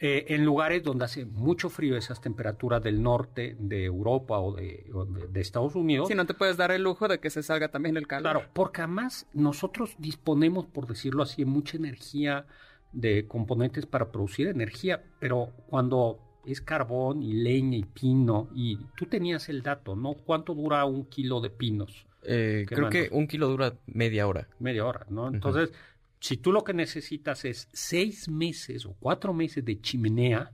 eh, 0.02 0.26
en 0.36 0.44
lugares 0.46 0.84
donde 0.84 1.06
hace 1.06 1.24
mucho 1.26 1.70
frío, 1.70 1.96
esas 1.98 2.20
temperaturas 2.20 2.82
del 2.84 3.02
norte 3.02 3.56
de 3.60 3.84
Europa 3.86 4.38
o 4.40 4.54
de, 4.54 4.90
o 4.94 5.06
de- 5.06 5.28
de 5.28 5.40
Estados 5.42 5.76
Unidos. 5.76 6.08
Si 6.10 6.16
no 6.16 6.26
te 6.26 6.34
puedes 6.34 6.58
dar 6.58 6.72
el 6.72 6.84
lujo 6.84 7.08
de 7.08 7.20
que 7.20 7.30
se 7.30 7.42
salga 7.44 7.68
también 7.70 7.96
el 7.98 8.06
calor. 8.08 8.32
Claro, 8.32 8.50
porque 8.54 8.82
además 8.82 9.28
nosotros 9.34 9.96
disponemos, 9.98 10.66
por 10.68 10.88
decirlo 10.88 11.24
así, 11.24 11.44
de 11.44 11.50
mucha 11.50 11.78
energía 11.78 12.46
de 12.92 13.28
componentes 13.28 13.86
para 13.86 14.12
producir 14.12 14.48
energía, 14.48 15.04
pero 15.20 15.52
cuando 15.68 16.20
es 16.46 16.60
carbón 16.62 17.22
y 17.22 17.34
leña 17.34 17.78
y 17.78 17.84
pino, 17.84 18.50
y 18.56 18.78
tú 18.98 19.06
tenías 19.06 19.48
el 19.50 19.62
dato, 19.64 19.96
¿no? 19.96 20.14
¿Cuánto 20.16 20.54
dura 20.54 20.84
un 20.86 21.06
kilo 21.06 21.40
de 21.42 21.50
pinos? 21.50 22.06
Eh, 22.24 22.66
creo 22.68 22.90
que 22.90 23.10
un 23.12 23.28
kilo 23.28 23.48
dura 23.48 23.74
media 23.88 24.28
hora. 24.28 24.48
media 24.60 24.86
hora, 24.86 25.06
¿no? 25.10 25.28
Entonces, 25.30 25.72
si 26.20 26.38
tú 26.38 26.52
lo 26.52 26.64
que 26.64 26.74
necesitas 26.74 27.46
es 27.46 27.70
seis 27.72 28.28
meses 28.28 28.86
o 28.86 28.94
cuatro 29.00 29.34
meses 29.34 29.64
de 29.64 29.80
chimenea, 29.80 30.52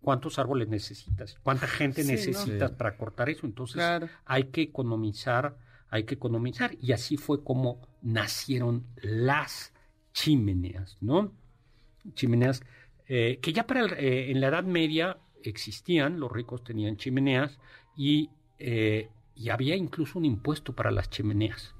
¿cuántos 0.00 0.38
árboles 0.38 0.68
necesitas? 0.68 1.36
¿Cuánta 1.42 1.66
gente 1.66 2.02
Sí, 2.02 2.08
¿no? 2.08 2.12
necesitas 2.14 2.70
Sí. 2.70 2.76
para 2.78 2.96
cortar 2.96 3.28
eso? 3.28 3.46
Entonces, 3.46 3.74
Claro. 3.76 4.08
hay 4.26 4.44
que 4.44 4.62
economizar, 4.62 5.56
hay 5.90 6.04
que 6.04 6.14
economizar. 6.14 6.76
Y 6.80 6.92
así 6.92 7.16
fue 7.16 7.42
como 7.42 7.80
nacieron 8.00 8.84
las 9.02 9.72
chimeneas, 10.12 10.96
¿no? 11.00 11.32
Chimeneas 12.14 12.62
eh, 13.10 13.38
que 13.40 13.54
ya 13.54 13.66
para 13.66 13.80
el- 13.80 13.92
eh, 13.94 14.30
en 14.30 14.40
la 14.40 14.48
Edad 14.48 14.64
Media 14.64 15.16
existían, 15.42 16.20
los 16.20 16.30
ricos 16.30 16.62
tenían 16.62 16.98
chimeneas 16.98 17.58
y, 17.96 18.28
eh, 18.58 19.08
y 19.38 19.50
había 19.50 19.76
incluso 19.76 20.18
un 20.18 20.24
impuesto 20.24 20.74
para 20.74 20.90
las 20.90 21.08
chimeneas. 21.10 21.74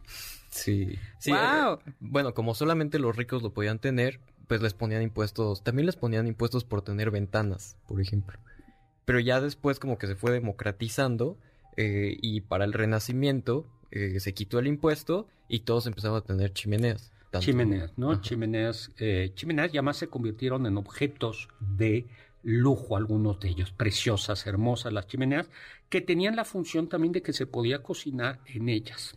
Sí. 0.51 0.99
sí 1.19 1.31
¡Guau! 1.31 1.79
eh, 1.87 1.93
bueno, 2.01 2.33
como 2.35 2.55
solamente 2.55 2.99
los 2.99 3.17
ricos 3.17 3.43
lo 3.43 3.53
podían 3.53 3.79
tener, 3.79 4.21
pues 4.47 4.63
les 4.63 4.75
ponían 4.75 5.03
impuestos. 5.03 5.63
También 5.63 5.87
les 5.87 5.97
ponían 5.97 6.27
impuestos 6.27 6.65
por 6.65 6.83
tener 6.83 7.11
ventanas, 7.11 7.77
por 7.87 8.01
ejemplo. 8.01 8.39
Pero 9.05 9.21
ya 9.21 9.41
después 9.41 9.79
como 9.79 9.99
que 9.99 10.07
se 10.07 10.17
fue 10.17 10.31
democratizando 10.33 11.39
eh, 11.77 12.17
y 12.21 12.41
para 12.43 12.65
el 12.65 12.73
Renacimiento 12.73 13.67
eh, 13.91 14.21
se 14.21 14.35
quitó 14.35 14.59
el 14.59 14.67
impuesto 14.67 15.29
y 15.49 15.61
todos 15.61 15.87
empezaban 15.87 16.19
a 16.19 16.25
tener 16.25 16.53
chimeneas. 16.53 17.13
Tanto- 17.31 17.45
Chimeneas, 17.45 17.93
¿no? 17.99 18.13
Ajá. 18.13 18.21
Chimeneas, 18.23 18.91
eh, 18.99 19.33
chimeneas 19.35 19.71
ya 19.73 19.83
más 19.83 19.99
se 19.99 20.09
convirtieron 20.09 20.65
en 20.67 20.79
objetos 20.79 21.49
de 21.61 22.07
lujo, 22.57 22.97
algunos 22.97 23.39
de 23.41 23.49
ellos, 23.51 23.71
preciosas, 23.73 24.47
hermosas 24.47 24.93
las 24.93 25.07
chimeneas, 25.07 25.49
que 25.89 26.01
tenían 26.01 26.37
la 26.37 26.45
función 26.45 26.89
también 26.89 27.13
de 27.13 27.23
que 27.23 27.33
se 27.33 27.47
podía 27.47 27.83
cocinar 27.83 28.41
en 28.47 28.69
ellas. 28.69 29.17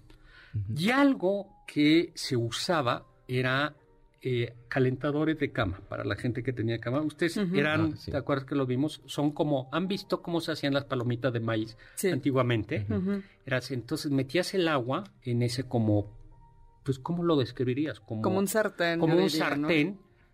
Y 0.76 0.90
algo 0.90 1.48
que 1.66 2.12
se 2.16 2.36
usaba 2.36 3.06
era 3.28 3.74
eh, 4.22 4.54
calentadores 4.68 5.40
de 5.40 5.52
cama 5.52 5.80
para 5.90 6.04
la 6.04 6.16
gente 6.16 6.44
que 6.44 6.54
tenía 6.54 6.78
cama. 6.80 7.02
Ustedes 7.02 7.38
eran, 7.54 7.94
Ah, 7.94 7.98
sí. 7.98 8.12
¿te 8.12 8.18
acuerdas 8.18 8.46
que 8.46 8.54
lo 8.56 8.66
vimos? 8.68 9.02
Son 9.06 9.32
como, 9.32 9.68
¿han 9.72 9.88
visto 9.88 10.22
cómo 10.22 10.42
se 10.42 10.52
hacían 10.52 10.74
las 10.74 10.84
palomitas 10.86 11.32
de 11.34 11.40
maíz 11.40 11.76
Sí. 11.96 12.10
antiguamente? 12.10 12.86
Ujú. 12.90 13.24
Era 13.46 13.58
así, 13.58 13.74
entonces 13.74 14.12
metías 14.12 14.54
el 14.54 14.68
agua 14.68 15.06
en 15.24 15.42
ese 15.42 15.64
como, 15.64 16.12
pues, 16.84 17.00
¿cómo 17.00 17.24
lo 17.24 17.36
describirías? 17.38 18.00
Como, 18.00 18.22
Como 18.22 18.38
un 18.40 18.48
sartén. 18.48 19.00
como 19.00 19.16
un 19.16 19.22
diría, 19.28 19.50
¿no? 19.56 19.68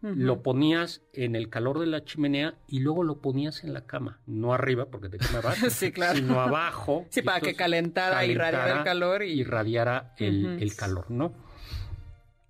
Lo 0.01 0.43
ponías 0.43 1.01
en 1.13 1.35
el 1.35 1.49
calor 1.49 1.79
de 1.79 1.87
la 1.87 2.03
chimenea 2.05 2.55
y 2.67 2.79
luego 2.79 3.03
lo 3.03 3.19
ponías 3.19 3.63
en 3.63 3.73
la 3.73 3.85
cama, 3.85 4.19
no 4.27 4.53
arriba 4.53 4.85
porque 4.85 5.09
te 5.09 5.17
quemabas, 5.17 5.57
Sí, 5.73 5.91
claro. 5.91 6.15
sino 6.17 6.39
abajo. 6.39 7.05
Sí, 7.09 7.21
para 7.23 7.41
que 7.41 7.55
calentara, 7.55 8.23
irradiara 8.25 8.77
el 8.79 8.83
calor 8.83 9.23
y- 9.23 9.39
irradiara 9.39 10.13
el, 10.17 10.61
el 10.61 10.75
calor, 10.75 11.09
¿no? 11.09 11.33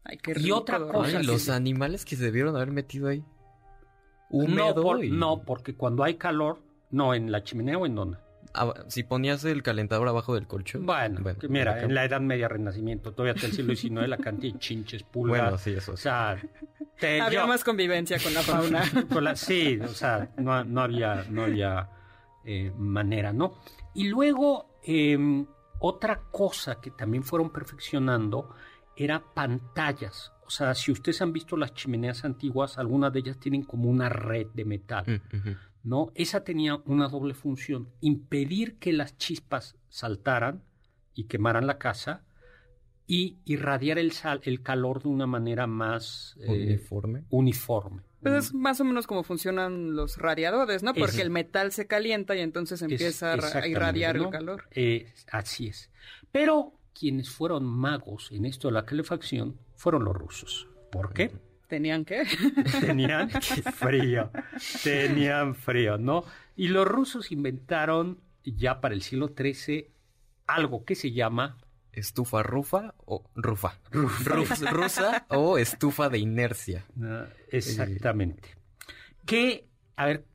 Ay, 0.04 0.18
qué 0.18 0.32
Y 0.32 0.34
rico 0.36 0.58
otra 0.58 0.78
dormir 0.80 0.94
cosa 0.96 1.18
Ay, 1.20 1.26
los 1.26 1.50
animales 1.50 2.06
que 2.06 2.16
se 2.16 2.24
debieron 2.26 2.56
haber 2.56 2.72
metido 2.72 3.08
ahí. 3.08 3.20
No, 3.20 3.26
Húmedo 4.30 4.82
por- 4.84 5.04
y- 5.06 5.10
no, 5.12 5.44
porque 5.44 5.74
cuando 5.76 6.04
hay 6.04 6.16
calor, 6.16 6.62
no, 6.92 7.14
en 7.14 7.32
la 7.32 7.44
chimenea 7.44 7.78
o 7.78 7.86
en 7.86 7.96
dónde. 7.96 8.18
Si 8.88 9.04
ponías 9.04 9.44
el 9.46 9.62
calentador 9.64 10.08
abajo 10.08 10.34
del 10.36 10.48
colchón. 10.48 10.86
Bueno, 10.86 11.22
mira, 11.50 11.82
en 11.82 11.94
la. 11.94 12.06
Edad 12.06 12.22
Media 12.22 12.48
Renacimiento, 12.48 13.12
todavía 13.12 13.34
hasta 13.34 13.48
el 13.48 13.54
siglo 13.54 13.76
XIX, 13.76 14.08
la 14.08 14.18
cantidad 14.18 14.54
de 14.54 14.60
chinches, 14.60 15.04
pulgas. 15.12 15.42
Bueno, 15.42 15.58
sí, 15.58 15.72
eso 15.74 15.94
O 15.94 15.98
sí. 15.98 16.04
sea, 16.04 16.38
te- 17.00 17.22
Había 17.22 17.42
yo- 17.42 17.48
más 17.48 17.64
convivencia 17.64 18.18
con 18.20 18.34
la 18.34 18.42
fauna. 18.44 18.84
Con 19.12 19.24
la- 19.24 19.36
sí, 19.36 19.80
o 19.82 19.88
sea, 19.90 20.32
no, 20.38 20.64
no 20.64 20.82
había, 20.82 21.26
no 21.30 21.44
había 21.44 21.90
eh, 22.46 22.72
manera, 22.78 23.34
¿no? 23.34 23.56
Y 23.94 24.08
luego, 24.08 24.80
eh, 24.84 25.18
otra 25.80 26.22
cosa 26.32 26.80
que 26.82 26.92
también 26.92 27.24
fueron 27.24 27.52
perfeccionando 27.52 28.50
era 28.96 29.20
pantallas. 29.34 30.32
O 30.46 30.50
sea, 30.50 30.74
si 30.74 30.92
ustedes 30.92 31.22
han 31.22 31.34
visto 31.34 31.58
las 31.58 31.74
chimeneas 31.74 32.24
antiguas, 32.24 32.78
algunas 32.78 33.12
de 33.12 33.20
ellas 33.20 33.38
tienen 33.38 33.64
como 33.64 33.90
una 33.90 34.08
red 34.10 34.48
de 34.54 34.64
metal. 34.66 35.04
Mm. 35.06 35.50
¿No? 35.84 36.12
Esa 36.16 36.44
tenía 36.44 36.76
una 36.86 37.08
doble 37.08 37.34
función, 37.34 37.90
impedir 38.02 38.78
que 38.78 38.94
las 38.94 39.18
chispas 39.18 39.76
saltaran 39.90 40.64
y 41.14 41.26
quemaran 41.26 41.66
la 41.68 41.78
casa 41.78 42.24
y 43.06 43.38
irradiar 43.46 43.98
el, 44.00 44.12
sal- 44.12 44.42
el 44.44 44.62
calor 44.62 45.02
de 45.02 45.10
una 45.10 45.28
manera 45.28 45.66
más 45.66 46.36
eh, 46.42 46.50
Uniforme. 46.50 47.24
uniforme. 47.30 48.02
Pues 48.22 48.34
es 48.48 48.54
más 48.54 48.82
o 48.82 48.84
menos 48.84 49.08
como 49.08 49.24
funcionan 49.24 49.96
los 49.96 50.18
radiadores, 50.18 50.84
¿no? 50.84 50.94
Porque 50.94 51.18
Es- 51.18 51.22
el 51.22 51.30
metal 51.30 51.72
se 51.72 51.88
calienta 51.88 52.36
y 52.36 52.40
entonces 52.42 52.82
Es- 52.82 52.92
empieza 52.92 53.34
a 53.34 53.68
irradiar 53.68 54.18
¿no? 54.18 54.26
el 54.26 54.30
calor. 54.32 54.64
Eh, 54.72 55.14
así 55.32 55.68
es. 55.68 55.90
Pero 56.32 56.74
quienes 56.94 57.30
fueron 57.30 57.64
magos 57.64 58.32
en 58.32 58.44
esto 58.46 58.68
de 58.68 58.74
la 58.74 58.86
calefacción 58.86 59.58
fueron 59.76 60.04
los 60.04 60.16
rusos. 60.16 60.68
¿Por 60.92 61.14
qué? 61.14 61.32
¿Tenían 61.68 62.06
que? 62.06 62.24
Tenían 62.82 63.30
frío, 63.30 64.32
tenían 64.84 65.54
frío, 65.56 65.98
¿no? 65.98 66.24
Y 66.56 66.70
los 66.70 66.88
rusos 66.88 67.32
inventaron 67.32 68.20
ya 68.44 68.80
para 68.80 68.96
el 68.96 69.02
siglo 69.02 69.34
XIII 69.38 69.90
algo 70.48 70.86
que 70.86 70.96
se 70.96 71.12
llama 71.12 71.58
¿Estufa 71.92 72.44
rufa 72.44 72.94
o 73.06 73.24
rufa? 73.36 73.80
Rus- 73.92 74.72
rusa 74.72 75.26
o 75.30 75.58
estufa 75.58 76.10
de 76.10 76.20
inercia. 76.20 76.86
Ah, 77.02 77.26
exactamente. 77.52 78.50
Que, 79.26 79.68
a 79.96 80.06
ver, 80.06 80.26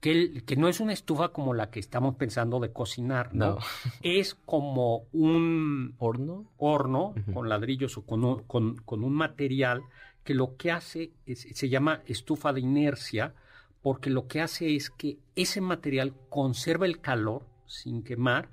que, 0.00 0.10
el- 0.12 0.44
que 0.44 0.54
no 0.56 0.68
es 0.68 0.78
una 0.80 0.92
estufa 0.92 1.30
como 1.30 1.54
la 1.54 1.70
que 1.70 1.80
estamos 1.80 2.14
pensando 2.16 2.60
de 2.60 2.72
cocinar, 2.72 3.34
¿no? 3.34 3.54
No. 3.54 3.58
Es 4.02 4.34
como 4.34 5.06
un 5.12 5.94
¿Horno? 5.98 6.52
horno 6.58 7.14
con 7.32 7.48
ladrillos 7.48 7.96
o 7.96 8.04
con 8.06 8.22
un, 8.24 8.42
con- 8.44 8.76
con 8.76 9.02
un 9.02 9.14
material 9.14 9.80
que 10.26 10.34
lo 10.34 10.56
que 10.58 10.70
hace 10.70 11.12
se 11.34 11.68
llama 11.70 12.02
estufa 12.04 12.52
de 12.52 12.60
inercia 12.60 13.34
porque 13.80 14.10
lo 14.10 14.26
que 14.26 14.42
hace 14.42 14.76
es 14.76 14.90
que 14.90 15.16
ese 15.36 15.60
material 15.62 16.12
conserva 16.28 16.84
el 16.84 17.00
calor 17.00 17.46
sin 17.66 18.02
quemar 18.02 18.50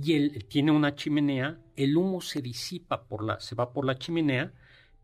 y 0.00 0.14
él 0.14 0.44
tiene 0.48 0.72
una 0.72 0.94
chimenea, 0.94 1.58
el 1.76 1.96
humo 1.96 2.20
se 2.20 2.42
disipa 2.42 3.04
por 3.04 3.24
la, 3.24 3.40
se 3.40 3.54
va 3.54 3.72
por 3.72 3.84
la 3.86 3.98
chimenea, 3.98 4.52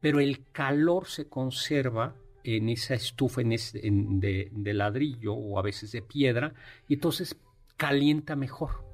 pero 0.01 0.21
el 0.21 0.45
calor 0.53 1.07
se 1.07 1.29
conserva 1.29 2.15
en 2.43 2.69
esa 2.69 2.95
estufa 2.95 3.41
en 3.41 3.53
ese- 3.53 3.81
de, 3.83 4.51
de 4.53 4.75
ladrillo 4.75 5.33
o 5.35 5.59
a 5.59 5.63
veces 5.63 5.93
de 5.93 6.03
piedra, 6.03 6.53
y 6.89 6.95
entonces 6.95 7.37
calienta 7.77 8.37
mejor. 8.37 8.85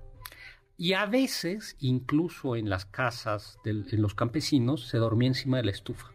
Y 0.78 0.92
a 0.94 1.05
veces, 1.07 1.76
incluso 1.80 2.57
en 2.57 2.70
las 2.70 2.84
casas, 2.86 3.59
del- 3.64 3.86
en 3.90 4.01
los 4.01 4.14
campesinos, 4.14 4.88
se 4.88 4.98
dormía 4.98 5.28
encima 5.28 5.57
de 5.59 5.64
la 5.64 5.70
estufa. 5.72 6.12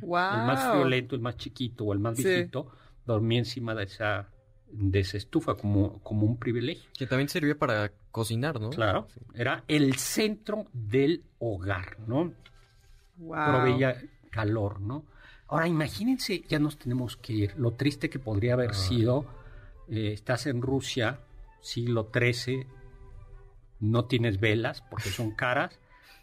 ¡Wow! 0.00 0.40
El 0.40 0.46
más 0.46 0.72
violento, 0.72 1.14
el 1.14 1.20
más 1.22 1.36
chiquito 1.36 1.84
o 1.84 1.92
el 1.92 1.98
más 1.98 2.16
Sí. 2.16 2.24
viejito, 2.24 2.70
dormía 3.06 3.38
encima 3.38 3.74
de 3.74 3.84
esa, 3.84 4.28
de 4.70 5.00
esa 5.00 5.16
estufa 5.16 5.54
como, 5.54 6.00
como 6.02 6.26
un 6.26 6.36
privilegio. 6.38 6.90
Que 6.96 7.06
también 7.06 7.28
sirvió 7.28 7.56
para 7.58 7.92
cocinar, 8.10 8.60
¿no? 8.60 8.70
Claro, 8.70 9.08
era 9.34 9.64
el 9.68 9.94
centro 9.96 10.66
del 10.72 11.22
hogar, 11.38 11.98
¿no? 12.06 12.32
Wow. 13.16 13.44
Proveía 13.44 13.96
calor, 14.30 14.80
¿no? 14.80 15.04
Ahora 15.48 15.66
imagínense, 15.66 16.42
ya 16.48 16.58
nos 16.58 16.78
tenemos 16.78 17.16
que 17.16 17.32
ir, 17.32 17.54
lo 17.56 17.72
triste 17.72 18.10
que 18.10 18.18
podría 18.18 18.52
haber 18.54 18.70
Ah. 18.70 18.74
sido, 18.74 19.26
eh, 19.88 20.12
estás 20.12 20.46
en 20.46 20.60
Rusia, 20.60 21.20
siglo 21.62 22.10
XIII, 22.12 22.66
no 23.80 24.04
tienes 24.04 24.38
velas 24.40 24.82
porque 24.82 25.08
son 25.08 25.30
caras, 25.30 25.78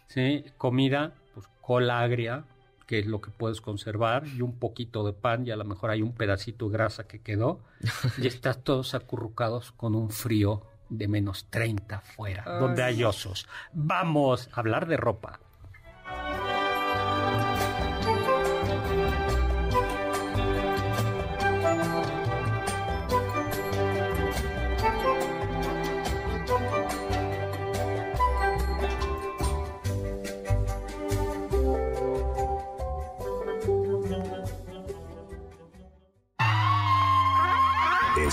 ¿sí? 0.06 0.44
comida, 0.56 1.14
pues 1.34 1.46
cola 1.60 2.00
agria, 2.00 2.44
que 2.86 3.00
es 3.00 3.06
lo 3.06 3.20
que 3.20 3.30
puedes 3.30 3.60
conservar, 3.60 4.26
y 4.26 4.42
un 4.42 4.58
poquito 4.58 5.04
de 5.04 5.12
pan, 5.12 5.46
y 5.46 5.50
a 5.50 5.56
lo 5.56 5.64
mejor 5.64 5.90
hay 5.90 6.02
un 6.02 6.12
pedacito 6.12 6.68
de 6.68 6.72
grasa 6.72 7.06
que 7.06 7.20
quedó, 7.20 7.60
y 8.18 8.26
estás 8.26 8.62
todos 8.62 8.94
acurrucados 8.94 9.72
con 9.72 9.94
un 9.94 10.10
frío 10.10 10.62
de 10.88 11.08
menos 11.08 11.46
30 11.50 12.00
fuera, 12.00 12.44
donde 12.60 12.82
hay 12.82 13.02
osos. 13.02 13.48
Vamos 13.72 14.48
a 14.52 14.60
hablar 14.60 14.86
de 14.86 14.96
ropa. 14.96 15.40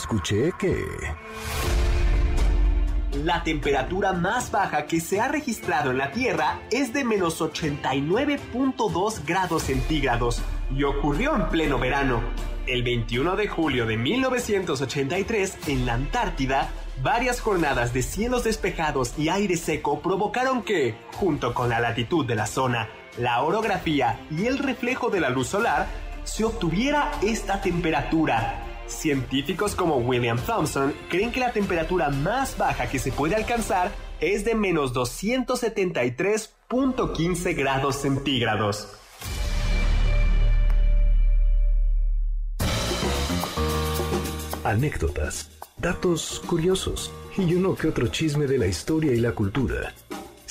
Escuché 0.04 0.51
que... 0.60 0.86
La 3.24 3.41
temperatura 3.41 4.12
más 4.12 4.51
baja 4.51 4.86
que 4.86 4.99
se 4.99 5.22
ha 5.22 5.30
registrado 5.30 5.91
en 5.91 5.97
la 5.97 6.12
Tierra 6.12 6.60
es 6.72 6.91
de 6.91 7.06
menos 7.06 7.39
89.2 7.39 9.26
grados 9.26 9.64
centígrados 9.64 10.41
y 10.76 10.84
ocurrió 10.84 11.38
en 11.38 11.47
pleno 11.47 11.80
verano. 11.80 12.22
El 12.68 12.84
21 12.84 13.38
de 13.38 13.47
julio 13.47 13.86
de 13.86 13.95
1983, 13.95 15.70
en 15.70 15.86
la 15.86 15.93
Antártida, 15.93 16.68
varias 17.01 17.39
jornadas 17.39 17.93
de 17.93 18.01
cielos 18.01 18.43
despejados 18.43 19.18
y 19.18 19.30
aire 19.30 19.56
seco 19.56 20.01
provocaron 20.01 20.64
que, 20.64 20.97
junto 21.14 21.54
con 21.54 21.70
la 21.70 21.80
latitud 21.80 22.26
de 22.26 22.36
la 22.36 22.45
zona, 22.45 22.89
la 23.18 23.41
orografía 23.41 24.20
y 24.30 24.47
el 24.47 24.58
reflejo 24.58 25.10
de 25.10 25.22
la 25.22 25.30
luz 25.30 25.47
solar, 25.47 25.88
se 26.26 26.43
obtuviera 26.43 27.10
esta 27.22 27.62
temperatura. 27.62 28.62
Científicos 28.88 29.76
como 29.76 29.98
William 29.98 30.38
Thompson 30.38 30.96
creen 31.10 31.32
que 31.32 31.40
la 31.40 31.52
temperatura 31.52 32.10
más 32.10 32.58
baja 32.58 32.90
que 32.90 32.98
se 33.00 33.12
puede 33.12 33.36
alcanzar 33.36 33.92
es 34.20 34.46
de 34.46 34.56
menos 34.56 34.94
273.15 34.94 37.56
grados 37.56 37.98
centígrados. 37.98 38.88
Anécdotas, 44.64 45.52
datos 45.78 46.42
curiosos 46.46 47.12
y 47.38 47.54
uno 47.54 47.76
que 47.76 47.90
otro 47.90 48.08
chisme 48.08 48.48
de 48.48 48.58
la 48.58 48.68
historia 48.68 49.12
y 49.12 49.20
la 49.20 49.34
cultura. 49.34 49.94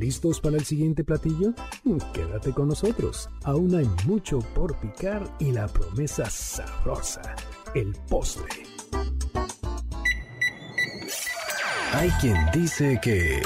¿Listos 0.00 0.40
para 0.40 0.56
el 0.56 0.64
siguiente 0.64 1.04
platillo? 1.04 1.52
Quédate 2.14 2.52
con 2.52 2.68
nosotros. 2.68 3.28
Aún 3.44 3.74
hay 3.74 3.86
mucho 4.06 4.38
por 4.54 4.74
picar 4.76 5.22
y 5.38 5.52
la 5.52 5.68
promesa 5.68 6.24
sabrosa, 6.30 7.20
el 7.74 7.94
postre. 8.08 8.48
Hay 11.92 12.08
quien 12.12 12.34
dice 12.54 12.98
que... 13.02 13.42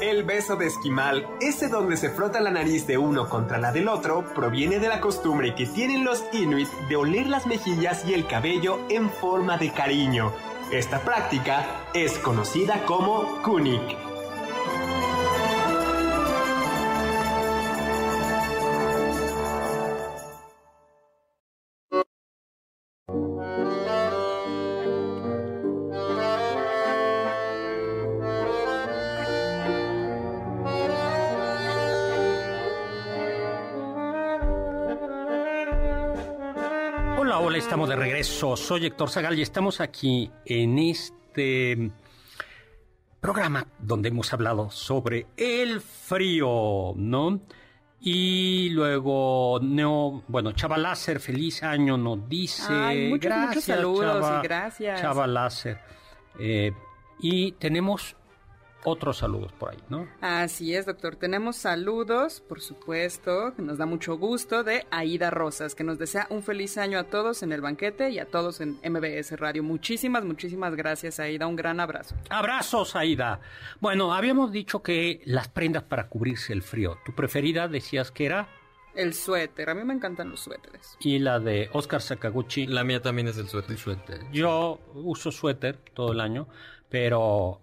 El 0.00 0.24
beso 0.24 0.56
de 0.56 0.68
esquimal, 0.68 1.26
ese 1.42 1.68
donde 1.68 1.98
se 1.98 2.08
frota 2.08 2.40
la 2.40 2.50
nariz 2.50 2.86
de 2.86 2.96
uno 2.96 3.28
contra 3.28 3.58
la 3.58 3.72
del 3.72 3.88
otro, 3.88 4.24
proviene 4.34 4.78
de 4.78 4.88
la 4.88 5.02
costumbre 5.02 5.54
que 5.54 5.66
tienen 5.66 6.02
los 6.02 6.24
inuit 6.32 6.68
de 6.88 6.96
oler 6.96 7.26
las 7.26 7.46
mejillas 7.46 8.06
y 8.06 8.14
el 8.14 8.26
cabello 8.26 8.78
en 8.88 9.10
forma 9.10 9.58
de 9.58 9.70
cariño. 9.70 10.32
Esta 10.70 11.00
práctica 11.00 11.66
es 11.94 12.16
conocida 12.20 12.84
como 12.86 13.42
kunik. 13.42 14.09
Estamos 37.70 37.88
de 37.88 37.94
regreso. 37.94 38.56
Soy 38.56 38.86
Héctor 38.86 39.10
Zagal 39.10 39.38
y 39.38 39.42
estamos 39.42 39.80
aquí 39.80 40.28
en 40.44 40.76
este 40.80 41.92
programa 43.20 43.64
donde 43.78 44.08
hemos 44.08 44.32
hablado 44.32 44.72
sobre 44.72 45.28
el 45.36 45.80
frío, 45.80 46.94
¿no? 46.96 47.42
Y 48.00 48.70
luego, 48.70 49.60
Neo, 49.62 50.24
bueno, 50.26 50.50
Chava 50.50 50.78
Láser, 50.78 51.20
feliz 51.20 51.62
año, 51.62 51.96
nos 51.96 52.28
dice. 52.28 52.72
Ay, 52.72 53.08
muchos, 53.08 53.10
muchos 53.10 53.38
gracias, 53.38 53.64
saludos 53.64 54.20
Chava, 54.20 54.40
y 54.40 54.42
gracias. 54.42 55.00
Chava 55.00 55.26
Láser. 55.28 55.78
Eh, 56.40 56.72
y 57.20 57.52
tenemos 57.52 58.16
otros 58.84 59.18
saludos 59.18 59.52
por 59.52 59.70
ahí, 59.70 59.78
¿no? 59.88 60.08
Así 60.20 60.74
es, 60.74 60.86
doctor. 60.86 61.16
Tenemos 61.16 61.56
saludos, 61.56 62.40
por 62.40 62.60
supuesto, 62.60 63.52
que 63.54 63.62
nos 63.62 63.78
da 63.78 63.86
mucho 63.86 64.16
gusto, 64.16 64.64
de 64.64 64.86
Aida 64.90 65.30
Rosas, 65.30 65.74
que 65.74 65.84
nos 65.84 65.98
desea 65.98 66.26
un 66.30 66.42
feliz 66.42 66.78
año 66.78 66.98
a 66.98 67.04
todos 67.04 67.42
en 67.42 67.52
el 67.52 67.60
banquete 67.60 68.10
y 68.10 68.18
a 68.18 68.26
todos 68.26 68.60
en 68.60 68.78
MBS 68.82 69.38
Radio. 69.38 69.62
Muchísimas, 69.62 70.24
muchísimas 70.24 70.74
gracias, 70.74 71.20
Aida. 71.20 71.46
Un 71.46 71.56
gran 71.56 71.80
abrazo. 71.80 72.14
Abrazos, 72.30 72.96
Aida. 72.96 73.40
Bueno, 73.80 74.14
habíamos 74.14 74.52
dicho 74.52 74.82
que 74.82 75.20
las 75.24 75.48
prendas 75.48 75.82
para 75.82 76.08
cubrirse 76.08 76.52
el 76.52 76.62
frío. 76.62 76.98
Tu 77.04 77.12
preferida 77.14 77.68
decías 77.68 78.10
que 78.10 78.26
era 78.26 78.48
El 78.94 79.14
suéter. 79.14 79.70
A 79.70 79.74
mí 79.74 79.84
me 79.84 79.94
encantan 79.94 80.30
los 80.30 80.40
suéteres. 80.40 80.96
y 81.00 81.18
la 81.18 81.38
de 81.38 81.68
Oscar 81.72 82.00
Sakaguchi. 82.02 82.66
La 82.66 82.82
mía 82.84 83.00
también 83.02 83.28
es 83.28 83.36
el 83.38 83.48
suéter. 83.48 83.76
suéter. 83.78 84.20
Yo 84.32 84.80
uso 84.94 85.30
suéter 85.30 85.76
todo 85.94 86.12
el 86.12 86.20
año, 86.20 86.48
pero 86.88 87.60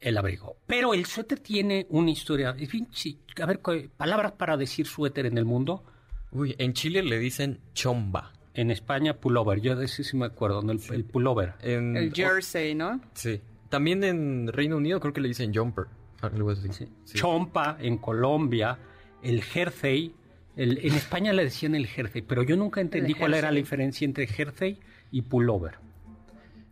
el 0.00 0.16
abrigo. 0.18 0.56
Pero 0.66 0.94
el 0.94 1.04
suéter 1.06 1.40
tiene 1.40 1.86
una 1.90 2.10
historia. 2.10 2.54
En 2.58 2.66
fin, 2.68 2.88
sí, 2.90 3.18
a 3.40 3.46
ver, 3.46 3.60
¿qué- 3.60 3.88
palabras 3.96 4.32
para 4.32 4.56
decir 4.56 4.86
suéter 4.86 5.26
en 5.26 5.38
el 5.38 5.44
mundo. 5.44 5.82
Uy, 6.30 6.54
en 6.58 6.72
Chile 6.74 7.02
le 7.02 7.18
dicen 7.18 7.58
chomba. 7.74 8.32
En 8.54 8.70
España, 8.70 9.14
pullover. 9.14 9.60
Yo 9.60 9.76
de 9.76 9.84
ese 9.84 10.02
sí 10.04 10.16
me 10.16 10.26
acuerdo, 10.26 10.62
¿no? 10.62 10.72
el, 10.72 10.80
el 10.92 11.04
pullover. 11.04 11.54
En, 11.62 11.96
El 11.96 12.12
jersey, 12.12 12.74
¿no? 12.74 13.00
Sí. 13.14 13.40
También 13.68 14.02
en 14.02 14.48
Reino 14.52 14.76
Unido 14.76 14.98
creo 15.00 15.12
que 15.12 15.20
le 15.20 15.28
dicen 15.28 15.54
jumper. 15.54 15.84
Algo 16.20 16.50
así. 16.50 16.68
Sí. 16.72 16.88
Chompa 17.14 17.76
en 17.80 17.98
Colombia, 17.98 18.78
el 19.22 19.42
jersey. 19.42 20.12
el- 20.56 20.78
en 20.84 20.94
España 20.94 21.32
le 21.32 21.44
decían 21.44 21.76
el 21.76 21.86
jersey, 21.86 22.22
pero 22.22 22.42
yo 22.42 22.56
nunca 22.56 22.80
entendí 22.80 23.14
cuál 23.14 23.34
era 23.34 23.52
la 23.52 23.56
diferencia 23.58 24.04
entre 24.04 24.26
jersey 24.26 24.80
y 25.12 25.22
pullover. 25.22 25.74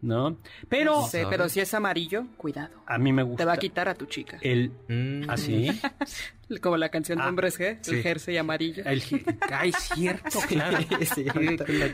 ¿No? 0.02 0.38
Pero 0.68 1.00
No 1.00 1.06
sé, 1.08 1.26
pero 1.28 1.48
si 1.48 1.60
es 1.60 1.72
amarillo, 1.74 2.26
cuidado. 2.36 2.76
a 2.86 2.98
mí 2.98 3.12
me 3.12 3.22
gusta. 3.22 3.38
Te 3.38 3.44
va 3.46 3.54
a 3.54 3.56
quitar 3.56 3.88
a 3.88 3.94
tu 3.94 4.06
chica. 4.06 4.38
el 4.42 4.70
Mm. 4.88 5.28
así. 5.30 5.68
Como 6.62 6.76
la 6.76 6.90
canción 6.90 7.18
de 7.18 7.24
Ah, 7.24 7.28
Hombres 7.28 7.58
G, 7.58 7.78
sí. 7.80 7.96
el 7.96 8.02
jersey 8.02 8.36
amarillo. 8.36 8.84
El, 8.86 9.02
ay, 9.50 9.72
cierto, 9.72 10.38
claro. 10.48 10.78
Sí, 11.14 11.24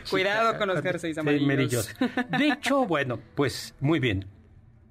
Cuidado 0.09 0.57
con 0.59 0.67
los 0.67 0.81
jerseys 0.81 1.15
Sí, 1.15 1.19
amarillos. 1.19 1.95
De 2.37 2.49
hecho, 2.49 2.85
bueno, 2.85 3.19
pues 3.35 3.73
muy 3.79 3.99
bien. 3.99 4.27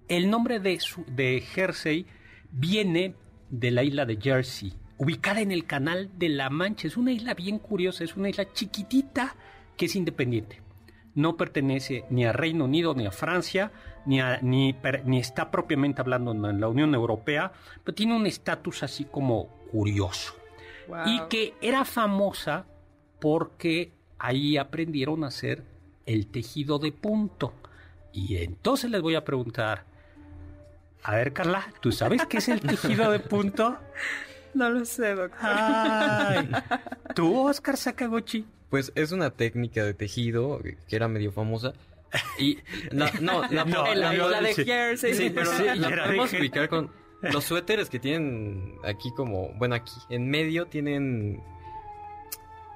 El 0.09 0.29
nombre 0.31 0.59
de, 0.59 0.81
su- 0.81 1.05
de 1.07 1.41
jersey 1.43 2.07
viene 2.51 3.15
de 3.51 3.71
la 3.71 3.85
isla 3.85 4.05
de 4.05 4.17
Jersey, 4.21 4.73
ubicada 4.99 5.41
en 5.43 5.53
el 5.53 5.65
canal 5.67 6.11
de 6.19 6.29
la 6.31 6.51
Mancha. 6.51 6.89
Es 6.89 6.97
una 6.97 7.13
isla 7.13 7.35
bien 7.35 7.59
curiosa, 7.59 8.03
es 8.05 8.17
una 8.17 8.29
isla 8.31 8.53
chiquitita 8.53 9.37
que 9.77 9.85
es 9.87 9.95
independiente. 9.97 10.61
No 11.15 11.37
pertenece 11.37 12.05
ni 12.11 12.25
a 12.25 12.33
Reino 12.33 12.65
Unido 12.65 12.95
ni 12.95 13.07
a 13.07 13.11
Francia, 13.11 13.71
ni, 14.07 14.21
a- 14.21 14.39
ni, 14.43 14.75
está 15.19 15.51
propiamente 15.51 16.01
hablando 16.01 16.33
en 16.33 16.61
la 16.61 16.69
Unión 16.69 16.95
Europea, 16.95 17.53
pero 17.85 17.95
tiene 17.95 18.17
un 18.17 18.27
estatus 18.27 18.83
así 18.83 19.05
como 19.05 19.47
curioso 19.71 20.35
Wow. 20.89 20.99
y 21.07 21.21
que 21.29 21.55
era 21.61 21.85
famosa 21.85 22.65
porque 23.21 23.93
ahí 24.19 24.57
aprendieron 24.57 25.23
a 25.25 25.29
hacer 25.29 25.63
el 26.07 26.27
tejido 26.27 26.79
de 26.79 26.91
punto. 26.93 27.53
Y 28.13 28.37
entonces 28.39 28.91
les 28.91 29.01
voy 29.01 29.15
a 29.15 29.25
preguntar, 29.25 29.85
a 31.05 31.15
ver 31.15 31.33
Carla, 31.33 31.73
¿tú 31.81 31.93
sabes 31.93 32.27
qué 32.27 32.39
es 32.39 32.49
el 32.49 32.61
tejido 32.61 33.11
de 33.11 33.21
punto? 33.21 33.79
No 34.55 34.69
lo 34.71 34.85
sé, 34.85 35.15
doctor. 35.15 35.39
Ay. 35.43 36.49
¿Tú, 37.15 37.47
Oscar 37.49 37.77
Sakaguchi? 37.77 38.45
Pues 38.71 38.93
es 38.95 39.13
una 39.13 39.31
técnica 39.31 39.85
de 39.85 39.95
tejido 39.95 40.61
que 40.89 40.97
era 40.97 41.09
medio 41.09 41.33
famosa. 41.33 41.73
Y 42.39 42.59
la, 42.91 43.11
no, 43.21 43.43
la, 43.51 43.65
No, 43.65 43.95
la 43.95 44.41
de 44.41 44.55
sí. 44.55 44.65
Jersey. 44.65 45.15
Sí, 45.15 45.31
pero 45.35 45.51
Sí, 45.53 45.65
la 45.75 45.89
era 45.89 46.05
podemos 46.05 46.31
de- 46.31 46.37
explicar 46.39 46.69
con 46.69 46.91
los 47.23 47.45
suéteres 47.45 47.89
que 47.89 47.99
tienen 47.99 48.75
aquí 48.85 49.11
como, 49.15 49.51
bueno, 49.55 49.75
aquí 49.75 49.93
en 50.11 50.29
medio 50.29 50.67
tienen 50.67 51.43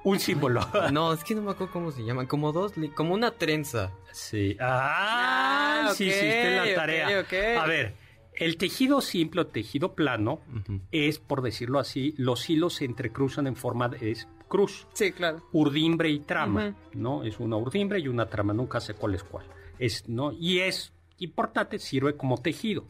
Un 0.03 0.19
símbolo. 0.19 0.61
no, 0.91 1.13
es 1.13 1.23
que 1.23 1.35
no 1.35 1.41
me 1.41 1.51
acuerdo 1.51 1.73
cómo 1.73 1.91
se 1.91 2.03
llaman, 2.03 2.25
como 2.27 2.51
dos, 2.51 2.73
como 2.95 3.13
una 3.13 3.31
trenza. 3.31 3.91
Sí. 4.11 4.55
Ah, 4.59 5.83
Ah, 5.89 5.93
sí, 5.93 6.05
ok, 6.09 6.15
hiciste 6.15 6.55
la 6.55 6.63
ok, 6.63 6.75
tarea. 6.75 7.19
ok. 7.19 7.33
A 7.61 7.65
ver, 7.67 7.93
el 8.37 8.57
tejido 8.57 9.01
simple 9.01 9.41
o 9.41 9.47
tejido 9.47 9.93
plano 9.93 10.41
es, 10.91 11.19
por 11.19 11.41
decirlo 11.41 11.79
así, 11.79 12.13
los 12.17 12.49
hilos 12.49 12.75
se 12.75 12.85
entrecruzan 12.85 13.47
en 13.47 13.55
forma 13.55 13.89
de 13.89 14.11
es 14.11 14.27
cruz. 14.47 14.87
Sí, 14.93 15.11
claro. 15.11 15.41
urdimbre 15.51 16.09
y 16.09 16.19
trama. 16.19 16.75
¿no? 16.93 17.23
Es 17.23 17.39
una 17.39 17.57
urdimbre 17.57 17.99
y 17.99 18.07
una 18.07 18.27
trama, 18.27 18.53
nunca 18.53 18.79
sé 18.79 18.93
cuál 18.93 19.15
es 19.15 19.23
cuál. 19.23 19.45
Es, 19.79 20.07
¿no? 20.07 20.31
Y 20.31 20.59
es 20.59 20.93
importante, 21.19 21.79
sirve 21.79 22.15
como 22.15 22.37
tejido. 22.37 22.85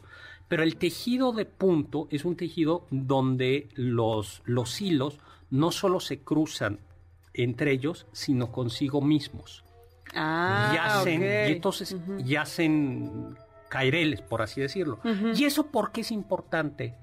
Pero 0.48 0.64
el 0.64 0.78
tejido 0.78 1.34
de 1.34 1.46
punto 1.46 2.08
es 2.10 2.24
un 2.26 2.36
tejido 2.36 2.86
donde 2.92 3.68
los, 3.76 4.42
los 4.46 4.80
hilos 4.82 5.20
no 5.50 5.72
solo 5.72 6.00
se 6.00 6.20
cruzan 6.20 6.80
entre 7.34 7.72
ellos, 7.72 8.06
sino 8.12 8.52
consigo 8.52 9.02
mismos. 9.02 9.64
Ah, 10.14 10.72
y 10.74 10.78
hacen, 10.78 11.22
ok. 11.22 11.50
y 11.50 11.52
entonces 11.54 11.92
Ujú. 11.94 12.20
y 12.26 12.36
hacen 12.38 13.36
caireles, 13.70 14.22
por 14.22 14.42
así 14.42 14.62
decirlo. 14.62 15.00
¿Y 15.36 15.46
eso 15.46 15.68
por 15.68 15.92
qué 15.92 16.02
es 16.02 16.12
importante? 16.12 16.96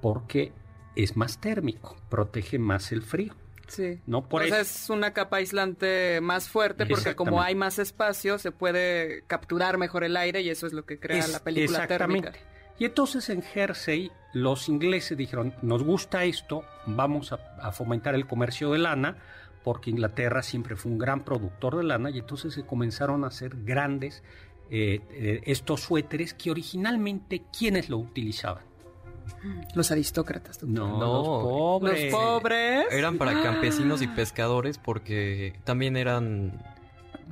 Porque 0.00 0.52
es 0.96 1.16
más 1.16 1.40
térmico, 1.40 1.96
protege 2.08 2.58
más 2.58 2.92
el 2.92 3.02
frío. 3.02 3.34
Sí. 3.66 4.00
No, 4.06 4.26
por 4.26 4.42
o 4.42 4.46
sea, 4.46 4.60
eso- 4.60 4.70
es 4.84 4.90
una 4.90 5.12
capa 5.12 5.36
aislante 5.36 6.20
más 6.22 6.48
fuerte 6.48 6.86
porque 6.86 7.14
como 7.14 7.42
hay 7.42 7.54
más 7.54 7.78
espacio 7.78 8.38
se 8.38 8.50
puede 8.50 9.24
capturar 9.26 9.76
mejor 9.76 10.04
el 10.04 10.16
aire 10.16 10.40
y 10.40 10.48
eso 10.48 10.66
es 10.66 10.72
lo 10.72 10.86
que 10.86 10.98
crea 10.98 11.18
Es- 11.18 11.32
la 11.32 11.40
película 11.40 11.82
exactamente. 11.84 12.30
térmica. 12.30 12.48
Y 12.78 12.84
entonces 12.86 13.28
en 13.28 13.42
Jersey 13.42 14.10
los 14.32 14.68
ingleses 14.68 15.18
dijeron, 15.18 15.52
nos 15.62 15.82
gusta 15.82 16.24
esto, 16.24 16.64
vamos 16.86 17.32
a, 17.32 17.40
a 17.60 17.72
fomentar 17.72 18.14
el 18.14 18.26
comercio 18.26 18.70
de 18.72 18.78
lana, 18.78 19.16
porque 19.64 19.90
Inglaterra 19.90 20.42
siempre 20.42 20.76
fue 20.76 20.92
un 20.92 20.98
gran 20.98 21.24
productor 21.24 21.76
de 21.76 21.82
lana, 21.82 22.08
y 22.10 22.18
entonces 22.20 22.54
se 22.54 22.64
comenzaron 22.64 23.24
a 23.24 23.26
hacer 23.26 23.52
grandes 23.64 24.22
eh, 24.70 25.00
eh, 25.10 25.40
estos 25.44 25.80
suéteres 25.80 26.34
que 26.34 26.50
originalmente, 26.50 27.42
¿quiénes 27.56 27.88
lo 27.88 27.98
utilizaban? 27.98 28.64
Los 29.74 29.90
aristócratas. 29.90 30.62
No, 30.62 30.98
No. 30.98 30.98
los 30.98 31.26
pobres. 31.44 32.12
Los 32.12 32.20
pobres. 32.20 32.86
Eran 32.90 33.18
para 33.18 33.40
campesinos 33.42 34.02
y 34.02 34.06
Ah. 34.06 34.14
pescadores 34.16 34.78
porque 34.78 35.54
también 35.64 35.96
eran, 35.96 36.60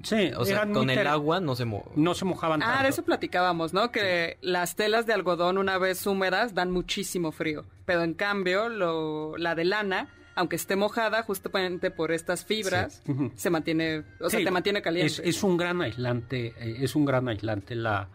Sí, 0.02 0.30
o 0.36 0.44
sea, 0.44 0.70
con 0.70 0.90
el 0.90 1.06
agua 1.06 1.40
no 1.40 1.56
se 1.56 1.64
mo 1.64 1.84
No 1.96 2.14
se 2.14 2.26
mojaban 2.26 2.62
Ah, 2.62 2.66
tanto. 2.66 2.82
de 2.84 2.88
eso 2.90 3.02
platicábamos, 3.02 3.72
¿no? 3.72 3.90
Que 3.90 4.36
las 4.42 4.76
telas 4.76 5.06
de 5.06 5.14
algodón 5.14 5.56
una 5.58 5.78
vez 5.78 6.06
húmedas 6.06 6.54
dan 6.54 6.70
muchísimo 6.70 7.32
frío, 7.32 7.64
pero 7.86 8.02
en 8.02 8.12
cambio 8.14 8.68
lo, 8.68 9.36
la 9.38 9.54
de 9.54 9.64
lana, 9.64 10.08
aunque 10.36 10.56
esté 10.56 10.76
mojada 10.76 11.22
justamente 11.24 11.90
por 11.90 12.12
estas 12.12 12.44
fibras, 12.44 13.02
Sí. 13.04 13.32
Se 13.34 13.50
mantiene, 13.50 14.04
o 14.20 14.30
sea, 14.30 14.44
te 14.44 14.50
mantiene 14.50 14.82
caliente. 14.82 15.06
Es, 15.06 15.18
es 15.18 15.42
un 15.42 15.56
gran 15.56 15.80
aislante, 15.82 16.54
eh, 16.58 16.76
es 16.80 16.94
un 16.94 17.04
gran 17.04 17.26
aislante 17.28 17.74
la, 17.74 18.08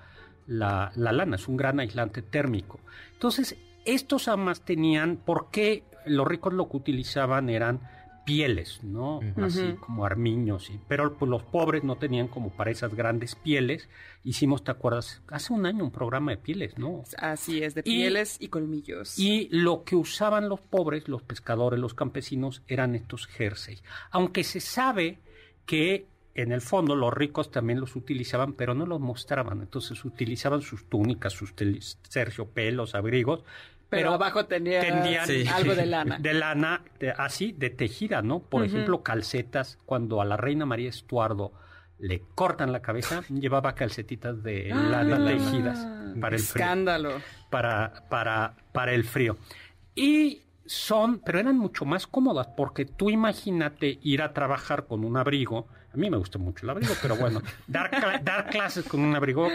la, 0.47 0.91
la 0.95 1.11
lana, 1.11 1.35
es 1.35 1.47
un 1.47 1.57
gran 1.57 1.79
aislante 1.79 2.21
térmico. 2.21 2.79
Entonces, 3.13 3.57
estos 3.85 4.27
amas 4.27 4.61
tenían, 4.61 5.17
¿por 5.17 5.49
qué 5.51 5.83
los 6.05 6.27
ricos 6.27 6.53
lo 6.53 6.69
que 6.69 6.77
utilizaban 6.77 7.49
eran 7.49 7.81
pieles, 8.25 8.83
¿no? 8.83 9.19
Así 9.37 9.75
como 9.79 10.05
armiños, 10.05 10.69
y, 10.69 10.79
pero 10.87 11.13
pues, 11.17 11.29
los 11.29 11.43
pobres 11.43 11.83
no 11.83 11.95
tenían 11.95 12.27
como 12.27 12.49
para 12.49 12.71
esas 12.71 12.93
grandes 12.93 13.35
pieles. 13.35 13.89
Hicimos, 14.23 14.63
¿te 14.63 14.71
acuerdas? 14.71 15.21
Hace 15.27 15.53
un 15.53 15.65
año 15.65 15.83
un 15.83 15.91
programa 15.91 16.31
de 16.31 16.37
pieles, 16.37 16.77
¿no? 16.77 17.03
Así 17.17 17.63
es, 17.63 17.73
de 17.75 17.83
pieles 17.83 18.37
y, 18.39 18.49
colmillos. 18.49 19.17
Y 19.17 19.49
lo 19.51 19.83
que 19.83 19.95
usaban 19.95 20.49
los 20.49 20.59
pobres, 20.59 21.07
los 21.07 21.23
pescadores, 21.23 21.79
los 21.79 21.93
campesinos, 21.93 22.61
eran 22.67 22.95
estos 22.95 23.27
jersey. 23.27 23.79
Aunque 24.11 24.43
se 24.43 24.59
sabe 24.59 25.19
que 25.65 26.05
en 26.33 26.51
el 26.51 26.61
fondo 26.61 26.95
los 26.95 27.13
ricos 27.13 27.51
también 27.51 27.79
los 27.79 27.95
utilizaban, 27.95 28.53
pero 28.53 28.73
no 28.73 28.85
los 28.85 28.99
mostraban. 28.99 29.61
Entonces 29.61 30.03
utilizaban 30.05 30.61
sus 30.61 30.85
túnicas, 30.85 31.33
sus 31.33 31.53
terciopelos, 31.55 32.95
abrigos. 32.95 33.43
Pero, 33.91 34.13
abajo 34.13 34.45
tenía 34.45 34.81
tendían 34.81 35.27
Sí. 35.27 35.45
algo 35.47 35.75
de 35.75 35.85
lana. 35.95 36.17
de 36.17 36.33
lana, 36.33 36.81
de- 36.99 37.11
así, 37.11 37.51
de 37.51 37.69
tejida, 37.69 38.21
¿no? 38.23 38.39
Por 38.39 38.65
ejemplo, 38.65 39.03
calcetas, 39.03 39.77
cuando 39.85 40.21
a 40.21 40.25
la 40.25 40.37
reina 40.37 40.65
María 40.65 40.89
Estuardo 40.89 41.51
le 41.99 42.23
cortan 42.33 42.71
la 42.71 42.81
cabeza, 42.81 43.21
llevaba 43.29 43.75
calcetitas 43.75 44.41
de 44.41 44.69
lana 44.69 45.17
Ah, 45.21 45.27
tejidas 45.27 45.87
para 46.19 46.35
el 46.35 46.41
frío 46.41 46.63
Escándalo. 46.63 47.11
para, 47.51 48.05
para, 48.09 48.53
para 48.71 48.93
el 48.93 49.03
frío. 49.03 49.37
Y 49.93 50.41
son, 50.65 51.19
pero 51.19 51.39
eran 51.39 51.57
mucho 51.57 51.85
más 51.85 52.07
cómodas, 52.07 52.47
porque 52.55 52.85
tú 52.85 53.09
imagínate 53.09 53.99
ir 54.01 54.21
a 54.21 54.33
trabajar 54.33 54.85
con 54.87 55.03
un 55.03 55.17
abrigo. 55.17 55.67
A 55.93 55.97
mí 55.97 56.09
me 56.09 56.17
gusta 56.17 56.39
mucho 56.39 56.65
el 56.65 56.69
abrigo, 56.69 56.93
pero 57.01 57.17
bueno, 57.17 57.41
dar, 57.67 57.91
cla- 57.91 58.21
dar 58.23 58.49
clases 58.49 58.85
con 58.85 59.01
un 59.01 59.13
abrigo 59.15 59.49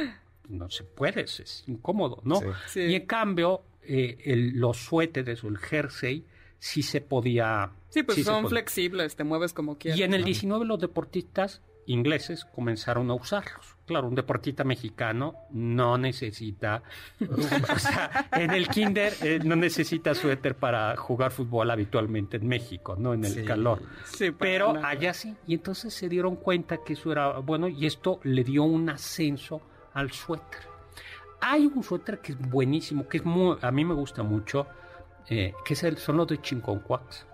no 0.48 0.70
se 0.70 0.84
puede, 0.84 1.22
es, 1.22 1.40
es 1.40 1.64
incómodo, 1.66 2.20
¿no? 2.24 2.36
Sí. 2.40 2.46
Sí. 2.68 2.80
Y 2.82 2.94
en 2.96 3.06
cambio, 3.06 3.62
eh, 3.88 4.18
el- 4.24 4.58
los 4.58 4.76
suéteres 4.78 5.42
o 5.44 5.48
el 5.48 5.58
jersey 5.58 6.24
sí 6.58 6.82
se 6.82 7.00
podía. 7.00 7.70
Sí, 7.90 8.02
pues 8.02 8.16
sí 8.16 8.24
son 8.24 8.48
flexibles, 8.48 9.14
te 9.16 9.24
mueves 9.24 9.52
como 9.52 9.78
quieras. 9.78 9.98
Y 9.98 10.02
en 10.02 10.14
el 10.14 10.20
¿no? 10.22 10.26
19 10.26 10.64
los 10.64 10.78
deportistas 10.80 11.62
ingleses 11.88 12.44
comenzaron 12.44 13.10
a 13.10 13.14
usarlos. 13.14 13.76
Claro, 13.86 14.08
un 14.08 14.16
deportista 14.16 14.64
mexicano 14.64 15.34
no 15.52 15.96
necesita, 15.98 16.82
o 17.30 17.78
sea, 17.78 18.28
en 18.32 18.50
el 18.50 18.66
kinder 18.68 19.12
eh, 19.22 19.38
no 19.44 19.54
necesita 19.54 20.12
suéter 20.16 20.56
para 20.56 20.96
jugar 20.96 21.30
fútbol 21.30 21.70
habitualmente 21.70 22.38
en 22.38 22.48
México, 22.48 22.96
no 22.98 23.14
en 23.14 23.24
el 23.24 23.32
Sí. 23.32 23.44
calor. 23.44 23.82
Sí, 24.04 24.32
Pero 24.32 24.72
nada. 24.72 24.88
allá 24.88 25.14
sí, 25.14 25.36
y 25.46 25.54
entonces 25.54 25.94
se 25.94 26.08
dieron 26.08 26.34
cuenta 26.34 26.78
que 26.84 26.94
eso 26.94 27.12
era 27.12 27.38
bueno 27.38 27.68
y 27.68 27.86
esto 27.86 28.18
le 28.24 28.42
dio 28.42 28.64
un 28.64 28.90
ascenso 28.90 29.60
al 29.94 30.10
suéter. 30.10 30.62
Hay 31.48 31.66
un 31.66 31.82
suéter 31.82 32.18
que 32.20 32.32
es 32.32 32.38
buenísimo, 32.50 33.06
que 33.08 33.18
es 33.18 33.24
muy, 33.24 33.56
a 33.60 33.70
mí 33.70 33.84
me 33.84 33.94
gusta 33.94 34.22
mucho, 34.22 34.66
eh, 35.28 35.52
que 35.64 35.74
es 35.74 35.82
el, 35.84 35.96
son 35.98 36.16
los 36.16 36.26
de 36.26 36.40
Chinconcuax. 36.40 37.26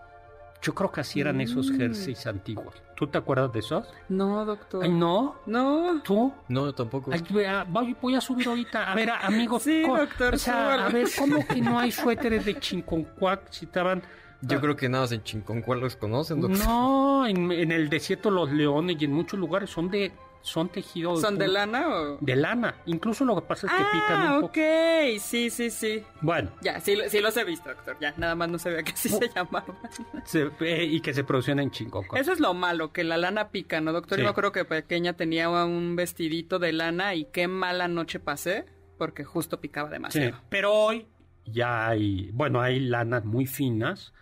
Yo 0.60 0.74
creo 0.74 0.92
que 0.92 1.00
así 1.00 1.20
eran 1.20 1.40
esos 1.40 1.70
Mm. 1.70 1.76
jerseys 1.78 2.26
antiguos. 2.26 2.74
¿Tú 2.94 3.06
te 3.08 3.18
acuerdas 3.18 3.52
de 3.52 3.58
esos? 3.58 3.84
No, 4.08 4.44
doctor. 4.44 4.84
Ay, 4.84 4.90
no. 4.90 5.36
No. 5.46 6.00
¿Tú? 6.04 6.32
No, 6.48 6.72
tampoco. 6.72 7.10
Ay, 7.12 7.24
vea, 7.30 7.64
voy, 7.68 7.96
voy 8.00 8.14
a 8.14 8.20
subir 8.20 8.46
ahorita. 8.46 8.92
A 8.92 8.94
ver, 8.94 9.10
amigos. 9.10 9.64
Sí, 9.64 9.82
doctor, 9.82 10.34
O 10.34 10.38
sea, 10.38 10.86
a 10.86 10.88
ver, 10.88 11.08
¿cómo 11.18 11.44
que 11.46 11.60
no 11.60 11.78
hay 11.80 11.90
suéteres 11.90 12.44
de 12.44 12.60
Chinconcuac 12.60 13.50
si 13.50 13.64
estaban... 13.64 14.02
Yo 14.42 14.60
creo 14.60 14.76
que 14.76 14.88
nada 14.88 15.04
más 15.04 15.12
en 15.12 15.22
Chinconcuá 15.22 15.76
los 15.76 15.96
conocen, 15.96 16.40
doctor. 16.40 16.64
No, 16.66 17.26
en, 17.26 17.50
en 17.50 17.72
el 17.72 17.88
desierto 17.88 18.30
Los 18.30 18.50
Leones 18.52 18.96
y 19.00 19.04
en 19.04 19.12
muchos 19.12 19.38
lugares 19.40 19.70
son 19.70 19.88
de 19.90 20.12
son 20.42 20.68
tejidos 20.68 21.20
¿Son 21.20 21.38
de 21.38 21.48
lana 21.48 21.88
o...? 21.88 22.18
de 22.20 22.36
lana. 22.36 22.74
Incluso 22.86 23.24
lo 23.24 23.34
que 23.36 23.42
pasa 23.42 23.66
es 23.66 23.72
que 23.72 23.78
pican 23.78 24.22
Ah, 24.26 24.34
un 24.34 24.40
poco. 24.42 24.52
ok. 24.52 25.18
Sí, 25.20 25.50
sí, 25.50 25.70
sí. 25.70 26.02
Bueno, 26.20 26.50
Ya, 26.60 26.80
sí, 26.80 26.96
sí 27.08 27.20
los 27.20 27.36
he 27.36 27.44
visto, 27.44 27.68
doctor. 27.68 27.96
Ya, 28.00 28.12
nada 28.16 28.34
más 28.34 28.48
no 28.48 28.58
se 28.58 28.70
vea 28.70 28.82
que 28.82 28.92
así 28.92 29.08
se 29.08 29.28
llamaban. 29.34 29.76
se- 30.24 30.50
eh, 30.60 30.84
y 30.84 31.00
que 31.00 31.14
se 31.14 31.24
producen 31.24 31.58
en 31.60 31.70
Chinconcuac. 31.70 32.20
Eso 32.20 32.32
es 32.32 32.40
lo 32.40 32.54
malo, 32.54 32.92
que 32.92 33.04
la 33.04 33.16
lana 33.16 33.48
pica, 33.50 33.80
¿no, 33.80 33.92
doctor? 33.92 34.16
Sí. 34.16 34.22
Yo 34.22 34.26
me 34.26 34.30
acuerdo 34.30 34.52
que 34.52 34.64
pequeña 34.64 35.12
tenía 35.14 35.48
un 35.48 35.96
vestidito 35.96 36.58
de 36.58 36.72
lana 36.72 37.14
y 37.14 37.24
qué 37.26 37.48
mala 37.48 37.88
noche 37.88 38.18
pasé 38.20 38.66
porque 38.98 39.24
justo 39.24 39.60
picaba 39.60 39.88
Sí, 39.88 39.92
demasiado. 39.94 40.38
pero 40.48 40.72
hoy 40.74 41.06
ya 41.44 41.88
hay, 41.88 42.30
bueno, 42.32 42.60
hay 42.60 42.80
lanas 42.80 43.24
muy 43.24 43.46
finas. 43.46 44.12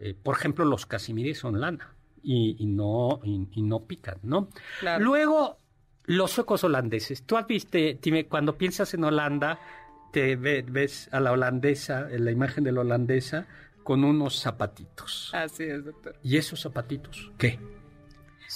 Eh, 0.00 0.14
por 0.14 0.36
ejemplo, 0.36 0.64
los 0.64 0.84
casimires 0.86 1.38
son 1.38 1.60
lana 1.60 1.94
y, 2.22 2.56
y 2.58 2.66
no 2.66 3.20
y, 3.24 3.48
y 3.52 3.62
no 3.62 3.84
pican, 3.86 4.18
¿no? 4.22 4.48
Claro. 4.80 5.02
Luego, 5.04 5.58
los 6.06 6.30
suecos 6.32 6.64
holandeses. 6.64 7.22
Tú 7.24 7.36
has 7.36 7.46
visto, 7.46 7.78
Time, 8.00 8.26
cuando 8.26 8.56
piensas 8.56 8.94
en 8.94 9.04
Holanda, 9.04 9.58
te 10.12 10.36
ve- 10.36 10.64
ves 10.66 11.08
a 11.12 11.20
la 11.20 11.32
holandesa, 11.32 12.08
en 12.10 12.24
la 12.24 12.30
imagen 12.30 12.64
de 12.64 12.72
la 12.72 12.80
holandesa, 12.80 13.46
con 13.82 14.02
unos 14.04 14.40
zapatitos. 14.40 15.30
Así 15.34 15.64
es, 15.64 15.84
doctor. 15.84 16.16
¿Y 16.22 16.36
esos 16.38 16.60
zapatitos? 16.60 17.30
¿Qué? 17.38 17.58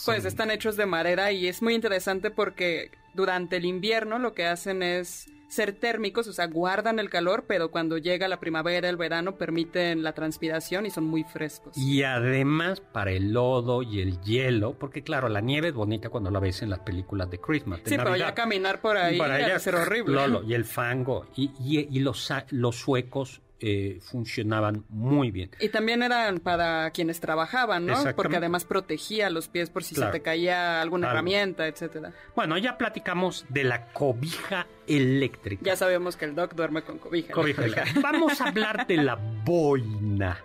Pues 0.06 0.24
están 0.24 0.50
hechos 0.50 0.76
de 0.76 0.86
madera 0.86 1.32
y 1.32 1.46
es 1.48 1.62
muy 1.62 1.74
interesante 1.74 2.30
porque 2.30 2.90
durante 3.14 3.56
el 3.56 3.64
invierno 3.64 4.18
lo 4.18 4.32
que 4.34 4.46
hacen 4.46 4.82
es 4.82 5.26
ser 5.50 5.72
térmicos, 5.72 6.28
o 6.28 6.32
sea, 6.32 6.46
guardan 6.46 6.98
el 7.00 7.10
calor, 7.10 7.44
pero 7.46 7.70
cuando 7.72 7.98
llega 7.98 8.28
la 8.28 8.38
primavera, 8.38 8.88
el 8.88 8.96
verano, 8.96 9.36
permiten 9.36 10.02
la 10.04 10.12
transpiración 10.12 10.86
y 10.86 10.90
son 10.90 11.04
muy 11.04 11.24
frescos. 11.24 11.76
Y 11.76 12.04
además 12.04 12.80
para 12.80 13.10
el 13.10 13.32
lodo 13.32 13.82
y 13.82 14.00
el 14.00 14.20
hielo, 14.22 14.74
porque 14.78 15.02
claro, 15.02 15.28
la 15.28 15.40
nieve 15.40 15.68
es 15.68 15.74
bonita 15.74 16.08
cuando 16.08 16.30
la 16.30 16.38
ves 16.38 16.62
en 16.62 16.70
las 16.70 16.78
películas 16.78 17.30
de 17.30 17.38
Christmas. 17.40 17.82
de 17.82 17.90
sí, 17.90 17.96
pero 17.96 18.10
Navidad. 18.10 18.28
ya 18.28 18.34
caminar 18.34 18.80
por 18.80 18.96
ahí 18.96 19.18
Para 19.18 19.34
ha 19.34 19.38
de 19.38 19.44
allá, 19.44 19.58
ser 19.58 19.74
horrible. 19.74 20.14
Lolo, 20.14 20.42
y 20.44 20.54
el 20.54 20.64
fango. 20.64 21.26
Y, 21.34 21.50
y- 21.60 21.88
y 21.90 21.98
los, 21.98 22.32
los 22.50 22.76
suecos 22.76 23.42
eh, 23.62 23.98
funcionaban 24.00 24.84
muy 24.88 25.30
bien. 25.30 25.50
Y 25.60 25.68
también 25.68 26.02
eran 26.02 26.40
para 26.40 26.90
quienes 26.92 27.20
trabajaban, 27.20 27.84
¿no? 27.84 27.94
Porque 28.16 28.36
además 28.36 28.64
protegía 28.64 29.28
los 29.28 29.48
pies 29.48 29.68
por 29.68 29.84
si 29.84 29.94
se 29.94 30.06
te 30.06 30.22
caía 30.22 30.80
alguna 30.80 31.10
herramienta, 31.10 31.66
etcétera. 31.66 32.12
Bueno, 32.34 32.56
ya 32.56 32.78
platicamos 32.78 33.44
de 33.50 33.64
la 33.64 33.92
cobija 33.92 34.66
eléctrica. 34.86 35.62
Ya 35.62 35.76
sabemos 35.76 36.16
que 36.16 36.24
el 36.24 36.34
doc 36.34 36.54
duerme 36.54 36.82
con 36.82 36.98
cobija. 36.98 37.34
cobija 37.34 37.64
eléctrica. 37.64 38.00
Vamos 38.00 38.40
a 38.40 38.48
hablar 38.48 38.86
de 38.86 38.96
la 38.96 39.16
boina. 39.44 40.38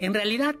En 0.00 0.12
realidad, 0.12 0.56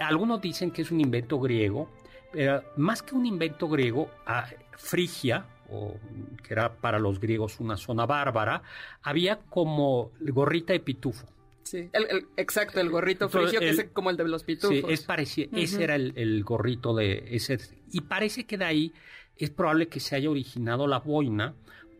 algunos 0.00 0.40
dicen 0.40 0.72
que 0.72 0.82
es 0.82 0.90
un 0.90 1.00
invento 1.00 1.38
griego, 1.38 1.88
pero 2.32 2.64
más 2.76 3.02
que 3.02 3.14
un 3.14 3.26
invento 3.26 3.68
griego, 3.68 4.10
a 4.26 4.48
Frigia, 4.72 5.46
o 5.70 5.94
que 6.42 6.52
era 6.52 6.74
para 6.74 6.98
los 6.98 7.20
griegos 7.20 7.60
una 7.60 7.76
zona 7.76 8.06
bárbara, 8.06 8.62
había 9.02 9.38
como 9.38 10.10
gorrita 10.20 10.72
de 10.72 10.80
pitufo. 10.80 11.28
Sí, 11.64 11.88
el, 11.92 12.26
exacto, 12.36 12.78
el 12.78 12.90
gorrito 12.90 13.28
frigio 13.30 13.58
que 13.58 13.70
es 13.70 13.86
como 13.92 14.10
el 14.10 14.16
de 14.18 14.28
los 14.28 14.44
pitufos. 14.44 14.76
Sí, 14.76 14.84
es 14.86 15.02
parecido, 15.02 15.56
ese 15.56 15.82
era 15.82 15.96
el, 15.96 16.44
gorrito 16.44 16.94
de 16.94 17.24
ese. 17.30 17.58
Y 17.90 18.02
parece 18.02 18.44
que 18.44 18.58
de 18.58 18.66
ahí 18.66 18.92
es 19.36 19.50
probable 19.50 19.88
que 19.88 19.98
se 19.98 20.14
haya 20.14 20.30
originado 20.30 20.86
la 20.86 20.98
boina, 21.00 21.54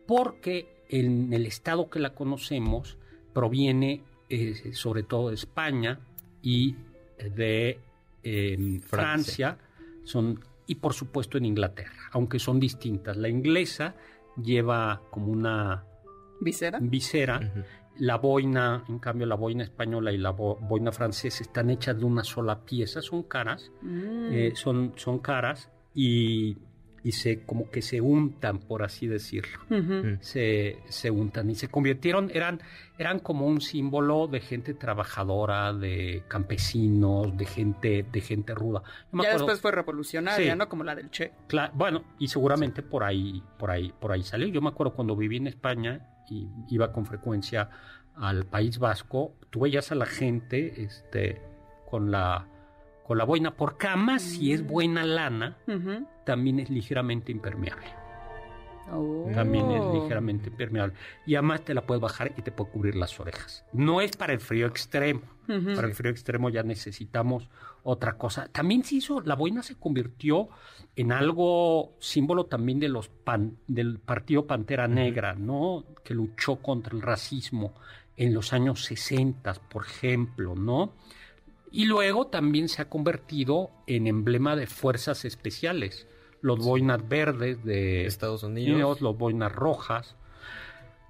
porque 0.07 0.85
en 0.91 1.33
el 1.33 1.47
estado 1.47 1.89
que 1.89 1.99
la 1.99 2.15
conocemos 2.15 2.99
proviene 3.33 4.03
eh, 4.29 4.73
sobre 4.75 5.03
todo 5.03 5.31
de 5.31 5.35
España 5.35 5.99
y 6.43 6.77
de 7.19 7.79
em, 8.23 8.81
Francia, 8.81 9.59
son, 10.05 10.41
y 10.67 10.75
por 10.75 10.93
supuesto 10.93 11.39
en 11.39 11.47
Inglaterra, 11.47 12.11
aunque 12.12 12.39
son 12.39 12.61
distintas. 12.61 13.17
La 13.17 13.29
inglesa 13.29 13.95
lleva 14.43 15.01
como 15.11 15.29
una 15.29 15.85
visera, 16.41 16.79
visera 16.81 17.51
la 17.99 18.17
boina, 18.17 18.85
en 18.89 18.99
cambio, 18.99 19.27
la 19.27 19.37
boina 19.37 19.65
española 19.65 20.13
y 20.13 20.19
la 20.19 20.31
boina 20.31 20.93
francesa 20.93 21.43
están 21.43 21.71
hechas 21.71 21.99
de 21.99 22.05
una 22.05 22.25
sola 22.25 22.61
pieza, 22.61 23.01
son 23.01 23.25
caras, 23.25 23.71
mm. 23.83 24.33
eh, 24.33 24.53
son, 24.55 24.93
son 24.97 25.21
caras 25.21 25.71
y, 25.95 26.57
y, 27.05 27.13
se 27.13 27.45
como 27.45 27.71
que 27.71 27.83
se 27.83 28.01
untan, 28.01 28.59
por 28.59 28.83
así 28.83 29.07
decirlo. 29.07 29.61
Mm. 29.69 30.19
se, 30.21 30.79
se, 30.89 31.11
untan 31.11 31.51
y 31.51 31.55
se 31.55 31.69
convirtieron, 31.69 32.31
eran, 32.35 32.61
eran 32.99 33.21
como 33.21 33.47
un 33.47 33.61
símbolo 33.61 34.27
de 34.27 34.41
gente 34.41 34.75
trabajadora, 34.75 35.73
de 35.73 36.25
campesinos, 36.27 37.37
de 37.37 37.47
gente, 37.47 38.05
de 38.11 38.21
gente 38.21 38.55
ruda. 38.55 38.83
ya 39.13 39.35
después 39.35 39.61
fue 39.61 39.71
revolucionaria, 39.71 40.57
¿no? 40.57 40.69
Como 40.69 40.83
la 40.83 40.97
del 40.97 41.11
Che. 41.11 41.31
bueno, 41.75 42.03
y 42.19 42.27
seguramente 42.27 42.83
por 42.83 43.05
ahí, 43.05 43.41
por 43.57 43.71
ahí, 43.71 43.93
por 44.01 44.11
ahí 44.11 44.25
salió. 44.25 44.49
Yo 44.49 44.61
me 44.61 44.71
acuerdo 44.71 44.95
cuando 44.95 45.15
viví 45.15 45.37
en 45.37 45.47
España 45.47 46.14
y 46.29 46.49
iba 46.68 46.93
con 46.93 47.07
frecuencia 47.07 47.70
al 48.16 48.45
País 48.45 48.79
Vasco, 48.79 49.35
tú 49.51 49.61
veías 49.61 49.91
a 49.93 49.95
la 49.95 50.07
gente 50.07 50.83
este, 50.83 51.43
con 51.91 52.11
la 52.11 52.47
con 53.05 53.18
la 53.18 53.25
boina, 53.25 53.55
porque 53.55 53.87
además 53.87 54.22
si 54.22 54.53
es 54.53 54.66
buena 54.66 55.05
lana, 55.05 55.59
también 56.25 56.59
es 56.59 56.70
ligeramente 56.70 57.33
impermeable. 57.33 58.04
Oh. 58.93 59.30
También 59.35 59.70
es 59.70 59.82
ligeramente 59.95 60.51
impermeable. 60.51 60.95
Y 61.26 61.35
además 61.35 61.64
te 61.64 61.74
la 61.74 61.82
puedes 61.87 62.03
bajar 62.03 62.32
y 62.37 62.43
te 62.43 62.53
puede 62.53 62.70
cubrir 62.70 62.97
las 62.97 63.18
orejas. 63.18 63.64
No 63.72 64.01
es 64.01 64.16
para 64.16 64.32
el 64.32 64.41
frío 64.41 64.66
extremo. 64.66 65.22
Para 65.47 65.87
el 65.87 65.95
frío 65.95 66.11
extremo 66.11 66.49
ya 66.49 66.62
necesitamos 66.62 67.51
otra 67.82 68.16
cosa. 68.16 68.49
También 68.49 68.82
se 68.82 68.97
hizo, 68.97 69.20
la 69.20 69.35
boina 69.35 69.62
se 69.62 69.74
convirtió 69.74 70.49
en 70.97 71.12
algo 71.12 71.93
símbolo 71.99 72.47
también 72.47 72.80
de 72.80 72.89
los 72.89 73.11
del 73.66 73.99
partido 73.99 74.47
Pantera 74.47 74.89
Negra, 74.89 75.35
¿no? 75.35 75.85
Que 76.03 76.14
luchó 76.14 76.57
contra 76.57 76.95
el 76.95 77.03
racismo 77.03 77.74
en 78.16 78.32
los 78.32 78.53
años 78.53 78.85
60, 78.85 79.53
por 79.68 79.85
ejemplo, 79.85 80.55
¿no? 80.55 80.95
Y 81.70 81.87
luego 81.87 82.28
también 82.28 82.68
se 82.68 82.82
ha 82.82 82.89
convertido 82.89 83.70
en 83.87 84.07
emblema 84.07 84.57
de 84.57 84.66
fuerzas 84.66 85.24
especiales. 85.24 86.07
Los 86.45 86.59
boinas 86.59 87.09
verdes 87.09 87.65
de 87.65 88.05
Estados 88.05 88.43
Unidos, 88.43 89.01
los 89.01 89.17
boinas 89.17 89.51
rojas. 89.51 90.15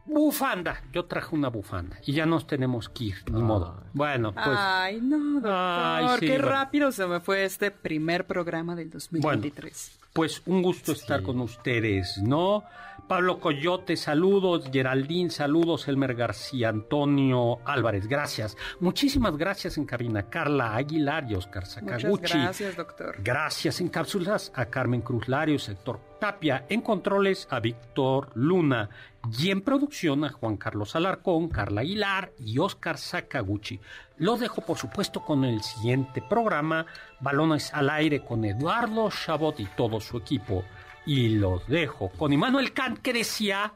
Bufanda, 0.07 0.80
yo 0.93 1.07
traje 1.07 1.35
una 1.35 1.49
bufanda 1.49 1.99
y 2.07 2.12
ya 2.12 2.24
nos 2.24 2.47
tenemos 2.47 2.89
que 2.89 3.05
ir, 3.05 3.16
ni 3.32 3.43
modo. 3.43 3.82
Bueno, 3.95 4.32
pues. 4.32 4.47
Ay, 4.47 5.01
no, 5.01 5.41
doctor, 5.41 6.20
qué 6.20 6.39
rápido 6.39 6.93
se 6.93 7.09
me 7.09 7.18
fue 7.18 7.45
este 7.45 7.72
primer 7.72 8.28
programa 8.28 8.76
del 8.76 8.91
2023. 8.91 9.99
Pues 10.14 10.42
un 10.46 10.62
gusto 10.62 10.92
estar 10.92 11.24
con 11.24 11.40
ustedes, 11.40 12.18
¿no? 12.22 12.62
Pablo 13.08 13.40
Coyote, 13.40 13.96
saludos. 13.96 14.70
Geraldine, 14.72 15.28
saludos. 15.28 15.88
Elmer 15.88 16.14
García, 16.14 16.68
Antonio 16.68 17.58
Álvarez, 17.64 18.06
gracias. 18.06 18.56
Muchísimas 18.78 19.36
gracias 19.36 19.76
en 19.76 19.84
cabina. 19.84 20.30
Carla 20.30 20.76
Aguilar 20.76 21.26
y 21.28 21.34
Oscar 21.34 21.66
Sakaguchi. 21.66 22.38
gracias, 22.38 22.76
doctor. 22.76 23.16
Gracias 23.22 23.80
en 23.80 23.88
cápsulas 23.88 24.52
a 24.54 24.66
Carmen 24.66 25.02
Cruz 25.02 25.28
Lario, 25.28 25.58
sector 25.58 26.00
Tapia. 26.24 26.64
En 26.70 26.80
controles 26.80 27.46
a 27.50 27.60
Víctor 27.60 28.30
Luna. 28.34 28.88
Y 29.38 29.50
en 29.50 29.60
producción 29.60 30.24
a 30.24 30.30
Juan 30.30 30.56
Carlos 30.56 30.96
Alarcón, 30.96 31.50
Carla 31.50 31.82
Aguilar 31.82 32.32
y 32.38 32.58
Oscar 32.58 32.96
Sakaguchi. 32.96 33.78
Lo 34.16 34.38
dejo, 34.38 34.62
por 34.62 34.78
supuesto, 34.78 35.20
con 35.20 35.44
el 35.44 35.60
siguiente 35.60 36.22
programa, 36.22 36.86
Balones 37.20 37.74
al 37.74 37.90
Aire 37.90 38.24
con 38.24 38.42
Eduardo 38.46 39.10
Chabot 39.10 39.60
y 39.60 39.66
todo 39.76 40.00
su 40.00 40.16
equipo 40.16 40.64
y 41.04 41.28
los 41.28 41.66
dejo 41.66 42.08
con 42.08 42.32
Immanuel 42.32 42.72
Kant 42.72 43.00
que 43.00 43.12
decía 43.12 43.74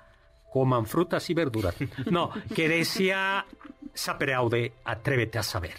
coman 0.51 0.87
frutas 0.87 1.29
y 1.29 1.35
verduras. 1.35 1.75
No, 2.11 2.31
que 2.55 2.67
decía 2.67 3.45
sapereaude, 3.93 4.73
atrévete 4.85 5.39
a 5.39 5.43
saber. 5.43 5.75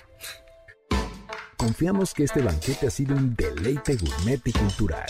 Confiamos 1.57 2.13
que 2.13 2.25
este 2.25 2.43
banquete 2.43 2.85
ha 2.85 2.91
sido 2.91 3.15
un 3.15 3.35
deleite 3.35 3.95
gourmet 3.95 4.41
y 4.45 4.51
cultural. 4.51 5.09